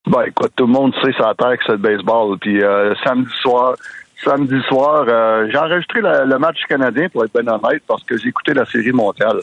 Ben, 0.05 0.23
écoute, 0.27 0.51
tout 0.55 0.67
le 0.67 0.71
monde 0.71 0.93
sait 1.03 1.11
la 1.19 1.33
terre 1.33 1.57
que 1.57 1.63
c'est 1.65 1.71
le 1.73 1.77
baseball. 1.79 2.37
Puis 2.39 2.63
euh, 2.63 2.93
samedi 3.03 3.31
soir, 3.41 3.75
samedi 4.23 4.61
soir. 4.67 5.05
Euh, 5.07 5.47
j'ai 5.51 5.57
enregistré 5.57 6.01
le 6.01 6.37
match 6.37 6.59
canadien, 6.67 7.09
pour 7.09 7.25
être 7.25 7.33
bien 7.33 7.53
honnête, 7.53 7.83
parce 7.87 8.03
que 8.03 8.17
j'ai 8.17 8.29
écouté 8.29 8.53
la 8.53 8.65
série 8.65 8.91
mondiale. 8.91 9.39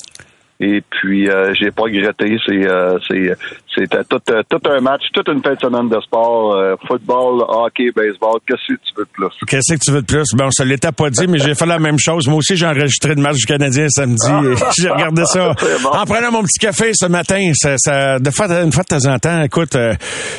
Et 0.61 0.83
puis, 0.89 1.29
euh, 1.29 1.53
j'ai 1.55 1.71
pas 1.73 1.83
regretté. 1.83 2.37
C'est, 2.47 2.65
euh, 2.67 2.97
c'est, 3.09 3.37
c'était 3.75 4.05
tout, 4.05 4.21
euh, 4.31 4.43
tout 4.49 4.61
un 4.71 4.81
match, 4.81 5.03
toute 5.13 5.29
une 5.29 5.43
fin 5.43 5.55
de 5.55 5.61
semaine 5.61 5.89
de 5.89 6.01
sport, 6.01 6.55
euh, 6.55 6.77
football, 6.87 7.45
hockey, 7.49 7.91
baseball. 7.95 8.39
Qu'est-ce 8.47 8.75
que 8.75 8.81
tu 8.81 8.95
veux 8.97 9.05
de 9.05 9.11
plus? 9.11 9.47
Qu'est-ce 9.49 9.75
que 9.75 9.81
tu 9.81 9.91
veux 9.91 10.01
de 10.03 10.07
plus? 10.07 10.25
Bon, 10.35 10.51
ça 10.53 10.65
l'était 10.65 10.93
pas 10.93 11.11
dit, 11.11 11.27
mais 11.27 11.39
j'ai 11.39 11.57
fait 11.57 11.67
la 11.67 11.81
même 11.81 11.99
chose. 11.99 12.29
Moi 12.29 12.37
aussi, 12.37 12.57
j'ai 12.57 12.67
enregistré 12.67 13.15
le 13.17 13.23
match 13.23 13.37
du 13.37 13.47
Canadien 13.47 13.89
samedi. 13.89 14.31
et 14.31 14.55
j'ai 14.81 14.89
regardé 14.91 15.25
ça 15.27 15.55
en 15.93 16.05
prenant 16.05 16.31
mon 16.31 16.43
petit 16.43 16.61
café 16.61 16.93
ce 16.95 17.07
matin. 17.07 17.51
Ça, 17.55 17.75
ça, 17.77 18.19
de 18.21 18.31
fois, 18.31 18.47
une 18.63 18.73
fois 18.73 18.85
de 18.85 18.97
temps 18.97 19.11
en 19.11 19.19
temps, 19.19 19.43
écoute, 19.43 19.75
euh, 19.75 19.95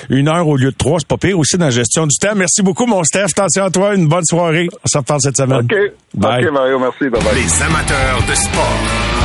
une 0.10 0.30
heure 0.30 0.48
au 0.48 0.56
lieu 0.56 0.72
de 0.72 0.78
trois, 0.78 1.00
c'est 1.00 1.08
pas 1.08 1.18
pire 1.18 1.38
aussi 1.38 1.58
dans 1.58 1.66
la 1.66 1.72
gestion 1.72 2.08
du 2.08 2.16
temps. 2.18 2.36
Merci 2.36 2.62
beaucoup, 2.64 2.86
mon 2.86 3.04
Steph. 3.04 3.26
Attention 3.38 3.66
à 3.66 3.70
toi. 3.70 3.96
Une 3.96 4.08
bonne 4.08 4.26
soirée. 4.26 4.70
On 4.72 4.88
se 4.88 4.98
reparle 4.98 5.20
cette 5.22 5.38
semaine. 5.38 5.60
OK. 5.60 5.76
Bye. 6.14 6.46
OK, 6.46 6.54
Mario. 6.54 6.80
Merci. 6.80 7.10
Bye 7.10 7.22
bye. 7.22 7.36
Les 7.36 7.62
amateurs 7.62 8.24
de 8.30 8.34
sport. 8.34 9.25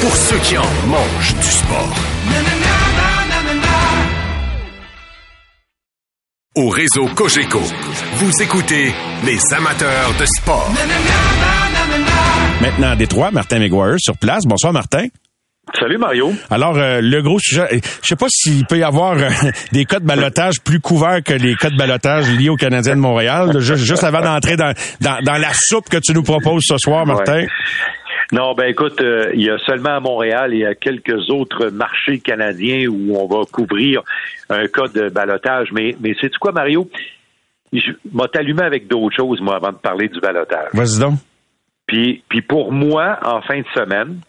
Pour 0.00 0.14
ceux 0.16 0.38
qui 0.38 0.56
en 0.56 0.62
mangent 0.86 1.34
du 1.34 1.42
sport. 1.42 1.94
Au 6.54 6.68
réseau 6.68 7.06
Cogeco, 7.16 7.60
vous 8.14 8.42
écoutez 8.42 8.92
les 9.24 9.38
amateurs 9.54 10.14
de 10.18 10.24
sport. 10.24 10.72
Maintenant, 12.60 12.90
à 12.90 12.96
Détroit, 12.96 13.30
Martin 13.32 13.58
McGuire 13.58 13.96
sur 13.98 14.16
place. 14.16 14.44
Bonsoir, 14.46 14.72
Martin. 14.72 15.06
Salut 15.78 15.98
Mario. 15.98 16.32
Alors, 16.50 16.78
euh, 16.78 17.00
le 17.02 17.20
gros 17.20 17.38
sujet, 17.38 17.80
je 18.02 18.06
sais 18.06 18.16
pas 18.16 18.26
s'il 18.30 18.64
peut 18.66 18.78
y 18.78 18.82
avoir 18.82 19.18
euh, 19.18 19.28
des 19.72 19.84
cas 19.84 19.98
de 20.00 20.06
balotage 20.06 20.60
plus 20.64 20.80
couverts 20.80 21.22
que 21.22 21.34
les 21.34 21.56
cas 21.56 21.70
de 21.70 21.76
balotage 21.76 22.30
liés 22.30 22.48
aux 22.48 22.56
Canadiens 22.56 22.96
de 22.96 23.00
Montréal, 23.00 23.50
là, 23.52 23.60
juste, 23.60 23.84
juste 23.84 24.04
avant 24.04 24.22
d'entrer 24.22 24.56
dans, 24.56 24.72
dans, 25.00 25.20
dans 25.22 25.36
la 25.36 25.50
soupe 25.52 25.88
que 25.90 25.98
tu 25.98 26.14
nous 26.14 26.22
proposes 26.22 26.64
ce 26.66 26.78
soir, 26.78 27.04
Martin. 27.04 27.44
Non, 28.30 28.52
ben 28.54 28.68
écoute, 28.68 29.00
euh, 29.00 29.30
il 29.34 29.42
y 29.42 29.50
a 29.50 29.58
seulement 29.60 29.96
à 29.96 30.00
Montréal 30.00 30.52
et 30.52 30.66
à 30.66 30.74
quelques 30.74 31.30
autres 31.30 31.70
marchés 31.70 32.20
canadiens 32.20 32.86
où 32.86 33.16
on 33.16 33.26
va 33.26 33.44
couvrir 33.50 34.02
un 34.50 34.66
cas 34.66 34.88
de 34.88 35.08
balotage. 35.08 35.72
Mais, 35.72 35.96
mais 36.00 36.14
c'est 36.20 36.34
quoi, 36.36 36.52
Mario? 36.52 36.90
Je 37.72 37.92
m'a 38.12 38.28
t'allumé 38.28 38.62
avec 38.62 38.86
d'autres 38.86 39.16
choses, 39.16 39.40
moi, 39.40 39.56
avant 39.56 39.72
de 39.72 39.78
parler 39.78 40.08
du 40.08 40.20
balotage. 40.20 40.68
Vas-y 40.74 41.00
donc. 41.00 41.18
Puis, 41.86 42.22
puis 42.28 42.42
pour 42.42 42.70
moi, 42.70 43.18
en 43.24 43.40
fin 43.40 43.60
de 43.60 43.66
semaine, 43.74 44.20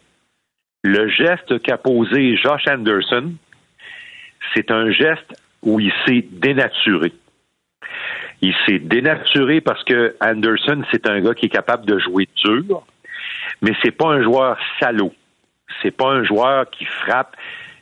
le 0.84 1.10
geste 1.10 1.62
qu'a 1.62 1.78
posé 1.78 2.38
Josh 2.38 2.68
Anderson, 2.70 3.34
c'est 4.54 4.72
un 4.72 4.92
geste 4.92 5.34
où 5.62 5.80
il 5.80 5.92
s'est 6.06 6.26
dénaturé. 6.32 7.12
Il 8.42 8.54
s'est 8.66 8.80
dénaturé 8.80 9.60
parce 9.60 9.84
que 9.84 10.16
Anderson, 10.22 10.84
c'est 10.92 11.06
un 11.08 11.20
gars 11.20 11.34
qui 11.34 11.48
est 11.48 11.50
capable 11.50 11.86
de 11.86 12.00
jouer 12.00 12.30
dur, 12.46 12.86
mais 13.62 13.74
c'est 13.84 13.92
pas 13.92 14.08
un 14.08 14.24
joueur 14.24 14.58
salaud. 14.80 15.14
C'est 15.82 15.92
pas 15.92 16.10
un 16.10 16.24
joueur 16.24 16.70
qui 16.70 16.86
frappe 16.86 17.36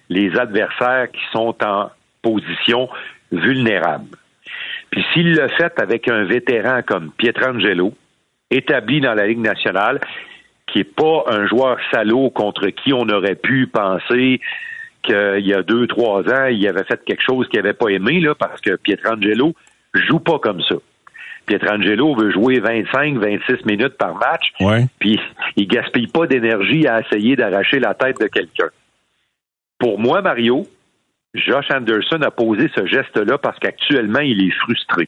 les 0.09 0.37
adversaires 0.37 1.11
qui 1.11 1.21
sont 1.31 1.55
en 1.63 1.89
position 2.21 2.89
vulnérable. 3.31 4.17
Puis 4.89 5.05
s'il 5.13 5.33
le 5.33 5.47
fait 5.49 5.79
avec 5.79 6.07
un 6.07 6.23
vétéran 6.23 6.81
comme 6.85 7.11
Pietrangelo, 7.11 7.93
établi 8.49 9.01
dans 9.01 9.13
la 9.13 9.27
Ligue 9.27 9.39
nationale, 9.39 9.99
qui 10.67 10.79
est 10.79 10.95
pas 10.95 11.23
un 11.27 11.47
joueur 11.47 11.77
salaud 11.91 12.29
contre 12.29 12.67
qui 12.67 12.93
on 12.93 13.07
aurait 13.09 13.35
pu 13.35 13.67
penser 13.67 14.41
qu'il 15.03 15.45
y 15.45 15.53
a 15.53 15.63
deux, 15.63 15.87
trois 15.87 16.21
ans, 16.29 16.45
il 16.45 16.67
avait 16.67 16.83
fait 16.83 17.03
quelque 17.05 17.23
chose 17.23 17.47
qu'il 17.47 17.59
n'avait 17.59 17.73
pas 17.73 17.89
aimé, 17.89 18.19
là, 18.19 18.35
parce 18.35 18.59
que 18.61 18.75
Pietrangelo 18.75 19.53
joue 19.93 20.19
pas 20.19 20.39
comme 20.39 20.61
ça. 20.61 20.75
Pietrangelo 21.47 22.13
veut 22.15 22.29
jouer 22.31 22.59
25, 22.59 23.17
26 23.17 23.65
minutes 23.65 23.97
par 23.97 24.13
match, 24.15 24.53
Ouais. 24.59 24.85
puis 24.99 25.19
il 25.55 25.67
gaspille 25.67 26.07
pas 26.07 26.27
d'énergie 26.27 26.85
à 26.87 26.99
essayer 27.01 27.35
d'arracher 27.35 27.79
la 27.79 27.93
tête 27.95 28.19
de 28.19 28.27
quelqu'un. 28.27 28.69
Pour 29.79 29.97
moi, 29.97 30.21
Mario, 30.21 30.67
Josh 31.33 31.71
Anderson 31.71 32.21
a 32.21 32.31
posé 32.31 32.69
ce 32.75 32.85
geste-là 32.85 33.37
parce 33.37 33.57
qu'actuellement, 33.59 34.19
il 34.19 34.45
est 34.47 34.51
frustré. 34.51 35.07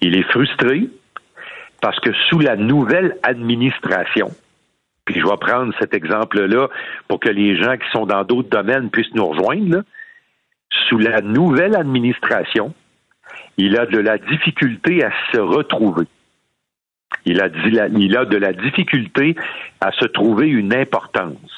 Il 0.00 0.16
est 0.16 0.28
frustré 0.30 0.88
parce 1.80 2.00
que 2.00 2.12
sous 2.28 2.38
la 2.40 2.56
nouvelle 2.56 3.16
administration, 3.22 4.30
puis 5.04 5.20
je 5.20 5.26
vais 5.26 5.36
prendre 5.38 5.74
cet 5.78 5.92
exemple-là 5.94 6.68
pour 7.08 7.20
que 7.20 7.28
les 7.28 7.56
gens 7.62 7.76
qui 7.76 7.88
sont 7.92 8.06
dans 8.06 8.24
d'autres 8.24 8.48
domaines 8.48 8.90
puissent 8.90 9.14
nous 9.14 9.26
rejoindre, 9.26 9.76
là. 9.76 9.82
sous 10.88 10.98
la 10.98 11.20
nouvelle 11.20 11.76
administration, 11.76 12.74
il 13.56 13.78
a 13.78 13.86
de 13.86 13.98
la 13.98 14.18
difficulté 14.18 15.04
à 15.04 15.10
se 15.32 15.38
retrouver. 15.38 16.06
Il 17.24 17.40
a, 17.40 17.48
de 17.48 18.36
la 18.36 18.52
difficulté 18.52 19.34
à 19.80 19.90
se 19.92 20.04
trouver 20.04 20.48
une 20.48 20.74
importance. 20.74 21.55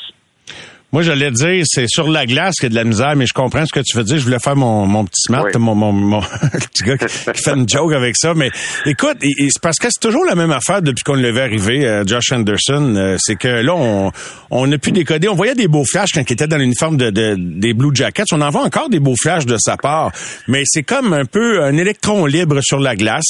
Moi, 0.91 1.03
j'allais 1.03 1.31
dire, 1.31 1.65
c'est 1.67 1.85
sur 1.87 2.09
la 2.11 2.25
glace 2.25 2.55
qu'il 2.55 2.65
y 2.65 2.67
a 2.67 2.71
de 2.71 2.75
la 2.75 2.85
misère, 2.85 3.15
mais 3.15 3.27
je 3.27 3.35
comprends 3.35 3.67
ce 3.67 3.73
que 3.73 3.81
tu 3.81 3.95
veux 3.95 4.05
dire. 4.05 4.17
Je 4.17 4.25
voulais 4.25 4.39
faire 4.39 4.57
mon, 4.57 4.87
mon 4.87 5.05
petit 5.05 5.21
smart, 5.27 5.45
Oui. 5.45 5.51
mon, 5.59 5.75
mon, 5.75 5.93
mon 5.93 6.21
petit 6.73 6.83
gars 6.83 6.97
qui, 6.97 7.09
fait 7.09 7.51
une 7.55 7.69
joke 7.69 7.93
avec 7.93 8.17
ça. 8.17 8.33
Mais 8.35 8.51
écoute, 8.87 9.19
c'est 9.21 9.61
parce 9.61 9.77
que 9.77 9.89
c'est 9.91 10.01
toujours 10.01 10.25
la 10.25 10.35
même 10.35 10.51
affaire 10.51 10.81
depuis 10.81 11.03
qu'on 11.05 11.13
le 11.15 11.31
vu 11.31 11.41
arriver, 11.41 11.85
euh, 11.87 12.05
Josh 12.07 12.33
Anderson. 12.33 12.95
euh, 12.97 13.17
c'est 13.19 13.37
que 13.37 13.49
là, 13.49 13.75
on, 13.75 14.11
on 14.51 14.73
a 14.73 14.79
pu 14.79 14.91
décoder. 14.93 15.29
On 15.29 15.35
voyait 15.35 15.55
des 15.55 15.69
beaux 15.69 15.85
flashs 15.85 16.13
quand 16.15 16.23
il 16.27 16.33
était 16.33 16.47
dans 16.47 16.57
l'uniforme 16.57 16.97
de, 16.97 17.11
de- 17.11 17.37
des 17.39 17.75
Blue 17.75 17.91
Jackets. 17.93 18.25
On 18.33 18.41
en 18.41 18.49
voit 18.49 18.63
encore 18.63 18.89
des 18.89 18.99
beaux 19.01 19.17
flashs 19.21 19.45
de 19.45 19.59
sa 19.59 19.77
part. 19.77 20.11
Mais 20.47 20.63
c'est 20.65 20.85
comme 20.85 21.13
un 21.13 21.27
peu 21.27 21.63
un 21.65 21.77
électron 21.77 22.25
libre 22.25 22.61
sur 22.63 22.79
la 22.81 22.97
glace. 22.97 23.25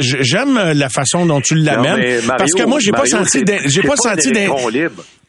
J'aime 0.00 0.58
la 0.74 0.88
façon 0.88 1.26
dont 1.26 1.42
tu 1.42 1.56
l'amènes. 1.56 2.22
Parce 2.38 2.52
que 2.52 2.62
moi, 2.64 2.78
j'ai 2.80 2.92
pas 2.92 3.04
senti, 3.04 3.44
j'ai 3.66 3.82
pas 3.82 3.92
un 3.92 3.96
senti 3.96 4.32
libre. 4.32 4.56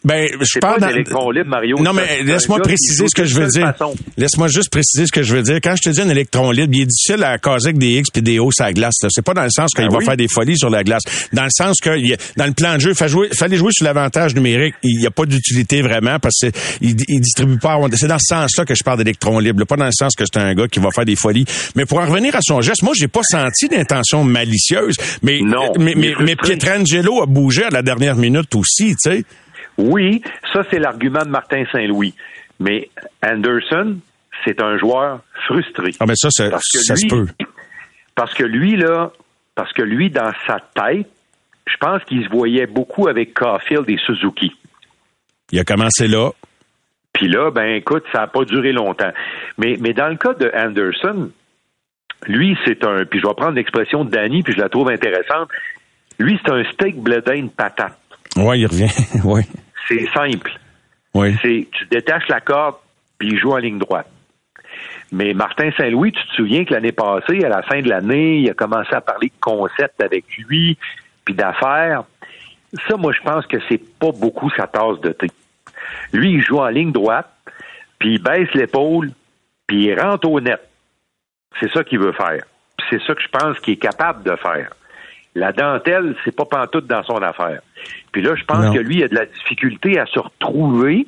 Ben, 0.08 0.30
je 0.42 0.60
parle 0.60 0.80
pas 0.80 0.88
dans- 0.88 0.96
libre, 0.96 1.50
Mario. 1.50 1.78
Non, 1.80 1.94
mais 1.94 2.24
laisse-moi 2.24 2.60
préciser 2.62 3.06
ce 3.08 3.16
que 3.16 3.26
je 3.26 3.36
veux 3.36 3.48
dire. 3.48 3.74
Laisse-moi 4.18 4.48
juste 4.48 4.70
préciser 4.70 5.06
ce 5.06 5.12
que 5.12 5.22
je 5.24 5.36
veux 5.36 5.44
dire. 5.44 5.60
Quand 5.64 5.76
je 5.76 5.90
te 5.90 5.94
dis 5.94 6.02
un 6.02 6.10
électron 6.10 6.52
libre, 6.52 6.74
il 6.74 6.82
est 6.84 6.86
difficile 6.86 7.24
à 7.24 7.38
caser 7.38 7.68
avec 7.70 7.78
des 7.78 7.98
X 7.98 8.10
puis 8.12 8.22
des 8.22 8.40
O 8.40 8.52
sur 8.52 8.64
la 8.66 8.74
glace. 8.74 8.96
C'est 9.10 9.22
pas 9.24 9.34
dans 9.34 9.44
le 9.44 9.50
sens 9.50 9.72
qu'il 9.74 9.86
Ah 9.86 9.90
va 9.92 9.98
oui? 9.98 10.06
faire 10.06 10.18
des 10.18 10.28
folies 10.28 10.58
sur 10.58 10.70
la 10.70 10.84
glace. 10.84 11.04
Dans 11.34 11.44
le 11.44 11.50
sens 11.52 11.78
que 11.82 11.90
dans 12.38 12.46
le 12.46 12.54
plan 12.54 12.76
de 12.76 12.80
jeu, 12.82 12.94
il 13.00 13.08
jouer, 13.08 13.30
fallait 13.38 13.58
jouer 13.58 13.72
sur 13.74 13.86
l'avantage 13.86 14.34
numérique. 14.34 14.76
Il 14.84 15.00
n'y 15.00 15.06
a 15.06 15.12
pas 15.12 15.26
d'utilité 15.26 15.82
vraiment 15.82 16.20
parce 16.20 16.36
qu'il 16.40 16.96
il 17.08 17.22
distribue 17.22 17.58
pas. 17.58 17.78
C'est 17.96 18.08
dans 18.08 18.18
ce 18.20 18.28
sens-là 18.36 18.66
que 18.66 18.76
je 18.76 18.84
parle 18.84 19.00
d'électron 19.00 19.40
libre. 19.40 19.66
Pas 19.66 19.76
dans 19.76 19.86
le 19.86 19.92
sens 19.92 20.14
que 20.16 20.24
c'est 20.26 20.40
un 20.40 20.54
gars 20.54 20.68
qui 20.68 20.80
va 20.80 20.90
faire 20.92 21.06
des 21.06 21.16
folies. 21.16 21.46
Mais 21.76 21.86
pour 21.86 22.00
en 22.00 22.06
revenir 22.06 22.36
à 22.36 22.40
son 22.42 22.62
geste, 22.62 22.84
moi, 22.84 22.94
j'ai 22.96 23.08
pas 23.08 23.22
senti 23.24 23.68
d'intention 23.68 24.24
malicieuse. 24.24 24.96
Mais, 25.22 25.42
Non, 25.42 25.72
mais, 25.80 25.94
mais, 25.96 26.14
mais. 26.20 26.36
Pietrangelo 26.36 27.22
a 27.22 27.26
bougé 27.26 27.64
à 27.66 27.70
la 27.70 27.82
dernière 27.82 28.16
minute 28.16 28.54
aussi, 28.56 28.96
tu 28.96 29.12
sais. 29.12 29.24
Oui, 29.78 30.22
ça 30.54 30.64
c'est 30.70 30.80
l'argument 30.80 31.24
de 31.24 31.30
Martin 31.30 31.64
Saint-Louis. 31.72 32.14
Mais 32.60 32.90
Anderson, 33.24 33.98
c'est 34.46 34.62
un 34.62 34.78
joueur 34.78 35.22
frustré. 35.46 35.92
Ah, 36.00 36.06
mais 36.08 36.16
ça, 36.16 36.30
ça, 36.32 36.50
Parce 36.50 36.68
que 36.72 36.80
ça 36.80 36.96
se 36.96 37.04
lui- 37.04 37.10
peut. 37.10 37.46
Parce 38.16 38.34
que 38.34 38.44
lui, 38.44 38.76
là, 38.76 39.12
parce 39.56 39.72
que 39.74 39.84
lui, 39.84 40.10
dans 40.10 40.32
sa 40.48 40.60
tête, 40.74 41.08
je 41.68 41.78
pense 41.80 42.04
qu'il 42.06 42.24
se 42.24 42.30
voyait 42.30 42.66
beaucoup 42.66 43.08
avec 43.08 43.34
Caulfield 43.34 43.88
et 43.90 43.98
Suzuki. 44.06 44.52
Il 45.52 45.60
a 45.60 45.64
commencé 45.64 46.08
là. 46.08 46.32
Puis 47.14 47.28
là, 47.28 47.52
ben 47.52 47.76
écoute, 47.76 48.04
ça 48.12 48.20
n'a 48.22 48.28
pas 48.28 48.44
duré 48.46 48.72
longtemps. 48.72 49.12
Mais, 49.58 49.78
mais 49.80 49.94
dans 49.94 50.08
le 50.08 50.16
cas 50.16 50.34
de 50.34 50.52
Anderson, 50.56 51.30
lui, 52.28 52.58
c'est 52.66 52.84
un. 52.84 53.06
Puis 53.06 53.20
je 53.20 53.28
vais 53.28 53.34
prendre 53.36 53.54
l'expression 53.56 54.04
de 54.06 54.10
Danny, 54.10 54.42
puis 54.44 54.54
je 54.54 54.60
la 54.60 54.70
trouve 54.70 54.90
intéressante. 54.90 55.50
Lui, 56.20 56.40
c'est 56.44 56.52
un 56.52 56.64
steak 56.72 56.98
bledin 56.98 57.44
de 57.44 57.50
patate. 57.50 57.98
Ouais, 58.36 58.60
il 58.60 58.66
revient. 58.68 58.90
oui. 59.24 59.42
C'est 59.88 60.08
simple. 60.14 60.52
Oui. 61.14 61.36
C'est 61.42 61.68
tu 61.72 61.86
détaches 61.86 62.28
la 62.28 62.42
corde, 62.42 62.76
puis 63.18 63.30
il 63.30 63.40
joue 63.40 63.54
en 63.54 63.58
ligne 63.58 63.80
droite. 63.80 64.10
Mais 65.12 65.34
Martin 65.34 65.72
Saint-Louis, 65.78 66.12
tu 66.12 66.28
te 66.28 66.34
souviens 66.34 66.66
que 66.66 66.74
l'année 66.74 66.92
passée, 66.92 67.44
à 67.44 67.50
la 67.50 67.62
fin 67.64 67.82
de 67.82 67.90
l'année, 67.90 68.40
il 68.40 68.50
a 68.50 68.54
commencé 68.54 68.94
à 68.94 69.02
parler 69.02 69.28
de 69.28 69.40
concept 69.40 70.02
avec 70.02 70.26
lui, 70.38 70.78
puis 71.24 71.34
d'affaires. 71.34 72.04
Ça, 72.88 72.98
moi, 72.98 73.14
je 73.14 73.22
pense 73.22 73.48
que 73.48 73.58
c'est 73.70 73.82
pas 74.00 74.12
beaucoup 74.12 74.50
sa 74.52 74.68
tasse 74.68 75.00
de 75.02 75.14
thé. 75.14 75.28
Lui, 76.12 76.34
il 76.34 76.42
joue 76.42 76.60
en 76.60 76.68
ligne 76.68 76.92
droite, 76.92 77.30
puis 78.00 78.16
il 78.16 78.22
baisse 78.22 78.52
l'épaule, 78.54 79.12
puis 79.66 79.86
il 79.86 80.00
rentre 80.00 80.30
au 80.30 80.40
net. 80.42 80.62
C'est 81.60 81.72
ça 81.72 81.84
qu'il 81.84 82.00
veut 82.00 82.12
faire. 82.12 82.44
C'est 82.90 83.02
ça 83.04 83.16
que 83.16 83.22
je 83.22 83.30
pense 83.30 83.60
qu'il 83.60 83.74
est 83.74 83.78
capable 83.78 84.24
de 84.24 84.36
faire. 84.36 84.72
La 85.36 85.52
dentelle, 85.52 86.16
c'est 86.26 86.36
pas 86.36 86.46
pantoute 86.46 86.88
dans 86.88 87.04
son 87.04 87.18
affaire. 87.18 87.62
Puis 88.12 88.22
là, 88.22 88.36
je 88.36 88.44
pense 88.44 88.66
Non. 88.66 88.74
que 88.74 88.80
lui, 88.80 88.98
il 88.98 89.04
a 89.04 89.08
de 89.08 89.16
la 89.16 89.26
difficulté 89.26 90.00
à 90.00 90.06
se 90.08 90.20
retrouver 90.20 91.06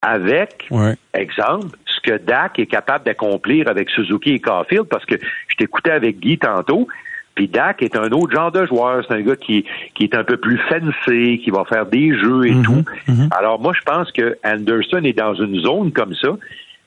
avec, 0.00 0.66
Ouais. 0.70 0.94
exemple, 1.14 1.76
ce 1.86 2.00
que 2.00 2.16
Dak 2.18 2.58
est 2.58 2.66
capable 2.66 3.04
d'accomplir 3.04 3.68
avec 3.68 3.90
Suzuki 3.90 4.32
et 4.34 4.40
Caulfield, 4.40 4.84
parce 4.88 5.04
que 5.04 5.14
je 5.48 5.56
t'écoutais 5.56 5.92
avec 5.92 6.18
Guy 6.18 6.38
tantôt, 6.38 6.88
puis 7.34 7.46
Dak 7.46 7.82
est 7.82 7.96
un 7.96 8.10
autre 8.10 8.32
genre 8.34 8.50
de 8.50 8.66
joueur. 8.66 9.04
C'est 9.06 9.14
un 9.14 9.20
gars 9.20 9.36
qui, 9.36 9.64
qui 9.94 10.04
est 10.04 10.14
un 10.14 10.24
peu 10.24 10.36
plus 10.38 10.58
fancy, 10.68 11.40
qui 11.44 11.50
va 11.50 11.64
faire 11.64 11.86
des 11.86 12.16
jeux 12.18 12.46
et 12.46 12.62
tout. 12.62 12.84
Alors 13.30 13.60
moi, 13.60 13.72
je 13.78 13.82
pense 13.82 14.10
que 14.12 14.36
Anderson 14.44 15.02
est 15.04 15.16
dans 15.16 15.34
une 15.34 15.60
zone 15.60 15.92
comme 15.92 16.14
ça. 16.14 16.30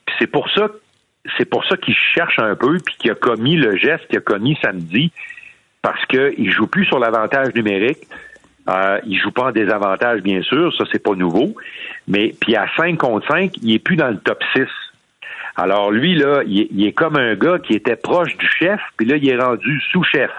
Puis 0.05 0.15
c'est 0.19 0.27
pour 0.27 0.49
ça 0.51 0.67
c'est 1.39 1.49
pour 1.49 1.65
ça 1.65 1.75
qu'il 1.75 1.95
cherche 1.95 2.37
un 2.37 2.55
peu, 2.55 2.77
puis 2.85 2.95
qu'il 2.99 3.09
a 3.09 3.15
commis 3.15 3.55
le 3.55 3.75
geste 3.77 4.05
qu'il 4.09 4.19
a 4.19 4.21
commis 4.21 4.55
samedi. 4.61 5.11
Parce 5.85 6.03
qu'il 6.07 6.51
joue 6.51 6.65
plus 6.65 6.85
sur 6.85 6.97
l'avantage 6.97 7.53
numérique. 7.53 8.07
Euh, 8.67 8.99
il 9.05 9.19
joue 9.19 9.29
pas 9.29 9.49
en 9.49 9.51
désavantage, 9.51 10.21
bien 10.21 10.41
sûr, 10.41 10.75
ça 10.75 10.83
c'est 10.91 11.03
pas 11.03 11.13
nouveau. 11.13 11.53
Mais 12.07 12.33
puis 12.41 12.55
à 12.55 12.65
5 12.75 12.97
contre 12.97 13.27
5, 13.27 13.51
il 13.61 13.75
est 13.75 13.79
plus 13.79 13.95
dans 13.95 14.07
le 14.07 14.17
top 14.17 14.43
6. 14.55 14.63
Alors 15.55 15.91
lui, 15.91 16.15
là, 16.15 16.41
il 16.47 16.83
est, 16.83 16.91
comme 16.91 17.17
un 17.17 17.35
gars 17.35 17.59
qui 17.59 17.73
était 17.73 17.95
proche 17.95 18.35
du 18.37 18.47
chef, 18.47 18.81
puis 18.97 19.05
là, 19.05 19.17
il 19.17 19.29
est 19.29 19.37
rendu 19.37 19.79
sous-chef. 19.91 20.31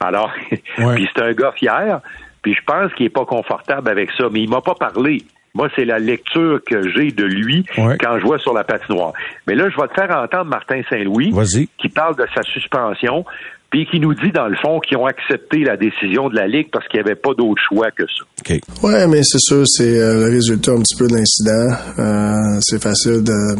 Alors, 0.00 0.32
puis 0.48 1.08
c'est 1.14 1.22
un 1.22 1.32
gars 1.34 1.52
fier, 1.52 2.00
puis 2.40 2.54
je 2.54 2.62
pense 2.64 2.90
qu'il 2.94 3.04
est 3.04 3.10
pas 3.10 3.26
confortable 3.26 3.90
avec 3.90 4.10
ça, 4.12 4.28
mais 4.32 4.40
il 4.40 4.48
m'a 4.48 4.62
pas 4.62 4.74
parlé. 4.74 5.24
Moi, 5.54 5.68
c'est 5.76 5.84
la 5.84 5.98
lecture 5.98 6.60
que 6.64 6.88
j'ai 6.88 7.10
de 7.10 7.24
lui 7.24 7.66
quand 7.76 8.18
je 8.18 8.24
vois 8.24 8.38
sur 8.38 8.54
la 8.54 8.64
patinoire. 8.64 9.12
Mais 9.46 9.54
là, 9.54 9.68
je 9.68 9.76
vais 9.76 9.88
te 9.88 9.94
faire 9.94 10.16
entendre 10.16 10.44
Martin 10.44 10.80
Saint-Louis 10.88 11.34
qui 11.78 11.88
parle 11.88 12.16
de 12.16 12.26
sa 12.34 12.42
suspension, 12.42 13.24
puis 13.70 13.86
qui 13.86 14.00
nous 14.00 14.14
dit, 14.14 14.32
dans 14.32 14.48
le 14.48 14.56
fond, 14.56 14.80
qu'ils 14.80 14.96
ont 14.96 15.06
accepté 15.06 15.58
la 15.58 15.76
décision 15.76 16.28
de 16.30 16.34
la 16.34 16.46
Ligue 16.46 16.68
parce 16.72 16.86
qu'il 16.88 17.00
n'y 17.00 17.06
avait 17.06 17.20
pas 17.20 17.34
d'autre 17.36 17.60
choix 17.68 17.90
que 17.90 18.04
ça. 18.04 18.24
Okay. 18.40 18.60
Ouais, 18.82 19.06
mais 19.06 19.20
c'est 19.22 19.40
sûr, 19.40 19.64
c'est 19.66 19.98
euh, 19.98 20.26
le 20.26 20.30
résultat 20.32 20.72
un 20.72 20.80
petit 20.80 20.96
peu 20.96 21.06
de 21.06 21.14
l'incident. 21.14 21.76
Euh, 21.98 22.58
c'est 22.62 22.82
facile 22.82 23.22
de 23.22 23.56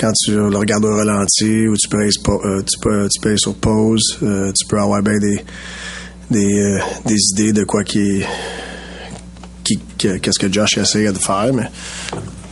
quand 0.00 0.12
tu 0.24 0.32
le 0.32 0.56
regardes 0.56 0.86
au 0.86 0.96
ralenti 0.96 1.68
ou 1.68 1.76
tu 1.76 1.88
peux, 1.88 1.98
euh, 1.98 2.62
tu 2.62 2.78
peux, 2.80 3.08
tu 3.08 3.20
peux 3.20 3.36
sur 3.36 3.54
pause, 3.56 4.18
tu 4.20 4.66
peux 4.68 4.78
avoir 4.78 5.02
bien 5.02 5.18
des, 5.18 5.44
des, 6.30 6.78
des 7.04 7.20
idées 7.32 7.52
de 7.52 7.64
quoi 7.64 7.84
qui 7.84 8.24
qu'est-ce 9.98 10.38
que 10.38 10.52
Josh 10.52 10.76
essayait 10.78 11.12
de 11.12 11.18
faire, 11.18 11.50
mais 11.54 11.68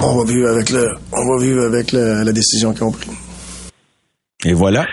on 0.00 0.16
va 0.16 0.24
vivre 0.24 0.48
avec 0.48 0.70
le, 0.70 0.88
on 1.12 1.26
va 1.26 1.42
vivre 1.42 1.64
avec 1.64 1.92
la 1.92 2.32
décision 2.32 2.72
qu'ils 2.72 2.84
ont 2.84 2.92
prise. 2.92 3.12
Et 4.44 4.54
voilà. 4.54 4.86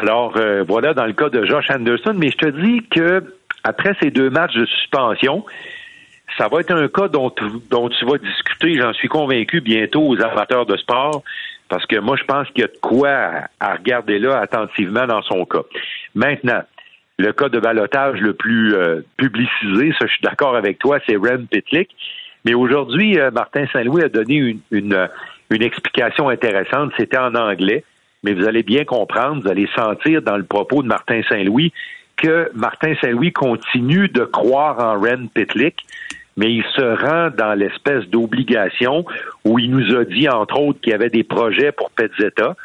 Alors 0.00 0.36
euh, 0.36 0.64
voilà 0.66 0.92
dans 0.92 1.06
le 1.06 1.12
cas 1.12 1.28
de 1.28 1.44
Josh 1.44 1.70
Anderson, 1.70 2.14
mais 2.16 2.30
je 2.30 2.36
te 2.36 2.46
dis 2.48 2.82
que 2.90 3.22
après 3.62 3.94
ces 4.00 4.10
deux 4.10 4.28
matchs 4.28 4.54
de 4.54 4.66
suspension, 4.66 5.44
ça 6.36 6.48
va 6.48 6.60
être 6.60 6.72
un 6.72 6.88
cas 6.88 7.08
dont, 7.08 7.30
tu 7.30 8.04
vas 8.04 8.18
discuter, 8.18 8.76
j'en 8.80 8.92
suis 8.92 9.08
convaincu, 9.08 9.60
bientôt 9.60 10.02
aux 10.02 10.20
amateurs 10.20 10.66
de 10.66 10.76
sport, 10.76 11.22
parce 11.68 11.86
que 11.86 11.98
moi, 12.00 12.16
je 12.16 12.24
pense 12.24 12.48
qu'il 12.48 12.62
y 12.62 12.64
a 12.64 12.68
de 12.68 12.78
quoi 12.82 13.10
à 13.60 13.74
regarder 13.74 14.18
là 14.18 14.40
attentivement 14.40 15.06
dans 15.06 15.22
son 15.22 15.44
cas. 15.44 15.62
Maintenant, 16.14 16.62
le 17.18 17.32
cas 17.32 17.48
de 17.48 17.60
balotage 17.60 18.20
le 18.20 18.34
plus 18.34 18.74
euh, 18.74 19.02
publicisé, 19.16 19.92
ça 19.98 20.06
je 20.06 20.12
suis 20.12 20.22
d'accord 20.22 20.56
avec 20.56 20.78
toi, 20.78 20.98
c'est 21.06 21.16
Rem 21.16 21.46
Pitlick. 21.46 21.90
Mais 22.44 22.54
aujourd'hui, 22.54 23.18
euh, 23.18 23.30
Martin 23.30 23.66
Saint-Louis 23.72 24.02
a 24.02 24.08
donné 24.08 24.58
une 24.72 25.08
explication 25.62 26.28
intéressante. 26.28 26.92
C'était 26.98 27.16
en 27.16 27.34
anglais, 27.34 27.84
mais 28.24 28.34
vous 28.34 28.46
allez 28.46 28.62
bien 28.62 28.84
comprendre, 28.84 29.42
vous 29.42 29.48
allez 29.48 29.68
sentir 29.76 30.22
dans 30.22 30.36
le 30.36 30.44
propos 30.44 30.82
de 30.82 30.88
Martin 30.88 31.20
Saint-Louis 31.28 31.72
que 32.16 32.50
Martin 32.54 32.94
Saint-Louis 33.00 33.32
continue 33.32 34.08
de 34.08 34.24
croire 34.24 34.78
en 34.78 35.00
Ren 35.00 35.28
Pitlick, 35.32 35.76
mais 36.36 36.52
il 36.52 36.64
se 36.74 36.82
rend 36.82 37.30
dans 37.36 37.54
l'espèce 37.54 38.04
d'obligation 38.08 39.04
où 39.44 39.58
il 39.58 39.70
nous 39.70 39.96
a 39.96 40.04
dit, 40.04 40.28
entre 40.28 40.58
autres, 40.58 40.80
qu'il 40.80 40.92
y 40.92 40.94
avait 40.94 41.10
des 41.10 41.24
projets 41.24 41.70
pour 41.72 41.90
Petzetta 41.90 42.56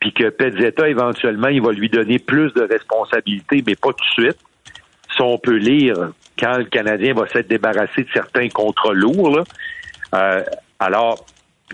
puis 0.00 0.12
que 0.12 0.28
Pezzetta, 0.28 0.86
éventuellement, 0.86 1.48
il 1.48 1.62
va 1.62 1.72
lui 1.72 1.88
donner 1.88 2.18
plus 2.18 2.52
de 2.52 2.60
responsabilités, 2.60 3.64
mais 3.66 3.74
pas 3.74 3.88
tout 3.88 4.04
de 4.04 4.24
suite. 4.24 4.38
Si 5.10 5.22
on 5.22 5.38
peut 5.38 5.56
lire 5.56 6.10
quand 6.38 6.58
le 6.58 6.64
Canadien 6.64 7.14
va 7.14 7.26
s'être 7.28 7.48
débarrassé 7.48 8.02
de 8.02 8.08
certains 8.12 8.48
contrats 8.48 8.92
lourds. 8.92 9.44
Euh, 10.14 10.42
alors, 10.78 11.24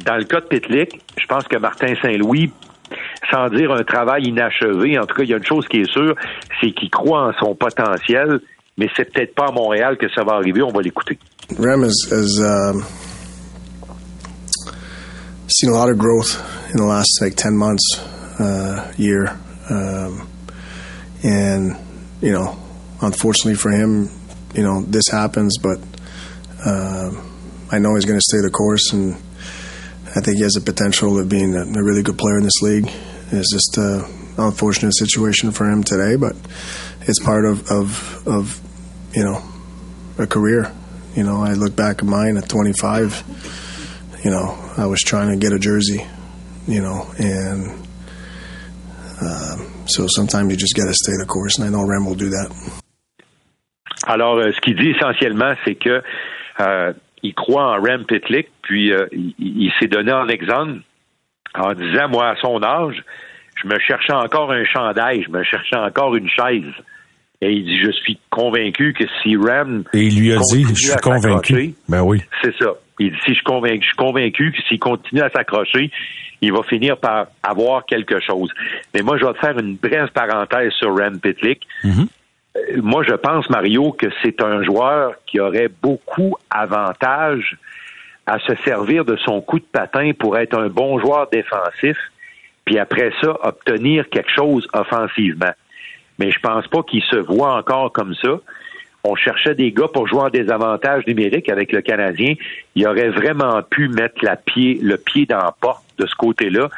dans 0.05 0.17
le 0.17 0.25
cas 0.25 0.41
de 0.41 0.47
Pitlick, 0.47 1.01
je 1.17 1.27
pense 1.27 1.45
que 1.49 1.57
Martin 1.57 1.95
Saint-Louis, 2.01 2.53
sans 3.31 3.49
dire 3.49 3.73
un 3.73 3.83
travail 3.83 4.25
inachevé, 4.25 4.99
en 4.99 5.07
tout 5.07 5.15
cas, 5.15 5.23
il 5.23 5.31
y 5.31 5.35
a 5.35 5.37
une 5.37 5.45
chose 5.45 5.67
qui 5.69 5.81
est 5.81 5.91
sûre, 5.91 6.15
c'est 6.61 6.73
qu'il 6.73 6.91
croit 6.91 7.29
en 7.29 7.33
son 7.45 7.55
potentiel, 7.55 8.41
mais 8.77 8.89
c'est 8.97 9.13
peut-être 9.13 9.35
pas 9.35 9.47
à 9.49 9.53
Montréal 9.53 9.97
que 9.97 10.09
ça 10.15 10.23
va 10.23 10.35
arriver. 10.35 10.63
On 10.63 10.73
va 10.73 10.83
l'écouter. 10.83 11.19
Ram 11.59 11.83
has, 11.83 12.39
uh, 12.39 12.81
seen 15.49 15.71
a 15.71 15.73
lot 15.73 15.91
of 15.91 15.99
growth 15.99 16.41
in 16.73 16.79
the 16.79 16.87
last 16.87 17.21
like 17.21 17.35
10 17.35 17.57
months. 17.57 18.01
uh, 18.41 18.93
year. 18.97 19.29
Um, 19.69 20.29
and, 21.23 21.77
you 22.21 22.33
know, 22.33 22.59
unfortunately 23.03 23.55
for 23.55 23.71
him, 23.71 24.09
you 24.55 24.63
know, 24.63 24.83
this 24.83 25.09
happens, 25.09 25.59
but 25.59 25.79
uh, 26.65 27.11
I 27.71 27.79
know 27.79 27.95
he's 27.95 28.07
going 28.07 28.19
to 28.19 28.25
stay 28.25 28.41
the 28.41 28.51
course, 28.51 28.93
and 28.93 29.17
I 30.17 30.21
think 30.21 30.39
he 30.39 30.43
has 30.43 30.53
the 30.53 30.61
potential 30.61 31.19
of 31.19 31.29
being 31.29 31.55
a, 31.55 31.63
a 31.63 31.85
really 31.85 32.03
good 32.03 32.19
player 32.19 32.39
in 32.39 32.45
this 32.45 32.63
league. 32.63 32.91
It's 33.31 33.53
just 33.53 33.79
an 33.79 34.05
unfortunate 34.39 34.95
situation 34.97 35.53
for 35.53 35.71
him 35.71 35.85
today, 35.85 36.17
but 36.17 36.35
it's 37.03 37.23
part 37.23 37.45
of, 37.45 37.71
of, 37.71 38.27
of 38.27 38.61
you 39.15 39.23
know, 39.23 39.43
a 40.19 40.27
career. 40.27 40.73
You 41.15 41.25
know, 41.25 41.43
I 41.43 41.53
look 41.53 41.77
back 41.77 41.99
at 42.01 42.05
mine 42.05 42.37
at 42.37 42.49
25. 42.49 44.21
You 44.25 44.31
know, 44.31 44.59
I 44.77 44.87
was 44.87 45.01
trying 45.01 45.31
to 45.31 45.37
get 45.37 45.53
a 45.53 45.59
jersey, 45.59 46.05
you 46.67 46.81
know, 46.81 47.09
and 47.19 47.71
um, 49.23 49.85
so 49.87 50.07
sometimes 50.09 50.51
you 50.51 50.57
just 50.57 50.77
got 50.77 50.87
to 50.87 50.95
stay 50.95 51.13
the 51.19 51.27
course, 51.27 51.59
and 51.59 51.67
I 51.67 51.71
know 51.71 51.87
Rem 51.87 52.05
will 52.05 52.15
do 52.15 52.31
that. 52.31 52.51
Alors, 54.07 54.39
euh, 54.39 54.51
ce 54.53 54.61
qu'il 54.61 54.77
dit 54.77 54.91
essentiellement, 54.91 55.55
c'est 55.65 55.75
que 55.75 56.03
euh, 56.61 56.93
il 57.23 57.35
croit 57.35 57.77
en 57.77 57.83
Rem 57.83 58.05
Pitlick, 58.07 58.49
puis 58.71 58.93
euh, 58.93 59.07
il, 59.11 59.35
il 59.41 59.73
s'est 59.81 59.89
donné 59.89 60.13
en 60.13 60.29
exemple 60.29 60.83
en 61.57 61.73
disant, 61.73 62.09
moi, 62.09 62.29
à 62.29 62.37
son 62.37 62.63
âge, 62.63 63.03
je 63.61 63.67
me 63.67 63.77
cherchais 63.81 64.13
encore 64.13 64.53
un 64.53 64.65
chandail, 64.65 65.25
je 65.25 65.31
me 65.31 65.43
cherchais 65.43 65.75
encore 65.75 66.15
une 66.15 66.29
chaise. 66.29 66.73
Et 67.41 67.51
il 67.51 67.65
dit, 67.65 67.81
je 67.83 67.91
suis 67.91 68.17
convaincu 68.31 68.93
que 68.93 69.05
si 69.21 69.37
Ram... 69.37 69.83
Et 69.93 70.03
il 70.03 70.21
lui 70.21 70.33
a 70.33 70.37
dit, 70.37 70.63
je 70.69 70.75
suis 70.75 70.97
convaincu. 71.03 71.75
Ben 71.89 72.03
oui. 72.03 72.23
C'est 72.43 72.55
ça. 72.59 72.75
Il 73.01 73.11
dit, 73.11 73.19
si 73.27 73.35
je, 73.35 73.43
convaincu, 73.43 73.81
je 73.81 73.87
suis 73.87 73.97
convaincu 73.97 74.53
que 74.53 74.63
s'il 74.69 74.79
continue 74.79 75.23
à 75.23 75.31
s'accrocher, 75.31 75.91
il 76.41 76.53
va 76.53 76.63
finir 76.63 76.97
par 76.97 77.27
avoir 77.43 77.87
quelque 77.87 78.21
chose. 78.21 78.53
Mais 78.95 79.01
moi, 79.03 79.19
je 79.19 79.25
vais 79.25 79.33
te 79.33 79.39
faire 79.39 79.59
une 79.59 79.75
brève 79.75 80.11
parenthèse 80.15 80.73
sur 80.75 80.97
Ram 80.97 81.19
Pitlick. 81.19 81.67
Mm-hmm. 81.83 82.07
Euh, 82.57 82.61
moi, 82.83 83.03
je 83.09 83.15
pense, 83.15 83.51
Mario, 83.51 83.91
que 83.93 84.07
c'est 84.23 84.41
un 84.41 84.63
joueur 84.63 85.15
qui 85.27 85.41
aurait 85.41 85.71
beaucoup 85.83 86.37
avantage 86.51 87.57
à 88.31 88.39
se 88.41 88.55
servir 88.65 89.05
de 89.05 89.17
son 89.17 89.41
coup 89.41 89.59
de 89.59 89.65
patin 89.65 90.13
pour 90.19 90.39
être 90.39 90.59
un 90.59 90.69
bon 90.69 90.99
joueur 90.99 91.29
défensif, 91.31 91.97
puis 92.65 92.79
après 92.79 93.13
ça, 93.21 93.37
obtenir 93.43 94.09
quelque 94.09 94.31
chose 94.31 94.67
offensivement 94.73 95.53
mais 96.21 96.31
je 96.31 96.39
pense 96.39 96.69
pas 96.69 96.83
qu'il 96.83 97.03
se 97.03 97.17
voit 97.17 97.57
encore 97.57 97.91
comme 97.93 98.15
ça. 98.15 98.39
On 99.03 99.17
cherchait 99.17 99.55
des 99.55 99.73
gars 99.73 99.89
pour 99.89 100.07
jouer 100.07 100.21
en 100.21 100.29
désavantage 100.29 101.07
numérique 101.07 101.49
avec 101.49 101.73
le 101.73 101.81
Canadien. 101.81 102.35
Il 102.75 102.87
aurait 102.87 103.09
vraiment 103.09 103.63
pu 103.63 103.89
mettre 103.89 104.23
la 104.23 104.37
pied, 104.37 104.79
le 104.83 104.99
pied 104.99 105.25
dans 105.25 105.39
la 105.39 105.55
porte 105.59 105.83
de 105.99 106.07
ce 106.07 106.15
côté-là. 106.15 106.69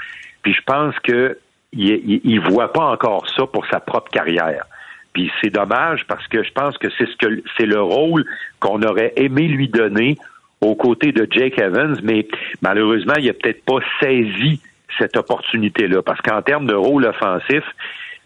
Puis 0.42 0.55
je 0.55 0.62
pense 0.64 0.94
que 1.00 1.36
il, 1.72 2.40
voit 2.40 2.72
pas 2.72 2.84
encore 2.84 3.28
ça 3.34 3.46
pour 3.46 3.66
sa 3.66 3.80
propre 3.80 4.11
carrière. 4.12 4.66
Puis 5.12 5.32
c'est 5.40 5.50
dommage 5.50 6.07
parce 6.07 6.26
que 6.28 6.44
je 6.44 6.53
pense 6.53 6.78
que 6.78 6.88
c'est 6.96 7.07
ce 7.07 7.16
que 7.16 7.42
c'est 7.57 7.66
le 7.66 7.80
rôle 7.80 8.24
qu'on 8.61 8.80
aurait 8.82 9.12
aimé 9.16 9.48
lui 9.48 9.68
donner 9.68 10.16
aux 10.63 10.77
côtés 10.77 11.13
de 11.13 11.27
Jake 11.31 11.59
Evans, 11.59 11.99
mais 12.03 12.27
malheureusement, 12.63 13.15
il 13.19 13.29
a 13.29 13.33
peut-être 13.33 13.65
pas 13.65 13.81
saisi 14.01 14.61
cette 14.99 15.17
opportunité-là. 15.17 16.03
Parce 16.03 16.21
qu'en 16.21 16.41
termes 16.41 16.67
de 16.67 16.75
rôle 16.75 17.05
offensif, 17.05 17.65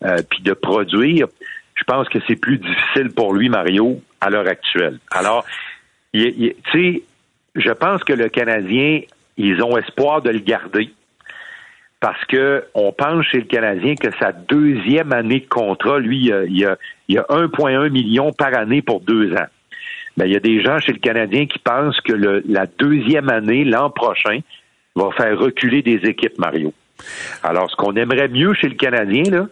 euh, 0.04 0.18
puis 0.28 0.42
de 0.42 0.52
produire, 0.52 1.26
je 1.74 1.84
pense 1.84 2.08
que 2.08 2.18
c'est 2.28 2.36
plus 2.36 2.58
difficile 2.58 3.10
pour 3.14 3.32
lui, 3.32 3.48
Mario, 3.48 4.00
à 4.20 4.28
l'heure 4.28 4.48
actuelle. 4.48 4.98
Alors, 5.10 5.44
tu 6.12 6.54
sais, 6.72 7.02
je 7.54 7.70
pense 7.70 8.04
que 8.04 8.12
le 8.12 8.28
Canadien, 8.28 9.00
ils 9.38 9.62
ont 9.62 9.76
espoir 9.78 10.20
de 10.20 10.30
le 10.30 10.40
garder 10.40 10.90
parce 12.00 12.22
que 12.26 12.64
on 12.74 12.92
pense 12.92 13.24
chez 13.26 13.38
le 13.38 13.46
Canadien 13.46 13.94
que 13.94 14.08
sa 14.20 14.32
deuxième 14.32 15.12
année 15.12 15.40
de 15.40 15.48
contrat, 15.48 15.98
lui, 15.98 16.18
il 16.18 16.56
y 16.56 16.64
a, 16.64 16.76
il 17.08 17.18
a 17.18 17.22
1,1 17.30 17.88
million 17.90 18.32
par 18.32 18.54
année 18.54 18.82
pour 18.82 19.00
deux 19.00 19.32
ans. 19.32 19.46
Mais 20.16 20.26
il 20.26 20.32
y 20.32 20.36
a 20.36 20.40
des 20.40 20.62
gens 20.62 20.78
chez 20.78 20.92
le 20.92 20.98
Canadien 20.98 21.46
qui 21.46 21.58
pensent 21.58 22.00
que 22.00 22.12
le, 22.12 22.42
la 22.46 22.66
deuxième 22.66 23.28
année, 23.28 23.64
l'an 23.64 23.90
prochain, 23.90 24.40
va 24.94 25.10
faire 25.12 25.38
reculer 25.38 25.82
des 25.82 26.08
équipes, 26.08 26.38
Mario. 26.38 26.72
Alors, 27.42 27.70
ce 27.70 27.76
qu'on 27.76 27.94
aimerait 27.94 28.28
mieux 28.28 28.54
chez 28.54 28.68
le 28.68 28.76
Canadien, 28.76 29.48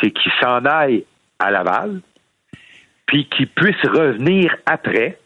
c'est 0.00 0.10
qu'il 0.10 0.32
s'en 0.40 0.64
aille 0.64 1.04
à 1.38 1.50
Laval, 1.50 2.00
puis 3.06 3.28
qu'il 3.28 3.48
puisse 3.48 3.82
revenir 3.84 4.56
après 4.64 5.18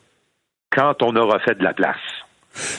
quand 0.70 1.02
on 1.02 1.14
aura 1.14 1.38
fait 1.38 1.56
de 1.56 1.62
la 1.62 1.72
place. 1.72 1.96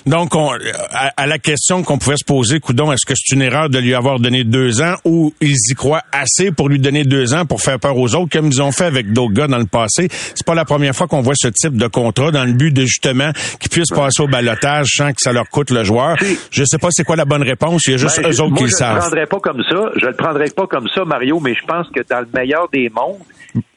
Donc, 0.05 0.36
on, 0.36 0.51
à, 0.51 1.11
à 1.17 1.28
la 1.28 1.38
question 1.39 1.84
qu'on 1.84 1.97
pouvait 1.97 2.17
se 2.17 2.25
poser, 2.25 2.59
Coudon, 2.59 2.91
est-ce 2.91 3.05
que 3.05 3.13
c'est 3.15 3.36
une 3.36 3.41
erreur 3.41 3.69
de 3.69 3.80
lui 3.80 3.93
avoir 3.93 4.19
donné 4.19 4.43
deux 4.43 4.82
ans 4.82 4.95
ou 5.05 5.34
ils 5.41 5.55
y 5.69 5.73
croient 5.75 6.03
assez 6.11 6.51
pour 6.51 6.69
lui 6.69 6.80
donner 6.80 7.03
deux 7.03 7.34
ans 7.34 7.45
pour 7.45 7.61
faire 7.61 7.80
peur 7.80 7.97
aux 7.97 8.15
autres, 8.15 8.30
comme 8.32 8.47
ils 8.47 8.61
ont 8.61 8.71
fait 8.71 8.86
avec 8.86 9.13
d'autres 9.13 9.34
gars 9.34 9.47
dans 9.47 9.57
le 9.57 9.65
passé? 9.65 10.07
C'est 10.11 10.45
pas 10.45 10.55
la 10.55 10.65
première 10.65 10.95
fois 10.95 11.07
qu'on 11.07 11.21
voit 11.21 11.36
ce 11.36 11.47
type 11.47 11.78
de 11.78 11.88
contrat 11.88 12.32
dans 12.32 12.45
le 12.45 12.53
but 12.53 12.71
de 12.71 12.82
justement 12.86 13.32
qu'ils 13.59 13.69
puissent 13.69 13.89
passer 13.95 14.21
au 14.23 14.28
balotage 14.28 14.88
sans 14.95 15.09
que 15.13 15.21
ça 15.21 15.32
leur 15.32 15.49
coûte 15.49 15.71
le 15.71 15.84
joueur. 15.84 16.17
Je 16.51 16.63
sais 16.65 16.78
pas 16.78 16.88
c'est 16.91 17.03
quoi 17.03 17.15
la 17.15 17.25
bonne 17.25 17.43
réponse. 17.43 17.84
Il 17.88 17.91
y 17.91 17.93
a 17.95 17.97
juste 17.97 18.21
Ben, 18.21 18.30
eux 18.32 18.41
autres 18.41 18.49
moi, 18.51 18.57
qui 18.57 18.63
le 18.65 18.69
je 18.69 18.75
savent. 18.75 18.95
le 18.95 18.99
prendrais 19.01 19.25
pas 19.25 19.39
comme 19.39 19.63
ça. 19.69 19.89
Je 19.99 20.05
le 20.05 20.13
prendrais 20.13 20.49
pas 20.49 20.67
comme 20.67 20.88
ça, 20.93 21.05
Mario, 21.05 21.39
mais 21.39 21.53
je 21.53 21.65
pense 21.65 21.88
que 21.93 22.01
dans 22.09 22.19
le 22.19 22.28
meilleur 22.34 22.67
des 22.71 22.89
mondes, 22.89 23.19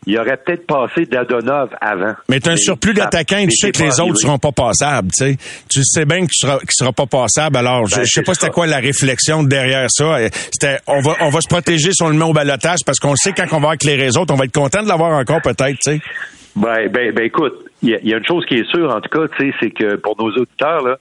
il 0.06 0.18
aurait 0.18 0.36
peut-être 0.36 0.66
passé 0.66 1.04
Dadonov 1.06 1.70
avant. 1.80 2.14
Mais 2.28 2.40
t'as 2.40 2.52
un 2.52 2.56
surplus 2.56 2.94
d'attaquants 2.94 3.38
et 3.38 3.46
tu 3.48 3.56
sais 3.56 3.70
que 3.72 3.78
les 3.82 3.88
autres 3.90 4.00
arrivé. 4.02 4.16
seront 4.16 4.38
pas 4.38 4.52
passables, 4.52 5.08
tu 5.12 5.24
sais. 5.24 5.36
Tu 5.70 5.82
sais 5.84 6.04
bien 6.04 6.20
qu'il 6.20 6.28
sera, 6.32 6.58
qu'il 6.58 6.70
sera 6.72 6.92
pas 6.92 7.06
passable. 7.06 7.56
Alors, 7.56 7.86
je, 7.86 7.96
Ben, 7.96 8.02
je 8.04 8.10
sais 8.10 8.22
pas 8.22 8.34
c'était 8.34 8.50
quoi 8.50 8.66
la 8.66 8.78
réflexion 8.78 9.42
derrière 9.42 9.86
ça. 9.90 10.16
C'était, 10.52 10.78
on 10.86 11.00
va, 11.00 11.16
on 11.20 11.30
va 11.30 11.40
se 11.40 11.48
protéger 11.48 11.92
si 11.92 12.02
on 12.02 12.08
le 12.08 12.16
met 12.16 12.24
au 12.24 12.32
balotage 12.32 12.78
parce 12.84 12.98
qu'on 12.98 13.16
sait 13.16 13.32
quand 13.32 13.46
on 13.52 13.60
va 13.60 13.68
avec 13.68 13.84
les 13.84 14.16
autres, 14.16 14.32
on 14.32 14.36
va 14.36 14.44
être 14.46 14.52
content 14.54 14.82
de 14.82 14.88
l'avoir 14.88 15.12
encore 15.18 15.42
peut-être, 15.42 15.78
tu 15.78 15.92
sais. 15.92 16.00
Ben, 16.56 16.88
ben, 16.90 17.12
ben 17.12 17.24
écoute, 17.24 17.54
il 17.82 17.90
y, 17.90 17.94
a- 17.94 17.98
il 18.02 18.08
y 18.08 18.14
a 18.14 18.18
une 18.18 18.26
chose 18.26 18.44
qui 18.46 18.54
est 18.56 18.68
sûre, 18.70 18.92
en 18.94 19.00
tout 19.00 19.08
cas, 19.08 19.28
tu 19.38 19.50
sais, 19.50 19.56
c'est 19.60 19.70
que 19.70 19.96
pour 19.96 20.16
nos 20.18 20.30
auditeurs, 20.30 20.82
là, 20.82 20.96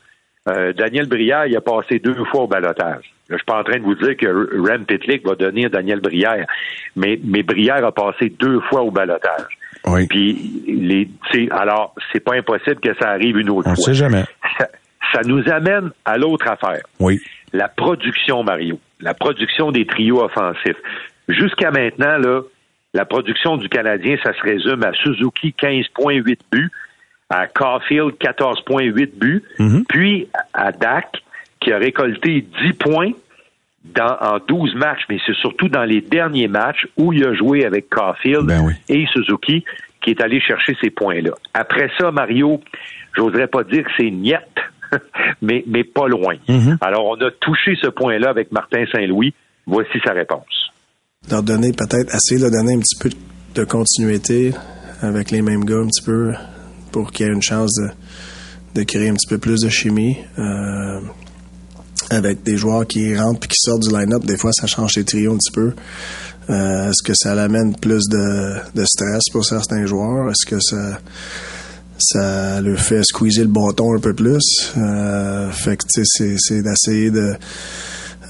euh, 0.48 0.72
Daniel 0.72 1.06
Brière, 1.06 1.46
il 1.46 1.56
a 1.56 1.60
passé 1.60 1.98
deux 1.98 2.16
fois 2.30 2.42
au 2.42 2.46
balotage. 2.46 3.04
Je 3.30 3.36
suis 3.36 3.44
pas 3.44 3.60
en 3.60 3.64
train 3.64 3.78
de 3.78 3.84
vous 3.84 3.94
dire 3.94 4.16
que 4.16 4.26
Rem 4.26 4.84
Pitlick 4.84 5.24
va 5.24 5.34
devenir 5.36 5.70
Daniel 5.70 6.00
Brière, 6.00 6.46
mais, 6.96 7.18
mais 7.24 7.42
Brière 7.42 7.84
a 7.84 7.92
passé 7.92 8.28
deux 8.38 8.60
fois 8.68 8.82
au 8.82 8.90
balotage. 8.90 9.46
Oui. 9.86 10.06
Puis, 10.08 10.62
les, 10.66 11.08
alors, 11.52 11.94
c'est 12.12 12.20
pas 12.20 12.34
impossible 12.34 12.80
que 12.80 12.92
ça 13.00 13.10
arrive 13.10 13.38
une 13.38 13.48
autre 13.50 13.68
On 13.70 13.74
fois. 13.74 13.84
sait 13.84 13.94
jamais. 13.94 14.24
Ça, 14.58 14.68
ça 15.14 15.20
nous 15.24 15.42
amène 15.48 15.90
à 16.04 16.18
l'autre 16.18 16.48
affaire. 16.48 16.82
Oui. 16.98 17.20
La 17.52 17.68
production, 17.68 18.42
Mario. 18.42 18.78
La 19.00 19.14
production 19.14 19.70
des 19.72 19.86
trios 19.86 20.22
offensifs. 20.22 20.76
Jusqu'à 21.28 21.70
maintenant, 21.70 22.18
là, 22.18 22.42
la 22.92 23.04
production 23.04 23.56
du 23.56 23.68
Canadien, 23.68 24.16
ça 24.22 24.32
se 24.34 24.40
résume 24.42 24.82
à 24.84 24.92
Suzuki 24.92 25.54
15,8 25.56 26.38
buts, 26.52 26.70
à 27.30 27.46
Caulfield 27.46 28.14
14,8 28.18 29.12
buts, 29.18 29.42
Mhm. 29.60 29.84
puis 29.88 30.28
à 30.52 30.72
Dak 30.72 31.22
qui 31.60 31.72
a 31.72 31.78
récolté 31.78 32.46
10 32.62 32.72
points 32.74 33.12
dans, 33.84 34.16
en 34.20 34.38
12 34.46 34.74
matchs, 34.74 35.02
mais 35.08 35.18
c'est 35.26 35.34
surtout 35.36 35.68
dans 35.68 35.84
les 35.84 36.00
derniers 36.00 36.48
matchs 36.48 36.86
où 36.96 37.12
il 37.12 37.24
a 37.24 37.34
joué 37.34 37.64
avec 37.64 37.88
Caulfield 37.88 38.46
Ben 38.46 38.62
oui. 38.64 38.74
et 38.88 39.06
Suzuki 39.12 39.64
qui 40.02 40.10
est 40.10 40.20
allé 40.22 40.40
chercher 40.40 40.76
ces 40.80 40.90
points-là. 40.90 41.32
Après 41.54 41.90
ça, 41.98 42.10
Mario, 42.10 42.60
j'oserais 43.16 43.48
pas 43.48 43.64
dire 43.64 43.84
que 43.84 43.90
c'est 43.98 44.10
niette, 44.10 44.58
mais, 45.42 45.62
mais 45.66 45.84
pas 45.84 46.08
loin. 46.08 46.36
Mhm. 46.48 46.78
Alors, 46.80 47.06
on 47.06 47.14
a 47.16 47.30
touché 47.30 47.76
ce 47.80 47.88
point-là 47.88 48.30
avec 48.30 48.50
Martin 48.50 48.84
Saint-Louis. 48.92 49.34
Voici 49.66 50.00
sa 50.04 50.12
réponse. 50.12 50.70
Leur 51.30 51.42
donner 51.42 51.72
peut-être 51.72 52.14
assez, 52.14 52.38
leur 52.38 52.50
donner 52.50 52.74
un 52.74 52.80
petit 52.80 52.98
peu 52.98 53.10
de 53.54 53.64
continuité 53.64 54.52
avec 55.02 55.30
les 55.30 55.42
mêmes 55.42 55.64
gars 55.64 55.76
un 55.76 55.86
petit 55.86 56.04
peu 56.04 56.32
pour 56.92 57.12
qu'il 57.12 57.26
y 57.26 57.28
ait 57.28 57.32
une 57.32 57.42
chance 57.42 57.70
de, 57.74 58.80
de 58.80 58.84
créer 58.84 59.10
un 59.10 59.14
petit 59.14 59.28
peu 59.28 59.38
plus 59.38 59.60
de 59.60 59.68
chimie. 59.68 60.16
Euh, 60.38 61.00
avec 62.10 62.42
des 62.42 62.56
joueurs 62.56 62.86
qui 62.86 63.16
rentrent 63.16 63.40
puis 63.40 63.48
qui 63.48 63.56
sortent 63.60 63.82
du 63.82 63.90
line-up, 63.96 64.24
des 64.24 64.36
fois 64.36 64.50
ça 64.52 64.66
change 64.66 64.96
les 64.96 65.04
trios 65.04 65.32
un 65.32 65.36
petit 65.36 65.52
peu. 65.52 65.72
Euh, 66.50 66.90
Est-ce 66.90 67.02
que 67.04 67.12
ça 67.14 67.34
l'amène 67.34 67.76
plus 67.76 68.08
de, 68.08 68.54
de 68.74 68.84
stress 68.84 69.22
pour 69.32 69.44
certains 69.44 69.86
joueurs? 69.86 70.30
Est-ce 70.30 70.46
que 70.48 70.60
ça 70.60 70.98
ça 72.02 72.60
le 72.62 72.76
fait 72.76 73.02
squeezer 73.04 73.44
le 73.44 73.50
bâton 73.50 73.94
un 73.94 74.00
peu 74.00 74.14
plus? 74.14 74.72
Euh, 74.76 75.50
fait 75.50 75.76
que 75.76 75.84
tu 75.84 76.02
sais, 76.02 76.06
c'est- 76.06 76.36
c'est 76.38 76.62
d'essayer 76.62 77.10
de 77.10 77.34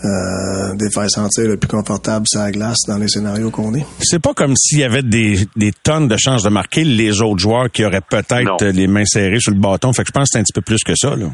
euh, 0.03 0.75
de 0.77 0.85
les 0.87 0.91
faire 0.91 1.11
sentir 1.11 1.45
le 1.47 1.59
plus 1.59 1.69
confortable 1.69 2.25
sur 2.27 2.41
la 2.41 2.51
glace 2.51 2.79
dans 2.89 2.97
les 2.97 3.07
scénarios 3.09 3.51
qu'on 3.51 3.75
est. 3.75 3.85
C'est 4.01 4.19
pas 4.19 4.33
comme 4.33 4.55
s'il 4.57 4.79
y 4.79 4.85
avait 4.85 5.03
des, 5.03 5.47
des 5.57 5.73
tonnes 5.83 6.09
de 6.09 6.17
chances 6.17 6.43
de 6.43 6.49
marquer 6.49 6.85
les 6.85 7.21
autres 7.21 7.39
joueurs 7.39 7.71
qui 7.71 7.85
auraient 7.85 8.01
peut-être 8.01 8.65
les 8.65 8.87
mains 8.87 9.05
serrées 9.05 9.41
sur 9.41 9.53
le 9.53 9.61
bâton. 9.61 9.93
Fait 9.93 10.03
que 10.03 10.09
je 10.09 10.13
pense 10.13 10.25
que 10.25 10.29
c'est 10.33 10.39
un 10.39 10.43
petit 10.43 10.55
peu 10.55 10.63
plus 10.63 10.83
que 10.85 10.95
ça, 10.97 11.15
là. 11.17 11.27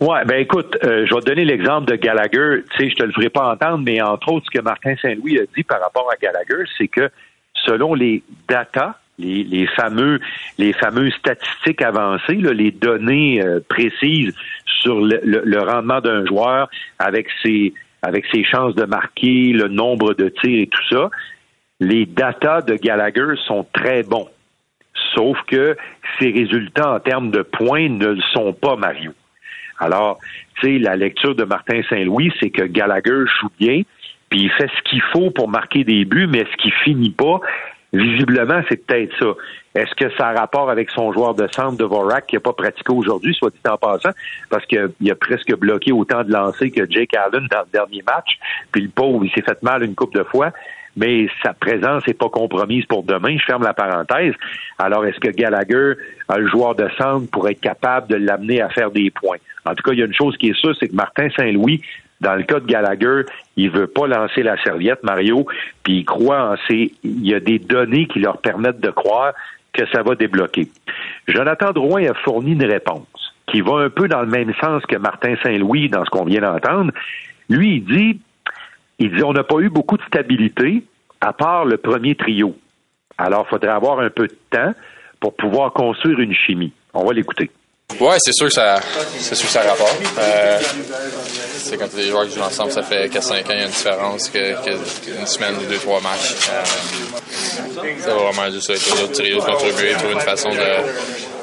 Ouais, 0.00 0.24
ben 0.24 0.36
écoute, 0.40 0.76
euh, 0.84 1.06
je 1.06 1.14
vais 1.14 1.20
te 1.20 1.26
donner 1.26 1.44
l'exemple 1.44 1.90
de 1.90 1.96
Gallagher. 1.96 2.62
Tu 2.70 2.76
sais, 2.84 2.90
je 2.90 2.96
te 2.96 3.02
le 3.04 3.12
ferai 3.12 3.28
pas 3.30 3.52
entendre, 3.52 3.78
mais 3.84 4.00
entre 4.02 4.32
autres, 4.32 4.46
ce 4.52 4.58
que 4.58 4.62
Martin 4.62 4.94
Saint-Louis 5.00 5.38
a 5.38 5.42
dit 5.56 5.62
par 5.62 5.80
rapport 5.80 6.10
à 6.12 6.16
Gallagher, 6.16 6.64
c'est 6.76 6.88
que 6.88 7.10
selon 7.64 7.94
les 7.94 8.22
data, 8.48 8.98
les, 9.18 9.44
les 9.44 9.66
fameux, 9.68 10.18
les 10.58 10.72
fameuses 10.72 11.14
statistiques 11.14 11.80
avancées, 11.82 12.34
là, 12.36 12.52
les 12.52 12.72
données 12.72 13.40
euh, 13.42 13.60
précises 13.68 14.34
sur 14.66 15.00
le, 15.00 15.20
le- 15.22 15.42
le 15.44 15.60
rendement 15.60 16.00
d'un 16.00 16.26
joueur 16.26 16.68
avec 16.98 17.28
ses, 17.42 17.72
avec 18.02 18.26
ses 18.32 18.42
chances 18.44 18.74
de 18.74 18.84
marquer, 18.84 19.52
le 19.52 19.68
nombre 19.68 20.14
de 20.14 20.28
tirs 20.28 20.62
et 20.62 20.66
tout 20.66 20.82
ça, 20.90 21.08
les 21.80 22.04
datas 22.06 22.62
de 22.62 22.74
Gallagher 22.74 23.34
sont 23.46 23.64
très 23.72 24.02
bons. 24.02 24.28
Sauf 25.14 25.38
que 25.46 25.76
ses 26.18 26.30
résultats 26.32 26.94
en 26.94 27.00
termes 27.00 27.30
de 27.30 27.42
points 27.42 27.88
ne 27.88 28.08
le 28.08 28.22
sont 28.32 28.52
pas, 28.52 28.74
Mario. 28.76 29.12
Alors, 29.78 30.18
tu 30.60 30.66
sais, 30.66 30.78
la 30.78 30.96
lecture 30.96 31.34
de 31.34 31.44
Martin 31.44 31.80
Saint-Louis, 31.88 32.32
c'est 32.40 32.50
que 32.50 32.62
Gallagher 32.62 33.24
joue 33.40 33.50
bien, 33.58 33.82
puis 34.28 34.42
il 34.42 34.50
fait 34.50 34.68
ce 34.68 34.82
qu'il 34.88 35.02
faut 35.12 35.30
pour 35.30 35.48
marquer 35.48 35.84
des 35.84 36.04
buts, 36.04 36.26
mais 36.26 36.44
ce 36.50 36.56
qui 36.62 36.70
finit 36.70 37.10
pas, 37.10 37.40
visiblement, 37.92 38.60
c'est 38.68 38.84
peut-être 38.86 39.16
ça. 39.18 39.34
Est-ce 39.74 39.94
que 39.94 40.10
ça 40.16 40.28
a 40.28 40.34
rapport 40.34 40.70
avec 40.70 40.90
son 40.90 41.12
joueur 41.12 41.34
de 41.34 41.48
centre 41.52 41.76
de 41.76 41.84
Vorak 41.84 42.26
qui 42.26 42.36
n'a 42.36 42.40
pas 42.40 42.52
pratiqué 42.52 42.92
aujourd'hui, 42.92 43.34
soit 43.34 43.50
dit 43.50 43.70
en 43.70 43.76
passant, 43.76 44.10
parce 44.50 44.64
qu'il 44.66 45.10
a 45.10 45.14
presque 45.14 45.54
bloqué 45.56 45.92
autant 45.92 46.22
de 46.22 46.32
lancers 46.32 46.70
que 46.70 46.88
Jake 46.88 47.14
Allen 47.14 47.46
dans 47.50 47.60
le 47.60 47.72
dernier 47.72 48.02
match, 48.06 48.38
puis 48.70 48.82
le 48.82 48.88
pauvre, 48.88 49.24
il 49.24 49.30
s'est 49.32 49.42
fait 49.42 49.60
mal 49.62 49.82
une 49.82 49.94
couple 49.94 50.18
de 50.18 50.24
fois, 50.24 50.52
mais 50.96 51.28
sa 51.42 51.52
présence 51.52 52.06
n'est 52.06 52.14
pas 52.14 52.28
compromise 52.28 52.84
pour 52.86 53.02
demain. 53.02 53.36
Je 53.36 53.44
ferme 53.44 53.62
la 53.62 53.74
parenthèse. 53.74 54.34
Alors, 54.78 55.04
est-ce 55.06 55.18
que 55.18 55.30
Gallagher, 55.30 55.94
un 56.28 56.46
joueur 56.46 56.74
de 56.74 56.88
centre, 56.98 57.30
pourrait 57.30 57.52
être 57.52 57.60
capable 57.60 58.08
de 58.08 58.16
l'amener 58.16 58.60
à 58.60 58.68
faire 58.68 58.90
des 58.90 59.10
points? 59.10 59.38
En 59.64 59.74
tout 59.74 59.82
cas, 59.82 59.92
il 59.92 59.98
y 59.98 60.02
a 60.02 60.06
une 60.06 60.14
chose 60.14 60.36
qui 60.36 60.48
est 60.48 60.58
sûre, 60.58 60.74
c'est 60.78 60.88
que 60.88 60.94
Martin 60.94 61.28
Saint-Louis, 61.36 61.80
dans 62.20 62.34
le 62.34 62.42
cas 62.42 62.60
de 62.60 62.66
Gallagher, 62.66 63.22
il 63.56 63.70
veut 63.70 63.86
pas 63.86 64.06
lancer 64.06 64.42
la 64.42 64.62
serviette, 64.62 65.02
Mario, 65.02 65.46
puis 65.82 65.98
il 65.98 66.04
croit 66.04 66.52
en 66.52 66.56
ces... 66.68 66.92
Il 67.02 67.26
y 67.26 67.34
a 67.34 67.40
des 67.40 67.58
données 67.58 68.06
qui 68.06 68.20
leur 68.20 68.38
permettent 68.38 68.80
de 68.80 68.90
croire 68.90 69.32
que 69.72 69.86
ça 69.86 70.02
va 70.02 70.14
débloquer. 70.14 70.68
Jonathan 71.26 71.72
Drouin 71.72 72.08
a 72.08 72.14
fourni 72.14 72.52
une 72.52 72.64
réponse 72.64 73.06
qui 73.48 73.60
va 73.60 73.78
un 73.78 73.90
peu 73.90 74.08
dans 74.08 74.20
le 74.20 74.26
même 74.26 74.52
sens 74.60 74.84
que 74.86 74.96
Martin 74.96 75.34
Saint-Louis 75.42 75.88
dans 75.88 76.04
ce 76.04 76.10
qu'on 76.10 76.24
vient 76.24 76.40
d'entendre. 76.40 76.92
Lui, 77.50 77.76
il 77.76 77.84
dit, 77.84 78.20
il 78.98 79.14
dit, 79.14 79.22
on 79.22 79.32
n'a 79.32 79.44
pas 79.44 79.58
eu 79.58 79.68
beaucoup 79.68 79.96
de 79.96 80.02
stabilité 80.04 80.84
à 81.20 81.32
part 81.32 81.64
le 81.64 81.76
premier 81.78 82.14
trio. 82.14 82.54
Alors, 83.18 83.46
il 83.46 83.50
faudrait 83.50 83.70
avoir 83.70 84.00
un 84.00 84.10
peu 84.10 84.26
de 84.26 84.36
temps 84.50 84.72
pour 85.20 85.34
pouvoir 85.34 85.72
construire 85.72 86.18
une 86.20 86.34
chimie. 86.34 86.72
On 86.92 87.04
va 87.04 87.12
l'écouter. 87.12 87.50
Ouais, 88.00 88.16
c'est 88.18 88.32
sûr 88.32 88.46
que 88.46 88.52
ça, 88.52 88.80
c'est 89.18 89.34
sûr 89.34 89.48
ça 89.48 89.60
a 89.60 89.70
rapport. 89.70 89.94
Euh, 90.18 90.58
c'est 91.58 91.76
quand 91.76 91.94
les 91.96 92.08
joueurs 92.08 92.24
qui 92.24 92.34
jouent 92.34 92.42
ensemble, 92.42 92.72
ça 92.72 92.82
fait 92.82 93.06
4-5 93.08 93.18
ans, 93.18 93.34
il 93.50 93.56
y 93.56 93.60
a 93.60 93.64
une 93.64 93.70
différence 93.70 94.28
que, 94.30 94.64
qu'une 95.04 95.26
semaine 95.26 95.54
ou 95.56 95.68
deux, 95.68 95.76
trois 95.78 96.00
matchs. 96.00 96.34
Euh, 96.50 96.64
ça 97.98 98.14
va 98.14 98.30
vraiment 98.30 98.50
juste 98.50 98.70
avec 98.70 98.82
les 98.84 99.02
autres 99.02 99.12
trios 99.12 99.40
contribuer, 99.40 99.92
trouver 99.92 100.14
une 100.14 100.20
façon 100.20 100.50
de 100.50 101.33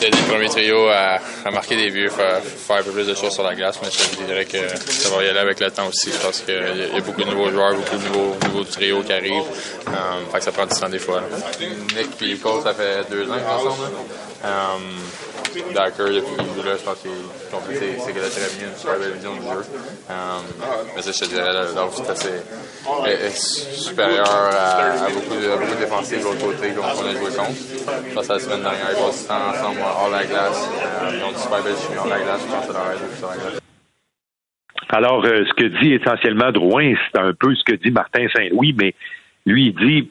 d'aider 0.00 0.16
le 0.18 0.32
premier 0.32 0.48
trio 0.48 0.88
à, 0.88 1.18
à 1.44 1.50
marquer 1.50 1.76
des 1.76 1.90
buts, 1.90 2.08
faire, 2.10 2.40
faire 2.42 2.76
un 2.76 2.82
peu 2.82 2.90
plus 2.90 3.06
de 3.06 3.14
choses 3.14 3.32
sur 3.32 3.42
la 3.42 3.54
glace, 3.54 3.78
mais 3.82 3.88
je 3.90 4.24
dirais 4.24 4.44
que 4.44 4.58
ça 4.90 5.08
va 5.14 5.22
y 5.24 5.28
aller 5.28 5.38
avec 5.38 5.60
le 5.60 5.70
temps 5.70 5.86
aussi. 5.88 6.10
Je 6.12 6.18
pense 6.18 6.40
qu'il 6.40 6.54
y, 6.54 6.58
a- 6.58 6.96
il 6.96 7.02
beaucoup 7.02 7.22
de 7.22 7.30
nouveaux 7.30 7.50
joueurs, 7.50 7.74
beaucoup 7.74 7.96
de 7.96 8.04
nouveaux, 8.08 8.36
nouveaux 8.44 8.64
trios 8.64 9.02
qui 9.02 9.12
arrivent. 9.12 9.42
Euh, 9.88 9.92
fait 10.32 10.38
que 10.38 10.44
ça 10.44 10.52
prend 10.52 10.66
du 10.66 10.74
temps 10.78 10.88
des 10.88 10.98
fois. 10.98 11.22
Nick 11.60 12.22
et 12.22 12.36
Cole, 12.36 12.62
ça 12.62 12.74
fait 12.74 13.08
deux 13.10 13.28
ans 13.30 13.34
qu'ils 13.36 13.68
ensemble. 13.68 13.82
là. 13.82 14.48
Euh, 14.48 15.72
Dacker, 15.74 16.04
depuis 16.12 16.36
qu'il 16.36 16.54
joue 16.54 16.68
là, 16.68 16.76
je 16.78 16.82
pense 16.84 16.98
qu'il 17.00 17.78
ses, 17.78 17.98
ses 18.04 18.12
gars 18.12 18.28
très 18.28 18.40
bien, 18.58 18.68
une 18.68 18.78
super 18.78 18.98
belle 18.98 19.12
vision 19.12 19.32
du 19.34 19.40
jeu. 19.40 19.64
Euh, 20.10 20.14
mais 20.94 21.00
ça, 21.02 21.12
je 21.12 21.18
te 21.20 21.24
dirais, 21.24 21.50
là, 21.52 21.64
c'est 21.94 22.10
assez 22.10 22.28
est, 23.06 23.36
supérieur 23.74 24.28
à, 24.28 25.08
beaucoup, 25.14 25.34
de, 25.34 25.40
de 25.74 25.80
défensifs 25.80 26.18
de 26.18 26.24
l'autre 26.24 26.40
côté 26.44 26.68
qu'on 26.72 26.82
a 26.84 27.12
joué 27.12 27.30
contre. 27.34 27.50
Je 28.08 28.14
pense 28.14 28.26
que 28.26 28.32
la 28.34 28.38
semaine 28.38 28.62
dernière, 28.62 28.86
ils 28.90 29.02
passent 29.02 29.22
du 29.22 29.26
temps 29.28 29.34
ensemble 29.58 29.80
hors 29.80 30.10
la 30.10 30.24
glace. 30.24 30.70
Euh, 31.02 31.10
ils 31.16 31.24
ont 31.24 31.30
une 31.30 31.36
super 31.36 31.62
belle 31.62 31.76
chimie 31.76 31.98
hors 31.98 32.08
la 32.08 32.18
glace. 32.20 32.40
Je 32.46 32.52
pense 32.52 32.66
que 32.66 32.72
ça 32.72 32.78
leur 32.78 32.92
aide 32.92 32.98
beaucoup 33.00 33.16
sur 33.16 33.28
la 33.28 33.36
glace. 33.36 33.60
Alors, 34.88 35.24
euh, 35.24 35.44
ce 35.48 35.54
que 35.54 35.66
dit 35.80 35.94
essentiellement 35.94 36.52
Drouin, 36.52 36.94
c'est 37.12 37.20
un 37.20 37.32
peu 37.38 37.54
ce 37.54 37.64
que 37.64 37.76
dit 37.76 37.90
Martin 37.90 38.26
Saint-Louis, 38.34 38.74
mais 38.80 38.94
lui, 39.44 39.68
il 39.68 39.74
dit, 39.74 40.10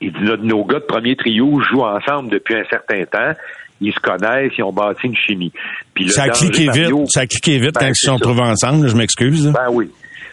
il 0.00 0.12
dit, 0.12 0.22
nos, 0.22 0.36
nos 0.38 0.64
gars 0.64 0.80
de 0.80 0.84
premier 0.84 1.14
trio 1.16 1.60
jouent 1.60 1.84
ensemble 1.84 2.30
depuis 2.30 2.54
un 2.56 2.64
certain 2.68 3.04
temps. 3.04 3.32
Ils 3.80 3.92
se 3.92 4.00
connaissent, 4.00 4.52
ils 4.56 4.64
ont 4.64 4.72
bâti 4.72 5.06
une 5.06 5.16
chimie. 5.16 5.52
Puis 5.94 6.08
Ça 6.08 6.24
a 6.24 6.28
cliqué 6.30 6.64
Mario, 6.66 7.00
vite. 7.00 7.10
Ça 7.10 7.20
a 7.20 7.26
cliqué 7.26 7.58
vite 7.58 7.74
ben, 7.74 7.80
quand 7.80 7.86
ils 7.88 7.94
se 7.96 8.06
sont 8.06 8.18
ça. 8.18 8.24
trouvés 8.24 8.40
ensemble, 8.42 8.88
je 8.88 8.96
m'excuse. 8.96 9.52
Ben 9.52 9.68
oui. 9.70 9.90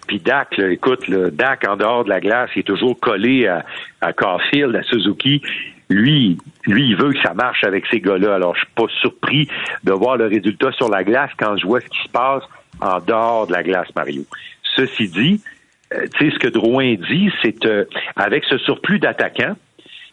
Puis 0.08 0.20
Dak, 0.20 0.58
là, 0.58 0.70
écoute, 0.72 1.08
là, 1.08 1.30
Dak 1.30 1.68
en 1.68 1.76
dehors 1.76 2.04
de 2.06 2.10
la 2.10 2.20
glace, 2.20 2.50
il 2.56 2.60
est 2.60 2.64
toujours 2.64 2.98
collé 3.00 3.48
à, 3.48 3.66
à 4.02 4.14
Caulfield, 4.14 4.76
à 4.76 4.84
Suzuki. 4.84 5.42
Lui, 5.90 6.38
lui, 6.66 6.90
il 6.90 6.96
veut 6.96 7.14
que 7.14 7.22
ça 7.22 7.34
marche 7.34 7.64
avec 7.64 7.86
ces 7.88 8.00
gars-là. 8.00 8.36
Alors, 8.36 8.56
je 8.56 8.62
suis 8.62 8.74
pas 8.76 8.88
surpris 9.02 9.48
de 9.84 9.92
voir 9.92 10.18
le 10.18 10.28
résultat 10.28 10.72
sur 10.74 10.90
la 10.90 11.04
glace 11.04 11.32
quand 11.38 11.58
je 11.58 11.66
vois 11.66 11.82
ce 11.82 11.88
qui 11.88 12.02
se 12.04 12.10
passe 12.10 12.44
en 12.82 13.00
dehors 13.00 13.48
de 13.48 13.54
la 13.54 13.64
glace, 13.64 13.88
Mario. 13.96 14.24
Ceci 14.76 15.08
dit, 15.08 15.42
euh, 15.94 16.06
tu 16.16 16.26
sais, 16.26 16.34
ce 16.34 16.40
que 16.40 16.48
Drouin 16.48 16.96
dit, 16.96 17.32
c'est 17.42 17.66
euh, 17.66 17.86
avec 18.16 18.44
ce 18.46 18.58
surplus 18.58 19.00
d'attaquants, 19.00 19.56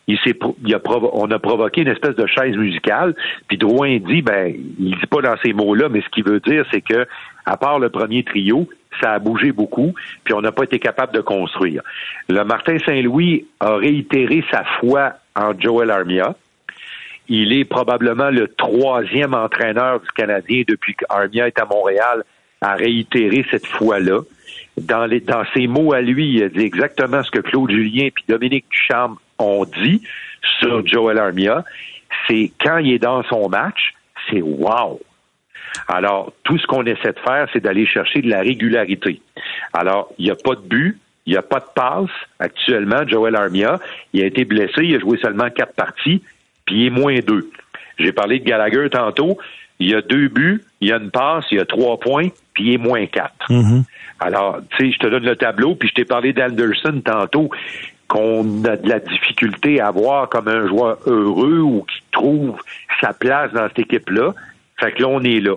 il 0.07 0.18
il 0.64 0.79
on 1.12 1.31
a 1.31 1.39
provoqué 1.39 1.83
une 1.83 1.89
espèce 1.89 2.16
de 2.16 2.27
chaise 2.27 2.57
musicale. 2.57 3.14
Puis 3.49 3.59
Drouin 3.59 3.99
dit, 3.99 4.23
ben, 4.23 4.53
il 4.79 4.97
dit 4.99 5.07
pas 5.09 5.23
dans 5.23 5.37
ces 5.43 5.53
mots-là, 5.53 5.89
mais 5.89 6.03
ce 6.03 6.09
qu'il 6.09 6.25
veut 6.25 6.41
dire, 6.41 6.64
c'est 6.73 6.81
que, 6.81 7.07
à 7.47 7.57
part 7.57 7.79
le 7.79 7.91
premier 7.91 8.25
trio, 8.25 8.68
ça 9.01 9.12
a 9.12 9.18
bougé 9.18 9.53
beaucoup, 9.53 9.95
puis 10.25 10.35
on 10.35 10.41
n'a 10.41 10.53
pas 10.53 10.64
été 10.64 10.79
capable 10.79 11.14
de 11.14 11.21
construire. 11.21 11.83
Le 12.29 12.45
Martin 12.45 12.77
Saint-Louis 12.85 13.47
a 13.61 13.77
réitéré 13.77 14.45
sa 14.51 14.64
foi 14.81 15.14
en 15.37 15.59
Joel 15.59 15.91
Armia. 15.91 16.35
Il 17.28 17.53
est 17.53 17.64
probablement 17.64 18.31
le 18.31 18.49
troisième 18.49 19.35
entraîneur 19.35 20.01
du 20.01 20.11
Canadien 20.11 20.64
depuis 20.66 20.95
qu'Armia 20.95 21.47
est 21.47 21.59
à 21.61 21.64
Montréal 21.64 22.24
à 22.61 22.74
réitérer 22.74 23.47
cette 23.51 23.66
foi-là. 23.66 24.20
Dans, 24.76 25.09
dans 25.09 25.45
ses 25.55 25.66
mots 25.66 25.93
à 25.93 26.01
lui, 26.01 26.35
il 26.35 26.43
a 26.43 26.49
dit 26.49 26.64
exactement 26.64 27.22
ce 27.22 27.31
que 27.31 27.39
Claude 27.39 27.70
Julien 27.70 28.07
et 28.07 28.14
Dominique 28.28 28.66
Ducharme 28.70 29.16
ont 29.39 29.64
dit 29.64 30.03
sur 30.59 30.87
Joel 30.87 31.18
Armia. 31.18 31.64
C'est 32.26 32.51
quand 32.61 32.78
il 32.78 32.95
est 32.95 32.99
dans 32.99 33.22
son 33.24 33.49
match, 33.49 33.95
c'est 34.28 34.43
wow. 34.43 35.01
Alors, 35.89 36.33
tout 36.45 36.59
ce 36.59 36.66
qu'on 36.66 36.85
essaie 36.85 37.12
de 37.12 37.20
faire, 37.20 37.49
c'est 37.53 37.61
d'aller 37.61 37.87
chercher 37.87 38.22
de 38.22 38.28
la 38.28 38.41
régularité. 38.41 39.20
Alors, 39.72 40.12
il 40.18 40.24
n'y 40.24 40.31
a 40.31 40.37
pas 40.37 40.55
de 40.55 40.61
but, 40.61 40.99
il 41.31 41.35
n'y 41.35 41.39
a 41.39 41.43
pas 41.43 41.61
de 41.61 41.66
passe 41.72 42.11
actuellement. 42.41 43.07
Joel 43.07 43.37
Armia, 43.37 43.78
il 44.12 44.20
a 44.20 44.26
été 44.26 44.45
blessé, 44.45 44.83
il 44.83 44.97
a 44.97 44.99
joué 44.99 45.16
seulement 45.18 45.49
quatre 45.49 45.74
parties, 45.74 46.24
puis 46.64 46.81
il 46.81 46.87
est 46.87 46.91
moins 46.91 47.20
deux. 47.20 47.49
J'ai 48.01 48.11
parlé 48.11 48.41
de 48.41 48.45
Gallagher 48.45 48.91
tantôt. 48.91 49.39
Il 49.78 49.89
y 49.89 49.95
a 49.95 50.03
deux 50.03 50.26
buts, 50.26 50.64
il 50.81 50.89
y 50.89 50.93
a 50.93 50.97
une 50.97 51.12
passe, 51.12 51.45
il 51.53 51.59
y 51.59 51.61
a 51.61 51.64
trois 51.64 52.01
points, 52.01 52.31
puis 52.53 52.64
il 52.64 52.72
est 52.72 52.78
moins 52.78 53.07
quatre. 53.07 53.47
Mm-hmm. 53.49 53.85
Alors, 54.18 54.59
tu 54.70 54.87
sais, 54.87 54.93
je 54.93 54.99
te 54.99 55.07
donne 55.07 55.22
le 55.22 55.37
tableau, 55.37 55.76
puis 55.76 55.89
je 55.89 55.95
t'ai 55.95 56.05
parlé 56.05 56.33
d'Anderson 56.33 57.01
tantôt, 57.05 57.49
qu'on 58.09 58.64
a 58.64 58.76
de 58.76 58.89
la 58.89 58.99
difficulté 58.99 59.81
à 59.81 59.93
voir 59.93 60.28
comme 60.28 60.49
un 60.49 60.66
joueur 60.66 60.99
heureux 61.07 61.61
ou 61.61 61.85
qui 61.85 62.03
trouve 62.11 62.61
sa 63.01 63.12
place 63.12 63.53
dans 63.53 63.68
cette 63.68 63.78
équipe-là. 63.78 64.35
Fait 64.81 64.91
que 64.91 65.03
là, 65.03 65.09
on 65.09 65.22
est 65.22 65.39
là. 65.39 65.55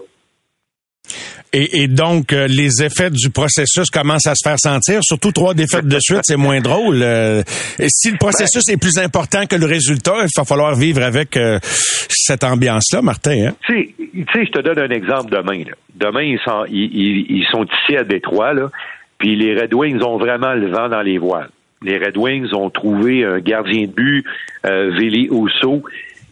Et, 1.56 1.88
donc, 1.88 2.34
euh, 2.34 2.48
les 2.48 2.84
effets 2.84 3.12
du 3.12 3.30
processus 3.30 3.92
commencent 3.92 4.26
à 4.26 4.34
se 4.34 4.42
faire 4.44 4.58
sentir. 4.58 5.02
Surtout 5.04 5.32
trois 5.32 5.54
défaites 5.54 5.86
de 5.86 6.00
suite, 6.00 6.22
c'est 6.24 6.36
moins 6.36 6.60
drôle. 6.62 7.02
Euh, 7.04 7.44
et 7.78 7.86
si 7.90 8.10
le 8.10 8.18
processus 8.18 8.68
est 8.70 8.78
plus 8.78 8.98
important 8.98 9.46
que 9.46 9.56
le 9.56 9.68
résultat, 9.68 10.16
il 10.24 10.28
va 10.36 10.46
falloir 10.46 10.74
vivre 10.76 11.04
avec 11.04 11.38
euh, 11.38 11.60
cette 11.62 12.44
ambiance-là, 12.44 13.04
Martin. 13.04 13.50
Hein? 13.50 13.56
Tu 13.68 13.94
sais, 14.34 14.46
je 14.46 14.52
te 14.52 14.62
donne 14.62 14.80
un 14.80 14.90
exemple 14.90 15.30
demain. 15.30 15.64
Demain, 15.94 16.24
ils 16.24 16.40
sont, 16.44 16.66
ils, 16.72 17.46
sont 17.52 17.66
ici 17.66 17.98
à 17.98 18.04
Détroit, 18.04 18.54
là, 18.54 18.72
puis 19.20 19.36
les 19.36 19.54
Red 19.54 19.76
Wings 19.76 20.02
ont 20.02 20.18
vraiment 20.18 20.54
le 20.54 20.72
vent 20.72 20.90
dans 20.90 21.04
les 21.04 21.20
voiles. 21.20 21.50
Les 21.84 22.00
Red 22.00 22.18
Wings 22.18 22.52
ont 22.54 22.72
trouvé 22.72 23.26
un 23.26 23.40
gardien 23.40 23.82
de 23.82 23.92
but, 23.92 24.26
euh, 24.66 24.90
Vili 24.98 25.30
Osso, 25.30 25.84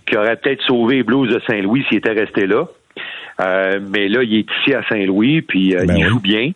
qui 0.08 0.18
aurait 0.18 0.38
peut-être 0.38 0.64
sauvé 0.64 0.98
les 0.98 1.04
Blues 1.04 1.32
de 1.32 1.40
Saint-Louis 1.46 1.84
s'il 1.90 2.00
était 2.00 2.14
resté 2.14 2.48
là. 2.48 2.66
Euh, 3.40 3.80
mais 3.90 4.08
là, 4.08 4.24
il 4.24 4.40
est 4.40 4.48
ici 4.60 4.74
à 4.74 4.84
Saint-Louis, 4.88 5.42
puis 5.42 5.76
euh, 5.76 5.86
ben 5.86 5.96
il 5.96 6.06
joue 6.06 6.20
bien. 6.20 6.52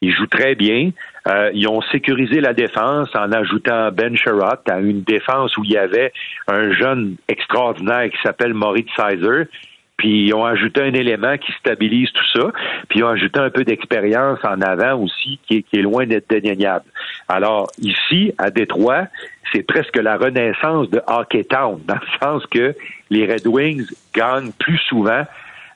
Il 0.00 0.12
joue 0.12 0.26
très 0.26 0.54
bien. 0.54 0.90
Euh, 1.28 1.50
ils 1.54 1.68
ont 1.68 1.80
sécurisé 1.92 2.40
la 2.40 2.52
défense 2.52 3.08
en 3.14 3.30
ajoutant 3.30 3.92
Ben 3.92 4.16
Sherrod 4.16 4.58
à 4.68 4.80
une 4.80 5.02
défense 5.02 5.56
où 5.56 5.64
il 5.64 5.70
y 5.70 5.76
avait 5.76 6.12
un 6.48 6.72
jeune 6.72 7.16
extraordinaire 7.28 8.10
qui 8.10 8.18
s'appelle 8.22 8.52
Maurice 8.52 8.90
Sizer. 8.96 9.46
Puis 9.96 10.26
ils 10.26 10.34
ont 10.34 10.44
ajouté 10.44 10.80
un 10.80 10.92
élément 10.94 11.38
qui 11.38 11.52
stabilise 11.52 12.10
tout 12.10 12.40
ça. 12.40 12.50
Puis 12.88 12.98
ils 12.98 13.04
ont 13.04 13.10
ajouté 13.10 13.38
un 13.38 13.50
peu 13.50 13.62
d'expérience 13.62 14.40
en 14.42 14.60
avant 14.60 14.98
aussi, 14.98 15.38
qui 15.46 15.58
est, 15.58 15.62
qui 15.62 15.76
est 15.78 15.82
loin 15.82 16.06
d'être 16.06 16.28
déniable. 16.28 16.86
Alors 17.28 17.70
ici, 17.78 18.32
à 18.38 18.50
Détroit, 18.50 19.06
c'est 19.52 19.62
presque 19.62 19.96
la 19.98 20.16
renaissance 20.16 20.90
de 20.90 21.00
Hockey 21.06 21.44
Town, 21.44 21.80
dans 21.86 21.94
le 21.94 22.18
sens 22.20 22.44
que 22.46 22.74
les 23.10 23.26
Red 23.32 23.46
Wings 23.46 23.86
gagnent 24.12 24.50
plus 24.58 24.78
souvent 24.88 25.22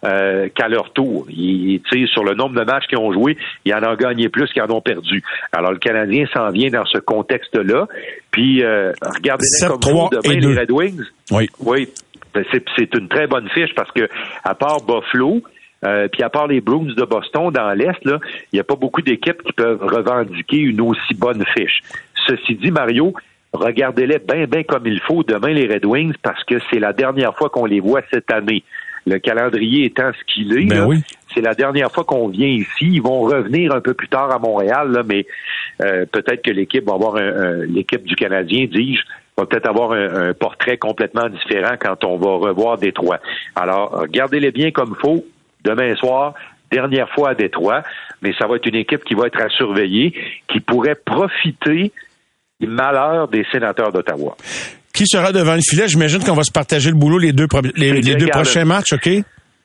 euh, 0.07 0.48
qu'à 0.54 0.68
leur 0.68 0.92
tour. 0.92 1.26
Ils, 1.30 1.80
sur 2.12 2.24
le 2.24 2.34
nombre 2.34 2.54
de 2.59 2.64
matchs 2.64 2.86
qu'ils 2.86 2.98
ont 2.98 3.12
joué, 3.12 3.36
ils 3.64 3.74
en 3.74 3.82
ont 3.82 3.96
gagné 3.96 4.28
plus 4.28 4.50
qu'ils 4.52 4.62
en 4.62 4.70
ont 4.70 4.80
perdu. 4.80 5.22
Alors 5.52 5.72
le 5.72 5.78
Canadien 5.78 6.26
s'en 6.32 6.50
vient 6.50 6.70
dans 6.70 6.86
ce 6.86 6.98
contexte-là. 6.98 7.88
Puis 8.30 8.62
euh, 8.62 8.92
regardez-les 9.02 9.66
comme 9.66 9.80
vous, 9.82 10.09
demain, 10.11 10.40
les 10.40 10.61
Red 10.61 10.70
Wings. 10.70 11.02
Oui. 11.30 11.48
Oui. 11.61 11.88
Ben, 12.34 12.44
c'est 12.76 12.94
une 12.94 13.09
très 13.09 13.26
bonne 13.26 13.48
fiche 13.48 13.74
parce 13.74 13.90
que 13.92 14.09
à 14.44 14.54
part 14.54 14.80
Buffalo, 14.82 15.42
euh, 15.84 16.09
puis 16.09 16.22
à 16.22 16.30
part 16.30 16.46
les 16.46 16.61
Bruins 16.61 16.94
de 16.94 17.04
Boston 17.04 17.50
dans 17.50 17.72
l'Est, 17.72 18.00
il 18.04 18.20
n'y 18.54 18.61
a 18.61 18.64
pas 18.64 18.76
beaucoup 18.76 19.02
d'équipes 19.02 19.42
qui 19.42 19.52
peuvent 19.52 19.82
revendiquer 19.82 20.59
une 20.59 20.80
aussi 20.80 21.14
bonne 21.14 21.44
fiche. 21.57 21.80
Ceci 22.26 22.54
dit, 22.57 22.70
Mario, 22.70 23.14
regardez-les 23.52 24.18
bien, 24.18 24.46
bien 24.46 24.62
comme 24.62 24.86
il 24.86 25.00
faut 25.00 25.22
demain, 25.22 25.52
les 25.52 25.66
Red 25.66 25.84
Wings, 25.84 26.14
parce 26.22 26.42
que 26.44 26.57
c'est 26.70 26.78
la 26.78 26.92
dernière 26.92 27.36
fois 27.36 27.50
qu'on 27.50 27.66
les 27.66 27.80
voit 27.80 28.02
cette 28.11 28.30
année 28.30 28.62
le 29.07 29.18
calendrier 29.18 29.86
étant 29.86 30.11
ce 30.12 30.32
qu'il 30.32 30.52
est. 30.59 30.66
Ben 30.66 31.00
c'est 31.32 31.42
la 31.42 31.54
dernière 31.54 31.92
fois 31.92 32.04
qu'on 32.04 32.28
vient 32.28 32.48
ici. 32.48 32.66
Ils 32.80 33.02
vont 33.02 33.20
revenir 33.20 33.74
un 33.74 33.80
peu 33.80 33.92
plus 33.94 34.09
tard 34.09 34.30
à 34.30 34.38
Montréal, 34.38 35.02
mais 35.07 35.26
euh, 35.82 36.07
peut-être 36.11 36.42
que 36.42 36.50
l'équipe 36.50 36.84
va 36.86 36.94
avoir 36.94 37.16
un, 37.16 37.64
l'équipe 37.66 38.04
du 38.04 38.16
Canadien, 38.16 38.66
dis-je, 38.72 39.02
va 39.36 39.44
peut-être 39.44 39.68
avoir 39.68 39.92
un, 39.92 40.32
portrait 40.32 40.78
complètement 40.78 41.28
différent 41.28 41.74
quand 41.78 42.04
on 42.04 42.16
va 42.16 42.48
revoir 42.48 42.78
Détroit. 42.78 43.18
Alors, 43.54 43.90
regardez-les 43.90 44.50
bien 44.50 44.70
comme 44.70 44.96
il 44.96 45.00
faut. 45.00 45.24
Demain 45.62 45.94
soir, 45.96 46.34
dernière 46.70 47.11
fois 47.11 47.30
à 47.30 47.34
Détroit, 47.34 47.82
mais 48.22 48.32
ça 48.38 48.46
va 48.46 48.57
être 48.57 48.66
une 48.66 48.76
équipe 48.76 49.04
qui 49.04 49.14
va 49.14 49.26
être 49.26 49.40
à 49.40 49.48
surveiller, 49.48 50.14
qui 50.48 50.61
pourrait 50.61 50.94
profiter 50.94 51.92
du 52.61 52.66
malheur 52.66 53.28
des 53.28 53.44
sénateurs 53.52 53.92
d'Ottawa. 53.92 54.36
Qui 54.97 55.07
sera 55.07 55.30
devant 55.30 55.55
le 55.55 55.61
filet? 55.61 55.88
J'imagine 55.88 56.24
qu'on 56.24 56.34
va 56.34 56.42
se 56.42 56.51
partager 56.51 56.90
le 56.90 56.97
boulot 56.97 57.18
les 57.18 57.32
deux, 57.32 57.47
les, 57.76 58.01
deux 58.01 58.28
prochains 58.28 58.64
matchs, 58.64 58.94
OK? 58.94 59.09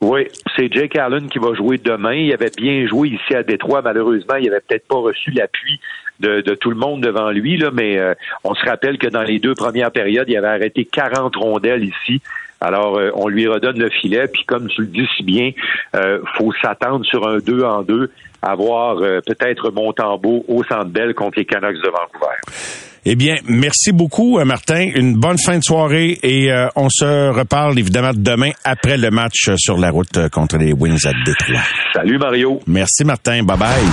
Oui, 0.02 0.28
c'est 0.56 0.72
Jake 0.72 0.98
Allen 0.98 1.30
qui 1.30 1.40
va 1.40 1.54
jouer 1.54 1.78
demain. 1.78 2.14
Il 2.14 2.34
avait 2.34 2.52
bien 2.56 2.86
joué 2.88 3.10
ici 3.10 3.34
à 3.34 3.42
Détroit. 3.42 3.82
Malheureusement, 3.82 4.36
il 4.36 4.50
avait 4.50 4.62
peut-être 4.68 4.88
pas 4.88 4.98
reçu 4.98 5.32
l'appui 5.32 5.80
de, 6.20 6.42
tout 6.56 6.70
le 6.70 6.76
monde 6.76 7.02
devant 7.02 7.32
lui, 7.32 7.58
là, 7.58 7.72
mais 7.74 7.98
euh, 7.98 8.14
on 8.44 8.54
se 8.54 8.64
rappelle 8.66 8.98
que 8.98 9.08
dans 9.08 9.24
les 9.24 9.40
deux 9.40 9.56
premières 9.56 9.92
périodes, 9.92 10.28
il 10.28 10.38
avait 10.38 10.48
arrêté 10.48 10.86
40 10.86 11.36
rondelles 11.36 11.84
ici. 11.86 12.22
Alors, 12.62 12.98
euh, 12.98 13.10
on 13.16 13.28
lui 13.28 13.48
redonne 13.48 13.80
le 13.80 13.90
filet, 13.90 14.28
puis 14.28 14.44
comme 14.46 14.68
tu 14.68 14.82
le 14.82 14.88
dis 14.88 15.08
si 15.18 15.24
bien, 15.24 15.52
euh, 15.96 16.20
faut 16.38 16.54
s'attendre 16.62 17.04
sur 17.06 17.28
un 17.28 17.40
2 17.40 17.64
en 17.64 17.82
2 17.82 18.12
à 18.44 18.56
voir 18.56 18.98
euh, 18.98 19.20
peut-être 19.26 19.72
Montembeau 19.72 20.46
au 20.48 20.64
Centre 20.64 20.86
Bell 20.86 21.16
contre 21.16 21.40
les 21.40 21.46
Canucks 21.46 21.82
de 21.82 21.90
Vancouver. 21.90 22.91
Eh 23.06 23.16
bien, 23.16 23.38
merci 23.48 23.92
beaucoup, 23.92 24.38
euh, 24.38 24.46
Martin. 24.46 24.90
Une 24.96 25.16
bonne 25.16 25.38
fin 25.40 25.58
de 25.58 25.64
soirée 25.64 26.20
et 26.22 26.52
euh, 26.52 26.68
on 26.76 26.88
se 26.90 27.30
reparle 27.32 27.80
évidemment 27.80 28.12
demain 28.14 28.52
après 28.64 28.98
le 28.98 29.10
match 29.10 29.50
sur 29.58 29.78
la 29.78 29.90
route 29.90 30.30
contre 30.30 30.58
les 30.58 30.72
Wings 30.72 31.06
à 31.06 31.12
Détroit. 31.26 31.62
Salut 31.94 32.20
Mario. 32.20 32.62
Merci 32.68 33.04
Martin. 33.04 33.44
Bye 33.44 33.58
bye. 33.58 33.84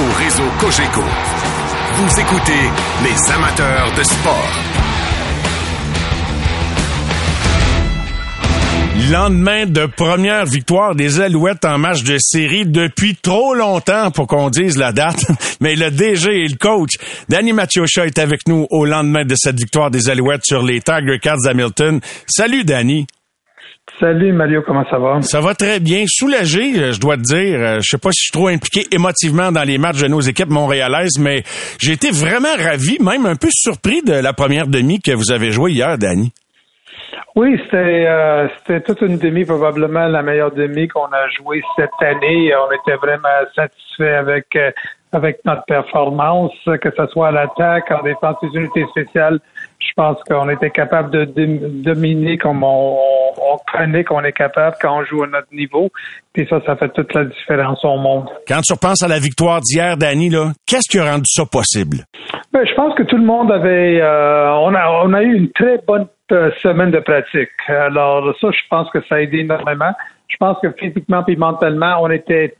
Au 0.00 0.24
réseau 0.24 0.44
Cogeco, 0.58 1.02
vous 1.96 2.20
écoutez 2.20 2.52
les 3.04 3.32
amateurs 3.32 3.92
de 3.98 4.02
sport. 4.02 4.67
Lendemain 9.12 9.64
de 9.64 9.86
première 9.86 10.44
victoire 10.44 10.94
des 10.94 11.20
Alouettes 11.20 11.64
en 11.64 11.78
match 11.78 12.02
de 12.02 12.18
série 12.18 12.66
depuis 12.66 13.16
trop 13.16 13.54
longtemps 13.54 14.10
pour 14.10 14.26
qu'on 14.26 14.50
dise 14.50 14.76
la 14.76 14.92
date. 14.92 15.24
Mais 15.62 15.76
le 15.76 15.90
DG 15.90 16.30
et 16.30 16.46
le 16.46 16.58
coach, 16.58 16.96
Danny 17.26 17.54
Machocha 17.54 18.04
est 18.04 18.18
avec 18.18 18.46
nous 18.46 18.66
au 18.70 18.84
lendemain 18.84 19.24
de 19.24 19.34
cette 19.34 19.58
victoire 19.58 19.90
des 19.90 20.10
Alouettes 20.10 20.44
sur 20.44 20.62
les 20.62 20.82
Tiger 20.82 21.18
Cats 21.22 21.38
d'Hamilton. 21.42 22.00
Salut 22.26 22.64
Danny. 22.64 23.06
Salut 23.98 24.34
Mario, 24.34 24.60
comment 24.66 24.84
ça 24.90 24.98
va? 24.98 25.22
Ça 25.22 25.40
va 25.40 25.54
très 25.54 25.80
bien. 25.80 26.04
Soulagé, 26.06 26.78
euh, 26.78 26.92
je 26.92 27.00
dois 27.00 27.16
te 27.16 27.22
dire. 27.22 27.58
Euh, 27.60 27.78
je 27.80 27.88
sais 27.88 27.98
pas 27.98 28.12
si 28.12 28.20
je 28.20 28.24
suis 28.24 28.32
trop 28.32 28.48
impliqué 28.48 28.86
émotivement 28.92 29.50
dans 29.50 29.64
les 29.64 29.78
matchs 29.78 30.02
de 30.02 30.08
nos 30.08 30.20
équipes 30.20 30.50
montréalaises, 30.50 31.18
mais 31.18 31.44
j'ai 31.80 31.92
été 31.92 32.10
vraiment 32.10 32.54
ravi, 32.58 32.98
même 33.00 33.24
un 33.24 33.36
peu 33.36 33.48
surpris 33.50 34.02
de 34.02 34.12
la 34.12 34.34
première 34.34 34.66
demi 34.66 35.00
que 35.00 35.12
vous 35.12 35.32
avez 35.32 35.50
jouée 35.50 35.72
hier, 35.72 35.96
Danny. 35.96 36.30
Oui, 37.38 37.56
c'était 37.62 38.04
euh, 38.08 38.48
c'était 38.56 38.80
toute 38.80 39.00
une 39.00 39.16
demi, 39.16 39.44
probablement 39.44 40.08
la 40.08 40.22
meilleure 40.22 40.50
demi 40.50 40.88
qu'on 40.88 41.04
a 41.04 41.28
jouée 41.28 41.62
cette 41.76 41.90
année. 42.00 42.52
On 42.56 42.72
était 42.72 42.96
vraiment 42.96 43.28
satisfait 43.54 44.14
avec 44.14 44.46
euh, 44.56 44.72
avec 45.12 45.38
notre 45.44 45.62
performance, 45.66 46.50
que 46.64 46.90
ce 46.96 47.06
soit 47.12 47.28
à 47.28 47.30
l'attaque, 47.30 47.92
en 47.92 48.02
défense 48.02 48.38
des 48.42 48.58
unités 48.58 48.84
spéciales. 48.90 49.38
Je 49.78 49.92
pense 49.94 50.18
qu'on 50.24 50.48
était 50.50 50.70
capable 50.70 51.10
de 51.10 51.24
dominer 51.82 52.36
comme 52.36 52.64
on, 52.64 52.98
on 53.38 53.58
connaît 53.72 54.04
qu'on 54.04 54.22
est 54.24 54.32
capable 54.32 54.76
quand 54.80 54.98
on 54.98 55.04
joue 55.04 55.22
à 55.22 55.26
notre 55.28 55.52
niveau. 55.52 55.88
Puis 56.32 56.46
ça, 56.48 56.60
ça 56.66 56.76
fait 56.76 56.88
toute 56.90 57.12
la 57.14 57.24
différence 57.24 57.84
au 57.84 57.96
monde. 57.96 58.28
Quand 58.46 58.60
tu 58.60 58.72
repenses 58.72 59.02
à 59.02 59.08
la 59.08 59.18
victoire 59.18 59.60
d'hier, 59.60 59.96
Danny, 59.96 60.30
là, 60.30 60.52
qu'est-ce 60.66 60.88
qui 60.88 60.98
a 60.98 61.12
rendu 61.12 61.26
ça 61.26 61.44
possible? 61.46 61.98
Ben, 62.52 62.66
je 62.66 62.74
pense 62.74 62.94
que 62.94 63.04
tout 63.04 63.16
le 63.16 63.24
monde 63.24 63.52
avait, 63.52 64.00
euh, 64.00 64.50
on 64.52 64.74
a, 64.74 65.02
on 65.04 65.12
a 65.14 65.22
eu 65.22 65.34
une 65.34 65.50
très 65.52 65.78
bonne 65.86 66.06
euh, 66.32 66.50
semaine 66.60 66.90
de 66.90 67.00
pratique. 67.00 67.50
Alors 67.68 68.34
ça, 68.40 68.48
je 68.50 68.68
pense 68.68 68.90
que 68.90 69.00
ça 69.08 69.16
a 69.16 69.20
aidé 69.20 69.38
énormément. 69.38 69.92
Je 70.28 70.36
pense 70.38 70.58
que 70.60 70.70
physiquement 70.72 71.24
et 71.26 71.36
mentalement, 71.36 72.02
on 72.02 72.10
était 72.10 72.54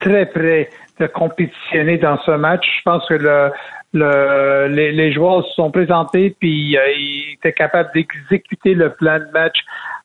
très 0.00 0.26
près 0.26 0.68
de 0.98 1.06
compétitionner 1.06 1.98
dans 1.98 2.18
ce 2.22 2.32
match. 2.32 2.66
Je 2.78 2.82
pense 2.84 3.06
que 3.08 3.14
le, 3.14 3.52
le, 3.92 4.68
les, 4.68 4.92
les, 4.92 5.12
joueurs 5.12 5.44
se 5.46 5.54
sont 5.54 5.70
présentés 5.70 6.34
puis 6.38 6.76
euh, 6.76 6.80
ils 6.96 7.34
étaient 7.34 7.52
capables 7.52 7.90
d'exécuter 7.94 8.74
le 8.74 8.90
plan 8.90 9.18
de 9.18 9.30
match 9.32 9.58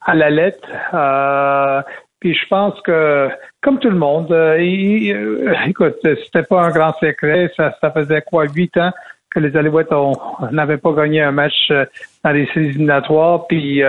à 0.05 0.15
la 0.15 0.29
lettre. 0.29 0.67
Euh, 0.93 1.81
puis 2.19 2.33
je 2.33 2.47
pense 2.47 2.79
que, 2.81 3.29
comme 3.61 3.79
tout 3.79 3.89
le 3.89 3.97
monde, 3.97 4.31
euh, 4.31 4.59
il, 4.59 5.53
écoute, 5.67 5.95
c'était 6.03 6.43
pas 6.43 6.63
un 6.63 6.71
grand 6.71 6.93
secret. 6.99 7.51
Ça, 7.55 7.75
ça 7.79 7.91
faisait 7.91 8.21
quoi, 8.21 8.45
huit 8.45 8.75
ans 8.77 8.91
que 9.29 9.39
les 9.39 9.55
Alouettes 9.55 9.91
n'avaient 10.51 10.77
pas 10.77 10.93
gagné 10.93 11.21
un 11.21 11.31
match 11.31 11.71
dans 12.23 12.31
les 12.31 12.47
séries 12.47 12.69
éliminatoires. 12.69 13.45
Puis 13.47 13.83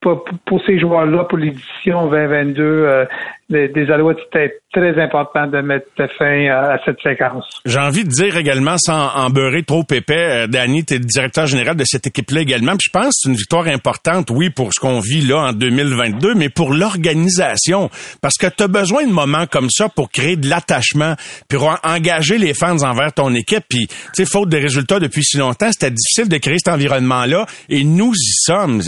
pour, 0.00 0.24
pour, 0.46 0.64
ces 0.64 0.78
joueurs-là, 0.80 1.24
pour 1.24 1.38
l'édition 1.38 2.08
2022, 2.08 3.06
des, 3.48 3.68
des 3.68 3.90
Alouettes, 3.90 4.18
c'était 4.24 4.60
très 4.72 5.02
important 5.02 5.46
de 5.46 5.60
mettre 5.62 5.86
fin 6.18 6.46
à 6.50 6.78
cette 6.84 7.00
séquence. 7.02 7.44
J'ai 7.64 7.78
envie 7.78 8.04
de 8.04 8.10
dire 8.10 8.36
également, 8.36 8.76
sans 8.76 9.08
en 9.14 9.30
beurrer 9.30 9.62
trop 9.62 9.84
épais, 9.90 10.44
euh, 10.44 10.46
Danny, 10.46 10.84
tu 10.84 10.94
es 10.94 10.98
le 10.98 11.04
directeur 11.04 11.46
général 11.46 11.74
de 11.74 11.84
cette 11.84 12.06
équipe-là 12.06 12.42
également. 12.42 12.72
Puis 12.72 12.88
je 12.88 12.90
pense 12.90 13.06
que 13.06 13.12
c'est 13.14 13.28
une 13.30 13.36
victoire 13.36 13.66
importante, 13.68 14.30
oui, 14.30 14.50
pour 14.50 14.74
ce 14.74 14.80
qu'on 14.80 15.00
vit 15.00 15.22
là 15.22 15.48
en 15.48 15.52
2022, 15.52 16.34
mais 16.34 16.50
pour 16.50 16.74
l'organisation. 16.74 17.90
Parce 18.20 18.36
que 18.36 18.46
tu 18.46 18.62
as 18.62 18.68
besoin 18.68 19.06
de 19.06 19.12
moments 19.12 19.46
comme 19.46 19.70
ça 19.70 19.88
pour 19.88 20.10
créer 20.10 20.36
de 20.36 20.48
l'attachement, 20.48 21.14
puis 21.48 21.58
engager 21.82 22.36
les 22.36 22.52
fans 22.52 22.82
envers 22.82 23.12
ton 23.14 23.34
équipe. 23.34 23.64
Puis, 23.68 23.86
tu 23.86 23.96
sais, 24.12 24.24
faute 24.26 24.50
de 24.50 24.58
résultats 24.58 25.00
depuis 25.00 25.24
si 25.24 25.38
longtemps, 25.38 25.72
c'était 25.72 25.90
difficile 25.90 26.28
de 26.28 26.36
créer 26.36 26.58
cet 26.58 26.74
environnement-là. 26.74 27.46
Et 27.70 27.84
nous 27.84 28.12
y 28.12 28.32
sommes. 28.44 28.82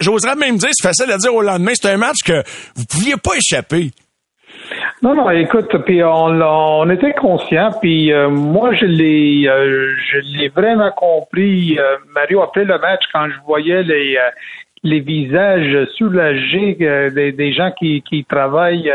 J'oserais 0.00 0.36
même 0.36 0.56
dire, 0.56 0.70
c'est 0.72 0.88
facile 0.88 1.10
à 1.12 1.18
dire 1.18 1.34
au 1.34 1.42
lendemain, 1.42 1.72
c'est 1.74 1.90
un 1.90 1.98
match 1.98 2.18
que 2.24 2.42
vous 2.74 2.86
pouviez 2.86 3.16
pas 3.16 3.32
échapper. 3.36 3.89
Non, 5.02 5.14
non, 5.14 5.30
écoute, 5.30 5.74
puis 5.86 6.04
on, 6.04 6.26
on 6.42 6.90
était 6.90 7.14
conscient, 7.14 7.70
puis 7.80 8.12
euh, 8.12 8.28
moi 8.28 8.74
je 8.74 8.84
l'ai, 8.84 9.48
euh, 9.48 9.94
je 9.96 10.18
l'ai 10.36 10.48
vraiment 10.48 10.90
compris, 10.90 11.78
euh, 11.78 11.96
Mario, 12.14 12.42
après 12.42 12.64
le 12.64 12.78
match, 12.78 13.00
quand 13.10 13.26
je 13.30 13.40
voyais 13.46 13.82
les 13.82 14.18
les 14.82 15.00
visages 15.00 15.86
soulagés 15.98 16.74
des, 17.14 17.32
des, 17.32 17.52
gens 17.52 17.70
qui, 17.70 18.00
qui 18.00 18.24
travaillent 18.24 18.90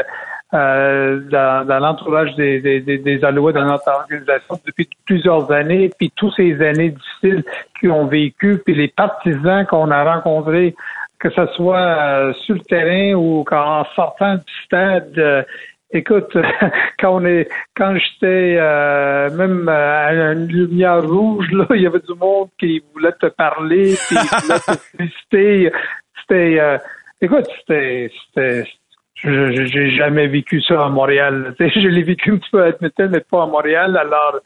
dans, 0.52 1.68
dans 1.68 1.80
l'entourage 1.80 2.34
des, 2.36 2.60
des, 2.60 2.80
des 2.82 3.24
Alouettes 3.24 3.54
dans 3.56 3.66
notre 3.66 3.88
organisation 3.92 4.60
depuis 4.66 4.90
plusieurs 5.06 5.52
années, 5.52 5.92
puis 6.00 6.12
tous 6.16 6.32
ces 6.32 6.60
années 6.64 6.90
difficiles 6.90 7.44
qu'ils 7.80 7.92
ont 7.92 8.08
vécu, 8.08 8.60
puis 8.66 8.74
les 8.74 8.88
partisans 8.88 9.64
qu'on 9.68 9.92
a 9.92 10.16
rencontrés 10.16 10.76
que 11.20 11.30
ce 11.30 11.46
soit 11.56 11.78
euh, 11.78 12.34
sur 12.46 12.56
le 12.56 12.62
terrain 12.62 13.14
ou 13.14 13.44
en 13.52 13.86
sortant 13.96 14.36
du 14.36 14.54
stade. 14.66 15.46
Euh, 15.94 15.98
écoute, 15.98 16.38
quand 17.00 17.16
on 17.16 17.26
est, 17.26 17.50
quand 17.76 17.96
j'étais 17.96 18.58
euh, 18.60 19.30
même 19.32 19.68
à 19.70 20.34
une 20.34 20.48
lumière 20.48 21.08
rouge, 21.08 21.52
là, 21.52 21.66
il 21.72 21.82
y 21.82 21.88
avait 21.88 22.00
du 22.00 22.14
monde 22.20 22.50
qui 22.60 22.82
voulait 22.94 23.14
te 23.14 23.28
parler, 23.28 23.96
qui 24.08 24.16
voulait 24.16 24.60
te 24.60 24.78
féliciter. 24.98 25.72
C'était, 26.22 26.80
écoute, 27.22 27.46
c'était, 27.60 28.12
c'était, 28.28 28.64
j'ai 29.16 29.92
jamais 29.92 30.28
vécu 30.28 30.62
ça 30.62 30.86
à 30.86 30.90
Montréal. 30.90 31.56
je 31.60 31.88
l'ai 31.88 32.04
vécu 32.04 32.32
un 32.32 32.38
petit 32.38 32.50
peu 32.52 32.64
à 32.64 32.70
Edmonton, 32.70 33.10
mais 33.12 33.22
pas 33.22 33.44
à 33.44 33.48
Montréal. 33.48 33.98
Alors, 33.98 34.40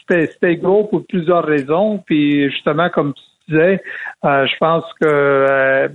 c'était, 0.00 0.26
c'était 0.26 0.56
gros 0.56 0.84
pour 0.84 1.06
plusieurs 1.06 1.44
raisons. 1.44 2.02
Puis 2.06 2.50
justement, 2.50 2.90
comme 2.90 3.14
euh, 3.52 3.76
je 4.22 4.56
pense 4.58 4.84
que 5.00 5.06
euh, 5.06 5.88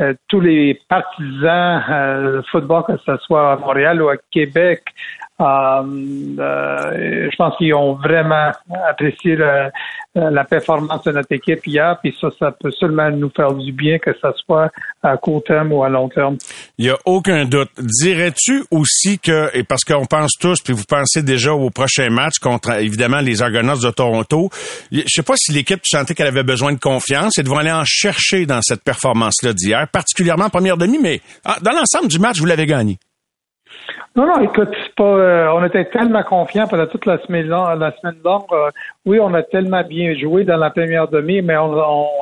euh, 0.00 0.14
tous 0.28 0.40
les 0.40 0.78
partisans 0.88 1.82
de 2.22 2.42
football, 2.50 2.84
que 2.86 2.96
ce 3.04 3.16
soit 3.18 3.52
à 3.52 3.56
Montréal 3.56 4.02
ou 4.02 4.08
à 4.08 4.16
Québec, 4.30 4.82
je 5.40 7.36
pense 7.36 7.56
qu'ils 7.56 7.74
ont 7.74 7.94
vraiment 7.94 8.50
apprécié 8.88 9.36
la 10.14 10.44
performance 10.44 11.04
de 11.04 11.12
notre 11.12 11.32
équipe 11.32 11.66
hier, 11.66 11.96
puis 12.02 12.16
ça, 12.20 12.28
ça 12.38 12.52
peut 12.52 12.72
seulement 12.72 13.10
nous 13.10 13.30
faire 13.34 13.52
du 13.52 13.72
bien, 13.72 13.98
que 13.98 14.12
ce 14.12 14.28
soit 14.44 14.70
à 15.02 15.16
court 15.16 15.44
terme 15.44 15.72
ou 15.72 15.84
à 15.84 15.88
long 15.88 16.08
terme. 16.08 16.36
Il 16.78 16.86
n'y 16.86 16.90
a 16.90 16.98
aucun 17.04 17.44
doute. 17.44 17.70
Dirais-tu 17.78 18.64
aussi 18.70 19.18
que, 19.18 19.56
et 19.56 19.62
parce 19.62 19.84
qu'on 19.84 20.06
pense 20.06 20.32
tous, 20.40 20.60
puis 20.60 20.72
vous 20.72 20.84
pensez 20.88 21.22
déjà 21.22 21.52
au 21.52 21.70
prochain 21.70 22.10
match 22.10 22.38
contre, 22.40 22.72
évidemment, 22.72 23.20
les 23.20 23.42
Argonauts 23.42 23.78
de 23.78 23.90
Toronto, 23.90 24.50
je 24.90 25.02
sais 25.06 25.22
pas 25.22 25.36
si 25.36 25.52
l'équipe 25.52 25.80
sentait 25.84 26.14
qu'elle 26.14 26.26
avait 26.26 26.42
besoin 26.42 26.72
de 26.72 26.80
confiance 26.80 27.38
et 27.38 27.42
devrait 27.42 27.60
aller 27.60 27.72
en 27.72 27.84
chercher 27.84 28.46
dans 28.46 28.60
cette 28.62 28.82
performance-là 28.82 29.52
d'hier, 29.52 29.86
particulièrement 29.88 30.46
en 30.46 30.50
première 30.50 30.76
demi, 30.76 30.98
mais 31.00 31.20
ah, 31.44 31.58
dans 31.62 31.72
l'ensemble 31.72 32.08
du 32.08 32.18
match, 32.18 32.38
vous 32.38 32.46
l'avez 32.46 32.66
gagné. 32.66 32.98
Non, 34.16 34.26
non, 34.26 34.40
écoute, 34.40 34.74
euh, 35.00 35.48
on 35.54 35.64
était 35.64 35.84
tellement 35.86 36.22
confiants 36.22 36.66
pendant 36.66 36.86
toute 36.86 37.06
la 37.06 37.18
semaine, 37.18 37.46
longue. 37.46 38.42
Euh, 38.52 38.70
oui, 39.06 39.20
on 39.20 39.32
a 39.34 39.42
tellement 39.42 39.82
bien 39.84 40.14
joué 40.18 40.44
dans 40.44 40.56
la 40.56 40.70
première 40.70 41.08
demi, 41.08 41.40
mais 41.40 41.56
on, 41.56 41.72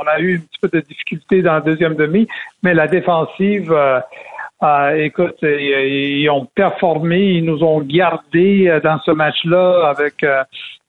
a 0.07 0.21
eu 0.21 0.37
un 0.37 0.41
petit 0.41 0.59
peu 0.61 0.69
de 0.69 0.81
difficulté 0.81 1.43
dans 1.43 1.55
la 1.55 1.61
deuxième 1.61 1.95
demi. 1.95 2.29
Mais 2.63 2.75
la 2.75 2.87
défensive, 2.87 3.73
euh, 3.73 4.91
écoute, 4.97 5.37
ils, 5.43 6.29
ont 6.29 6.47
performé, 6.55 7.19
ils 7.19 7.45
nous 7.45 7.63
ont 7.63 7.81
gardés 7.81 8.79
dans 8.83 8.99
ce 9.01 9.11
match-là 9.13 9.89
avec 9.89 10.25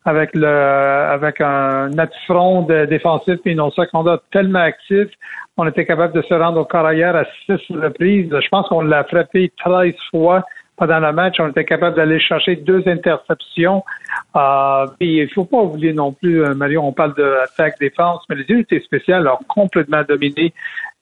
avec 0.03 0.29
le 0.35 0.47
avec 0.47 1.41
un 1.41 1.89
net 1.89 2.11
front 2.25 2.61
défensif 2.61 3.39
et 3.45 3.55
non 3.55 3.71
secondaire 3.71 4.19
tellement 4.31 4.59
actif. 4.59 5.07
On 5.57 5.67
était 5.67 5.85
capable 5.85 6.13
de 6.13 6.21
se 6.21 6.33
rendre 6.33 6.59
au 6.61 6.65
corps 6.65 6.85
à 6.85 7.23
six 7.45 7.75
reprises. 7.75 8.29
Je 8.29 8.49
pense 8.49 8.67
qu'on 8.67 8.81
l'a 8.81 9.03
frappé 9.03 9.51
13 9.57 9.93
fois 10.11 10.43
pendant 10.77 10.99
le 10.99 11.11
match, 11.11 11.37
on 11.39 11.49
était 11.49 11.65
capable 11.65 11.95
d'aller 11.95 12.19
chercher 12.19 12.55
deux 12.55 12.83
interceptions. 12.87 13.83
Euh, 14.35 14.85
puis 14.99 15.17
il 15.17 15.29
faut 15.33 15.45
pas 15.45 15.57
oublier 15.57 15.91
non 15.91 16.13
plus, 16.13 16.43
euh, 16.43 16.53
Mario, 16.53 16.81
on 16.83 16.93
parle 16.93 17.15
d'attaque 17.15 17.79
défense, 17.79 18.23
mais 18.29 18.35
les 18.35 18.45
unités 18.47 18.79
spéciales 18.81 19.27
ont 19.27 19.39
complètement 19.47 20.03
dominé 20.07 20.53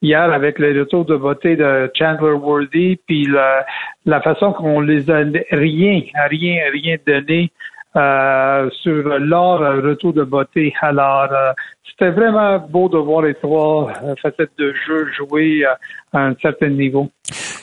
hier 0.01 0.31
avec 0.31 0.59
le 0.59 0.79
retour 0.79 1.03
de 1.03 1.17
beauté 1.17 1.57
de 1.57 1.91
Chandler 1.93 2.31
Worthy, 2.31 2.99
puis 3.05 3.25
la, 3.25 3.65
la 4.05 4.21
façon 4.21 4.53
qu'on 4.53 4.79
les 4.79 5.11
a 5.11 5.23
rien, 5.51 6.01
rien, 6.29 6.61
rien 6.71 6.95
donné 7.05 7.51
euh, 7.97 8.69
sur 8.81 9.19
leur 9.19 9.59
retour 9.83 10.13
de 10.13 10.23
beauté. 10.23 10.73
Alors, 10.81 11.27
euh, 11.31 11.53
c'était 11.89 12.11
vraiment 12.11 12.59
beau 12.59 12.89
de 12.89 12.97
voir 12.97 13.21
les 13.21 13.35
trois 13.35 13.91
facettes 14.21 14.57
de 14.57 14.73
jeu 14.85 15.07
jouer 15.13 15.65
à 16.15 16.27
un 16.27 16.35
certain 16.41 16.69
niveau. 16.69 17.09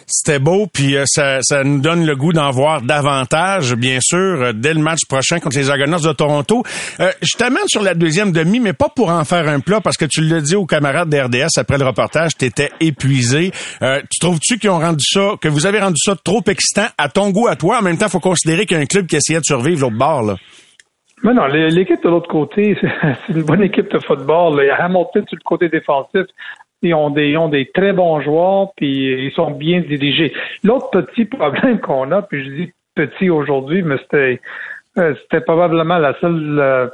C'était 0.07 0.39
beau, 0.39 0.67
puis 0.73 0.97
euh, 0.97 1.05
ça, 1.07 1.41
ça, 1.41 1.65
nous 1.65 1.81
donne 1.81 2.05
le 2.05 2.15
goût 2.17 2.33
d'en 2.33 2.51
voir 2.51 2.83
davantage, 2.83 3.75
bien 3.75 3.99
sûr, 4.01 4.19
euh, 4.19 4.53
dès 4.53 4.75
le 4.75 4.81
match 4.81 5.07
prochain 5.09 5.39
contre 5.39 5.57
les 5.57 5.71
Argonauts 5.71 6.01
de 6.01 6.13
Toronto. 6.13 6.63
Euh, 7.01 7.11
je 7.23 7.37
t'amène 7.39 7.67
sur 7.67 7.83
la 7.83 7.95
deuxième 7.95 8.31
demi, 8.31 8.61
mais 8.61 8.73
pas 8.73 8.89
pour 8.95 9.11
en 9.11 9.25
faire 9.25 9.49
un 9.49 9.61
plat, 9.61 9.81
parce 9.81 9.97
que 9.97 10.05
tu 10.05 10.21
l'as 10.21 10.41
dit 10.41 10.57
aux 10.57 10.67
camarades 10.67 11.09
d'RDS 11.09 11.59
après 11.59 11.79
le 11.79 11.87
reportage, 11.87 12.37
tu 12.37 12.45
étais 12.45 12.71
épuisé. 12.81 13.53
tu 13.81 14.19
trouves-tu 14.21 14.59
qu'ils 14.59 14.71
ont 14.71 14.81
rendu 14.81 15.05
ça, 15.05 15.33
que 15.41 15.49
vous 15.49 15.67
avez 15.67 15.81
rendu 15.81 15.99
ça 15.99 16.15
trop 16.23 16.43
excitant 16.47 16.87
à 16.99 17.09
ton 17.09 17.31
goût, 17.31 17.49
à 17.49 17.57
toi? 17.57 17.79
En 17.79 17.83
même 17.83 17.97
temps, 17.97 18.07
il 18.07 18.13
faut 18.13 18.21
considérer 18.21 18.67
qu'il 18.67 18.77
y 18.77 18.81
a 18.81 18.83
un 18.83 18.87
club 18.87 19.07
qui 19.07 19.17
essayait 19.17 19.41
de 19.41 19.45
survivre 19.45 19.81
l'autre 19.81 19.97
bord, 19.97 20.23
là. 20.23 20.37
Mais 21.25 21.35
non, 21.35 21.47
l'équipe 21.47 22.03
de 22.03 22.09
l'autre 22.09 22.29
côté, 22.29 22.77
c'est 23.27 23.33
une 23.33 23.43
bonne 23.43 23.63
équipe 23.63 23.91
de 23.93 23.99
football. 24.01 24.59
Il 24.61 24.67
y 24.67 24.71
a 24.71 24.85
Hamilton 24.85 25.25
sur 25.29 25.37
le 25.37 25.45
côté 25.45 25.69
défensif. 25.69 26.27
Ils 26.83 26.95
ont 26.95 27.11
des, 27.11 27.37
ont 27.37 27.49
des 27.49 27.70
très 27.70 27.93
bons 27.93 28.20
joueurs, 28.20 28.72
puis 28.76 29.26
ils 29.26 29.33
sont 29.33 29.53
bien 29.53 29.80
dirigés. 29.80 30.33
L'autre 30.64 30.91
petit 31.03 31.24
problème 31.24 31.80
qu'on 31.80 32.11
a, 32.11 32.22
puis 32.22 32.45
je 32.45 32.51
dis 32.51 32.72
petit 32.95 33.30
aujourd'hui, 33.30 33.83
mais 33.83 33.97
c'était 33.99 34.41
euh, 34.99 35.14
c'était 35.22 35.41
probablement 35.41 35.99
la 35.99 36.12
seule 36.20 36.59
euh, 36.59 36.89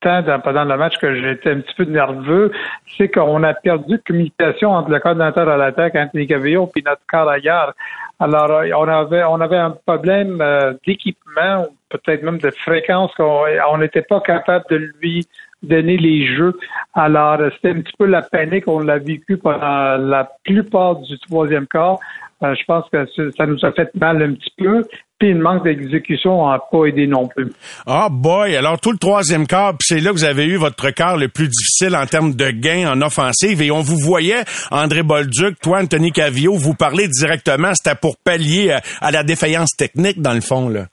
temps 0.00 0.24
pendant 0.42 0.64
le 0.64 0.76
match 0.76 0.96
que 0.98 1.14
j'étais 1.14 1.50
un 1.50 1.60
petit 1.60 1.74
peu 1.76 1.84
nerveux, 1.84 2.50
c'est 2.96 3.08
qu'on 3.08 3.42
a 3.44 3.54
perdu 3.54 4.00
communication 4.04 4.70
entre 4.70 4.90
le 4.90 4.98
coordinateur 4.98 5.48
à 5.48 5.56
l'attaque, 5.56 5.94
Anthony 5.94 6.26
Cavillo, 6.26 6.66
puis 6.66 6.82
notre 6.84 7.02
carrière. 7.06 7.74
Alors, 8.18 8.50
euh, 8.50 8.70
on 8.76 8.88
avait 8.88 9.22
on 9.22 9.40
avait 9.40 9.58
un 9.58 9.76
problème 9.86 10.42
d'équipement, 10.84 11.66
peut-être 11.90 12.22
même 12.22 12.38
de 12.38 12.50
fréquence, 12.50 13.14
qu'on 13.14 13.78
n'était 13.78 14.02
pas 14.02 14.20
capable 14.20 14.64
de 14.70 14.76
lui 15.00 15.28
donner 15.62 15.96
les 15.96 16.26
jeux. 16.36 16.58
Alors, 16.94 17.38
c'était 17.54 17.70
un 17.70 17.80
petit 17.80 17.92
peu 17.98 18.06
la 18.06 18.22
panique. 18.22 18.64
On 18.66 18.80
l'a 18.80 18.98
vécu 18.98 19.36
pendant 19.36 19.96
la 19.96 20.28
plupart 20.44 20.96
du 20.96 21.18
troisième 21.20 21.66
quart. 21.66 21.98
Euh, 22.42 22.54
je 22.58 22.64
pense 22.64 22.84
que 22.90 23.04
ça 23.36 23.44
nous 23.44 23.62
a 23.62 23.72
fait 23.72 23.94
mal 23.94 24.22
un 24.22 24.32
petit 24.32 24.52
peu. 24.56 24.82
Puis 25.18 25.34
le 25.34 25.42
manque 25.42 25.64
d'exécution 25.64 26.48
n'a 26.48 26.58
pas 26.58 26.86
aidé 26.86 27.06
non 27.06 27.28
plus. 27.28 27.52
Ah 27.86 28.08
boy, 28.10 28.56
alors 28.56 28.80
tout 28.80 28.92
le 28.92 28.96
troisième 28.96 29.46
quart, 29.46 29.72
puis 29.72 29.86
c'est 29.86 30.00
là 30.00 30.12
que 30.12 30.14
vous 30.14 30.24
avez 30.24 30.46
eu 30.46 30.56
votre 30.56 30.88
quart 30.92 31.18
le 31.18 31.28
plus 31.28 31.48
difficile 31.48 31.94
en 31.94 32.06
termes 32.06 32.34
de 32.34 32.50
gains 32.50 32.90
en 32.90 33.02
offensive. 33.02 33.60
Et 33.60 33.70
on 33.70 33.82
vous 33.82 33.98
voyait, 33.98 34.44
André 34.70 35.02
Bolduc, 35.02 35.60
toi, 35.60 35.80
Anthony 35.82 36.12
Cavio, 36.12 36.54
vous 36.54 36.72
parler 36.72 37.06
directement. 37.08 37.74
C'était 37.74 37.96
pour 38.00 38.16
pallier 38.16 38.70
à, 38.72 38.80
à 39.02 39.10
la 39.10 39.22
défaillance 39.22 39.76
technique, 39.76 40.22
dans 40.22 40.32
le 40.32 40.40
fond, 40.40 40.70
là. 40.70 40.86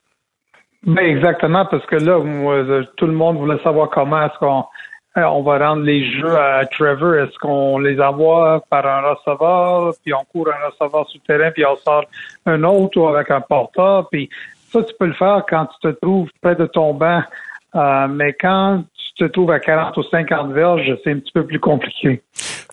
Ben 0.83 1.03
exactement, 1.03 1.65
parce 1.65 1.85
que 1.87 1.95
là, 1.95 2.19
tout 2.95 3.07
le 3.07 3.13
monde 3.13 3.37
voulait 3.37 3.61
savoir 3.63 3.89
comment 3.89 4.23
est-ce 4.25 4.37
qu'on 4.39 4.65
euh, 5.17 5.23
on 5.23 5.41
va 5.41 5.57
rendre 5.57 5.83
les 5.83 6.11
jeux 6.11 6.37
à 6.37 6.63
Trevor. 6.67 7.15
Est-ce 7.15 7.37
qu'on 7.39 7.79
les 7.79 7.99
envoie 7.99 8.63
par 8.69 8.85
un 8.85 9.01
receveur, 9.01 9.93
puis 10.03 10.13
on 10.13 10.23
court 10.25 10.49
un 10.49 10.67
receveur 10.69 11.09
sur 11.09 11.19
le 11.23 11.37
terrain, 11.37 11.51
puis 11.51 11.65
on 11.65 11.75
sort 11.77 12.05
un 12.45 12.63
autre 12.63 12.99
ou 12.99 13.07
avec 13.07 13.31
un 13.31 13.41
porteur, 13.41 14.07
puis 14.09 14.29
ça, 14.71 14.83
tu 14.83 14.93
peux 14.99 15.07
le 15.07 15.13
faire 15.13 15.43
quand 15.49 15.65
tu 15.65 15.89
te 15.89 15.99
trouves 15.99 16.29
près 16.41 16.55
de 16.55 16.67
ton 16.67 16.93
banc. 16.93 17.23
Euh, 17.75 18.07
mais 18.07 18.33
quand 18.33 18.83
te 19.17 19.25
trouves 19.25 19.51
à 19.51 19.59
40 19.59 19.97
ou 19.97 20.03
50 20.03 20.51
verges, 20.51 20.97
c'est 21.03 21.11
un 21.11 21.19
petit 21.19 21.31
peu 21.33 21.45
plus 21.45 21.59
compliqué. 21.59 22.21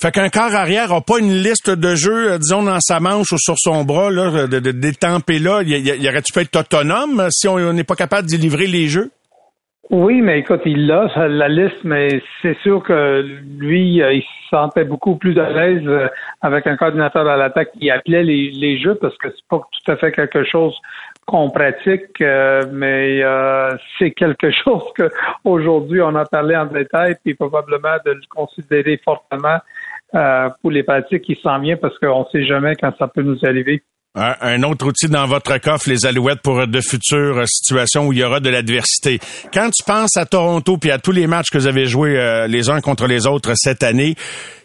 Fait 0.00 0.10
qu'un 0.10 0.28
corps 0.28 0.54
arrière 0.54 0.90
n'a 0.90 1.00
pas 1.00 1.18
une 1.18 1.32
liste 1.32 1.70
de 1.70 1.94
jeux, 1.94 2.32
euh, 2.32 2.38
disons, 2.38 2.62
dans 2.62 2.80
sa 2.80 3.00
manche 3.00 3.32
ou 3.32 3.38
sur 3.38 3.54
son 3.56 3.84
bras, 3.84 4.10
là, 4.10 4.46
de, 4.46 4.58
de, 4.58 4.70
détemper 4.72 5.38
là. 5.38 5.62
Il, 5.62 5.70
y, 5.70 6.08
aurait-tu 6.08 6.32
pu 6.32 6.40
être 6.40 6.56
autonome 6.56 7.28
si 7.30 7.48
on 7.48 7.72
n'est 7.72 7.84
pas 7.84 7.94
capable 7.94 8.28
de 8.28 8.36
livrer 8.36 8.66
les 8.66 8.88
jeux? 8.88 9.10
Oui, 9.90 10.22
mais 10.22 10.40
écoute, 10.40 10.62
il 10.64 10.90
a 10.90 11.28
la 11.28 11.48
liste, 11.48 11.84
mais 11.84 12.08
c'est 12.42 12.56
sûr 12.62 12.82
que 12.82 13.22
lui, 13.58 14.02
euh, 14.02 14.14
il 14.14 14.22
se 14.22 14.48
sentait 14.50 14.84
beaucoup 14.84 15.16
plus 15.16 15.38
à 15.38 15.50
l'aise 15.50 16.10
avec 16.40 16.66
un 16.66 16.76
coordinateur 16.76 17.26
à 17.28 17.36
l'attaque 17.36 17.70
qui 17.78 17.90
appelait 17.90 18.24
les, 18.24 18.50
les 18.50 18.78
jeux 18.78 18.94
parce 18.94 19.16
que 19.18 19.28
c'est 19.28 19.46
pas 19.48 19.58
tout 19.58 19.90
à 19.90 19.96
fait 19.96 20.12
quelque 20.12 20.44
chose 20.44 20.74
qu'on 21.26 21.50
pratique, 21.50 22.20
euh, 22.20 22.62
mais 22.72 23.22
euh, 23.22 23.70
c'est 23.98 24.10
quelque 24.12 24.50
chose 24.64 24.82
que 24.96 25.10
aujourd'hui 25.44 26.00
on 26.02 26.14
a 26.14 26.24
parlé 26.24 26.56
en 26.56 26.66
détail, 26.66 27.16
puis 27.24 27.34
probablement 27.34 27.96
de 28.04 28.12
le 28.12 28.20
considérer 28.28 29.00
fortement 29.04 29.58
euh, 30.14 30.48
pour 30.60 30.70
les 30.70 30.82
pratiques 30.82 31.22
qui 31.22 31.38
s'en 31.42 31.60
viennent 31.60 31.78
parce 31.78 31.98
qu'on 31.98 32.20
ne 32.20 32.24
sait 32.32 32.46
jamais 32.46 32.76
quand 32.76 32.92
ça 32.98 33.08
peut 33.08 33.22
nous 33.22 33.38
arriver. 33.44 33.82
Un 34.16 34.62
autre 34.62 34.86
outil 34.86 35.08
dans 35.08 35.26
votre 35.26 35.58
coffre, 35.58 35.90
les 35.90 36.06
Alouettes, 36.06 36.40
pour 36.40 36.68
de 36.68 36.80
futures 36.80 37.42
situations 37.48 38.06
où 38.06 38.12
il 38.12 38.20
y 38.20 38.22
aura 38.22 38.38
de 38.38 38.48
l'adversité. 38.48 39.18
Quand 39.52 39.70
tu 39.70 39.82
penses 39.82 40.16
à 40.16 40.24
Toronto 40.24 40.78
puis 40.78 40.92
à 40.92 40.98
tous 40.98 41.10
les 41.10 41.26
matchs 41.26 41.50
que 41.50 41.58
vous 41.58 41.66
avez 41.66 41.86
joués 41.86 42.46
les 42.48 42.70
uns 42.70 42.80
contre 42.80 43.08
les 43.08 43.26
autres 43.26 43.54
cette 43.56 43.82
année, 43.82 44.14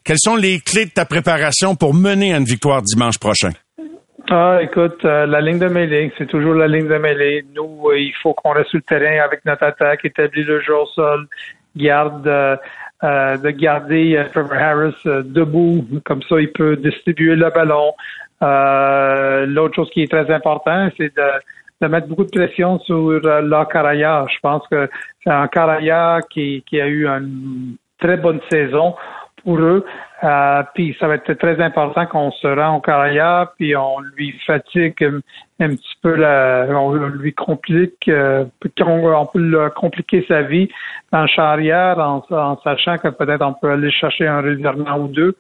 quelles 0.04 0.20
sont 0.20 0.36
les 0.36 0.60
clés 0.60 0.86
de 0.86 0.92
ta 0.92 1.06
préparation 1.06 1.76
pour 1.76 1.96
mener 1.96 2.32
à 2.32 2.38
une 2.38 2.46
victoire 2.46 2.84
dimanche 2.84 3.18
prochain? 3.18 3.50
Ah, 4.32 4.60
écoute, 4.62 5.04
euh, 5.06 5.26
la 5.26 5.42
ligne 5.42 5.58
de 5.58 5.68
mêlée, 5.68 6.12
c'est 6.16 6.28
toujours 6.28 6.54
la 6.54 6.68
ligne 6.68 6.88
de 6.88 6.98
mêlée. 7.00 7.44
Nous, 7.56 7.90
euh, 7.90 7.98
il 7.98 8.14
faut 8.22 8.36
qu'on 8.36 8.52
reste 8.52 8.70
sur 8.70 8.78
le 8.78 8.84
terrain 8.84 9.24
avec 9.26 9.44
notre 9.44 9.64
attaque, 9.64 10.06
établir 10.06 10.46
le 10.48 10.62
jeu 10.62 10.76
au 10.76 10.86
sol, 10.86 11.28
garde 11.76 12.28
euh, 12.28 12.58
de 13.38 13.50
garder 13.50 14.24
Trevor 14.32 14.54
Harris 14.54 15.24
debout, 15.26 15.84
comme 16.06 16.22
ça 16.24 16.40
il 16.40 16.52
peut 16.52 16.76
distribuer 16.76 17.36
le 17.36 17.50
ballon. 17.50 17.94
L'autre 19.48 19.76
chose 19.76 19.90
qui 19.90 20.04
est 20.04 20.12
très 20.12 20.32
important, 20.32 20.90
c'est 20.96 21.16
de, 21.16 21.30
de, 21.82 21.88
mettre 21.88 22.08
beaucoup 22.08 22.26
de 22.26 22.30
pression 22.30 22.78
sur 22.82 22.96
euh, 22.96 23.66
Caraya. 23.66 24.28
Je 24.32 24.38
pense 24.44 24.62
que 24.68 24.88
c'est 25.24 25.32
un 25.32 25.48
Caraya 25.48 26.20
qui, 26.30 26.64
qui 26.70 26.80
a 26.80 26.88
eu 26.88 27.08
une 27.08 27.78
très 28.00 28.18
bonne 28.18 28.42
saison 28.52 28.96
pour 29.44 29.58
eux. 29.58 29.84
Euh, 30.24 30.64
puis 30.74 30.96
ça 31.00 31.08
va 31.08 31.16
être 31.16 31.34
très 31.34 31.62
important 31.62 32.06
qu'on 32.06 32.32
se 32.32 32.48
rend 32.48 32.76
au 32.76 32.82
carrière, 32.82 33.48
puis 33.58 33.76
on 33.76 34.00
lui 34.16 34.38
fatigue 34.46 35.02
un, 35.62 35.70
petit 35.70 35.96
peu, 36.02 36.16
la, 36.16 36.68
on 36.70 36.92
lui 36.92 37.34
complique, 37.34 38.08
euh, 38.10 38.44
on, 38.82 39.26
peut 39.26 39.40
le 39.40 39.70
compliquer 39.70 40.26
sa 40.28 40.42
vie 40.42 40.68
en 41.14 41.26
charrière 41.26 42.00
en, 42.00 42.58
sachant 42.64 42.98
que 42.98 43.08
peut-être 43.08 43.46
on 43.46 43.54
peut 43.54 43.72
aller 43.72 43.92
chercher 43.92 44.28
un 44.28 44.42
revirement 44.42 44.98
ou 44.98 45.08
deux. 45.08 45.36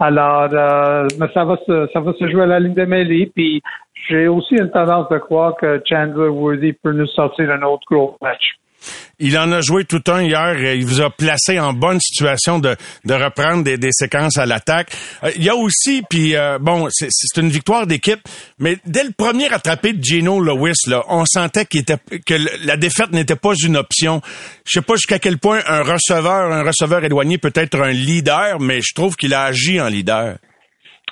Alors, 0.00 0.48
euh, 0.52 1.06
mais 1.20 1.28
ça 1.34 1.44
va 1.44 1.56
se, 1.66 1.88
ça 1.92 2.00
va 2.00 2.12
se 2.14 2.28
jouer 2.30 2.42
à 2.42 2.46
la 2.46 2.60
ligne 2.60 2.74
de 2.74 2.84
mêlée. 2.86 3.30
Puis 3.34 3.62
j'ai 4.08 4.28
aussi 4.28 4.54
une 4.54 4.70
tendance 4.70 5.08
de 5.10 5.18
croire 5.18 5.56
que 5.56 5.80
Chandler 5.84 6.28
Worthy 6.28 6.72
peut 6.72 6.92
nous 6.92 7.06
sortir 7.06 7.50
un 7.50 7.62
autre 7.62 7.84
gros 7.90 8.16
match. 8.22 8.56
Il 9.18 9.38
en 9.38 9.52
a 9.52 9.60
joué 9.60 9.84
tout 9.84 10.02
un 10.08 10.22
hier. 10.22 10.74
Il 10.74 10.84
vous 10.84 11.00
a 11.00 11.10
placé 11.10 11.58
en 11.60 11.72
bonne 11.72 12.00
situation 12.00 12.58
de, 12.58 12.76
de 13.04 13.14
reprendre 13.14 13.64
des, 13.64 13.78
des 13.78 13.92
séquences 13.92 14.38
à 14.38 14.46
l'attaque. 14.46 14.92
Euh, 15.24 15.30
il 15.36 15.44
y 15.44 15.48
a 15.48 15.56
aussi, 15.56 16.02
puis 16.08 16.36
euh, 16.36 16.58
bon, 16.60 16.88
c'est 16.90 17.40
une 17.40 17.48
victoire 17.48 17.86
d'équipe, 17.86 18.20
mais 18.58 18.76
dès 18.86 19.04
le 19.04 19.12
premier 19.16 19.48
rattrapé 19.48 19.92
de 19.92 20.02
Gino 20.02 20.40
Lewis, 20.40 20.88
là, 20.88 21.02
on 21.08 21.24
sentait 21.24 21.66
était, 21.74 21.96
que 22.26 22.66
la 22.66 22.76
défaite 22.76 23.12
n'était 23.12 23.36
pas 23.36 23.52
une 23.64 23.76
option. 23.76 24.20
Je 24.66 24.80
sais 24.80 24.82
pas 24.82 24.94
jusqu'à 24.94 25.18
quel 25.18 25.38
point 25.38 25.60
un 25.66 25.82
receveur, 25.82 26.52
un 26.52 26.62
receveur 26.62 27.04
éloigné 27.04 27.38
peut 27.38 27.52
être 27.54 27.80
un 27.80 27.90
leader, 27.92 28.60
mais 28.60 28.80
je 28.80 28.94
trouve 28.94 29.16
qu'il 29.16 29.34
a 29.34 29.44
agi 29.44 29.80
en 29.80 29.88
leader. 29.88 30.36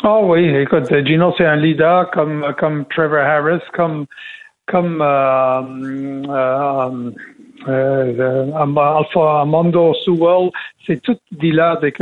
Oh 0.03 0.21
oui, 0.25 0.49
écoute, 0.57 0.89
Gino 1.05 1.35
c'est 1.37 1.45
un 1.45 1.57
leader 1.57 2.11
comme 2.12 2.55
comme 2.59 2.87
Trevor 2.87 3.18
Harris, 3.18 3.61
comme 3.75 4.07
comme 4.66 5.03
euh, 5.03 5.61
euh, 7.68 8.14
euh, 8.18 8.52
Alpha 8.54 9.44
Mondo 9.44 9.92
Sewell, 10.04 10.50
c'est 10.86 11.02
tout 11.02 11.18
des 11.30 11.52
là 11.52 11.76
des, 11.76 11.92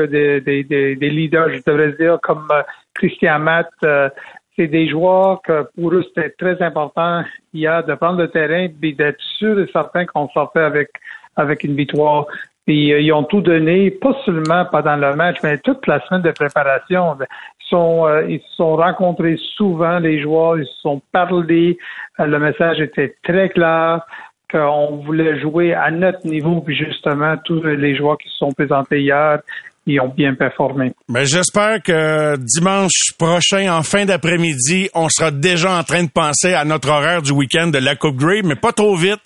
des, 0.41 0.63
des, 0.63 0.97
des, 0.97 1.11
leaders, 1.11 1.51
je 1.51 1.63
devrais 1.67 1.93
dire, 1.93 2.19
comme 2.23 2.47
euh, 2.53 2.63
Christian 2.95 3.41
Matt. 3.41 3.69
Euh, 3.83 4.09
c'est 4.57 4.69
des 4.69 4.89
joueurs 4.89 5.41
que 5.43 5.69
pour 5.75 5.93
eux, 5.93 6.05
c'était 6.09 6.31
très 6.31 6.61
important 6.63 7.23
hier 7.53 7.85
de 7.85 7.95
prendre 7.95 8.19
le 8.19 8.29
terrain 8.29 8.69
et 8.83 8.93
d'être 8.93 9.21
sûr 9.39 9.59
et 9.59 9.69
certain 9.73 10.05
qu'on 10.05 10.29
sortait 10.31 10.61
avec, 10.61 10.91
avec 11.37 11.65
une 11.65 11.77
victoire. 11.77 12.27
Puis 12.67 12.89
ils 12.89 13.13
ont 13.13 13.23
tout 13.23 13.41
donné, 13.41 13.91
pas 13.91 14.15
seulement 14.27 14.65
pendant 14.67 14.97
le 14.97 15.15
match, 15.15 15.39
mais 15.43 15.59
toute 15.59 15.87
la 15.87 16.05
semaine 16.07 16.23
de 16.23 16.33
préparation. 16.33 17.17
Ils 17.21 17.69
sont, 17.69 18.09
ils 18.29 18.41
se 18.41 18.57
sont 18.57 18.77
rencontrés 18.77 19.37
souvent, 19.57 20.01
les 20.01 20.21
joueurs, 20.21 20.59
ils 20.59 20.67
se 20.67 20.81
sont 20.81 21.01
parlé. 21.13 21.79
le 22.19 22.39
message 22.39 22.81
était 22.81 23.15
très 23.23 23.49
clair 23.49 24.03
qu'on 24.51 25.03
voulait 25.05 25.41
jouer 25.41 25.75
à 25.75 25.91
notre 25.91 26.27
niveau, 26.27 26.61
puis 26.61 26.77
justement, 26.77 27.35
tous 27.45 27.63
les 27.63 27.97
joueurs 27.97 28.19
qui 28.19 28.29
se 28.29 28.37
sont 28.39 28.53
présentés 28.53 29.01
hier, 29.01 29.41
ils 29.89 30.01
ont 30.01 30.09
bien 30.09 30.35
performé. 30.35 30.93
Mais 31.09 31.25
j'espère 31.25 31.83
que 31.83 32.37
dimanche 32.37 33.13
prochain, 33.19 33.73
en 33.73 33.83
fin 33.83 34.05
d'après-midi, 34.05 34.91
on 34.95 35.09
sera 35.09 35.31
déjà 35.31 35.79
en 35.79 35.83
train 35.83 36.05
de 36.05 36.11
penser 36.11 36.53
à 36.53 36.65
notre 36.65 36.91
horaire 36.91 37.23
du 37.23 37.33
week-end 37.33 37.69
de 37.69 37.79
la 37.79 37.97
Coupe 37.97 38.17
Grey, 38.17 38.43
mais 38.45 38.57
pas 38.57 38.73
trop 38.73 38.97
vite. 38.97 39.21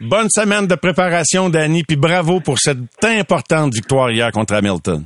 Bonne 0.00 0.28
semaine 0.28 0.66
de 0.66 0.74
préparation, 0.74 1.48
Danny, 1.48 1.84
puis 1.84 1.96
bravo 1.96 2.40
pour 2.40 2.58
cette 2.58 2.78
importante 3.04 3.74
victoire 3.74 4.10
hier 4.10 4.30
contre 4.32 4.54
Hamilton. 4.54 5.04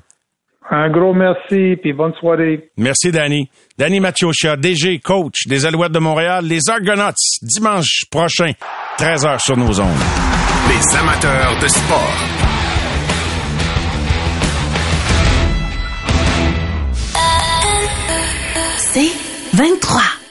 Un 0.75 0.89
gros 0.89 1.13
merci, 1.13 1.77
puis 1.83 1.93
bonne 1.93 2.15
soirée. 2.15 2.71
Merci, 2.79 3.13
Danny. 3.13 3.51
Danny 3.77 4.01
Machiocha, 4.01 4.57
DG, 4.57 5.01
coach 5.01 5.47
des 5.47 5.67
Alouettes 5.67 5.93
de 5.93 5.99
Montréal, 5.99 6.47
les 6.47 6.71
Argonauts, 6.71 7.13
dimanche 7.43 8.07
prochain, 8.11 8.53
13h 8.99 9.39
sur 9.39 9.59
nos 9.59 9.79
ondes. 9.79 9.91
Les 10.69 10.97
amateurs 10.97 11.59
de 11.61 11.69
sport. 11.69 12.17
C'est 18.79 19.13
23. 19.53 20.22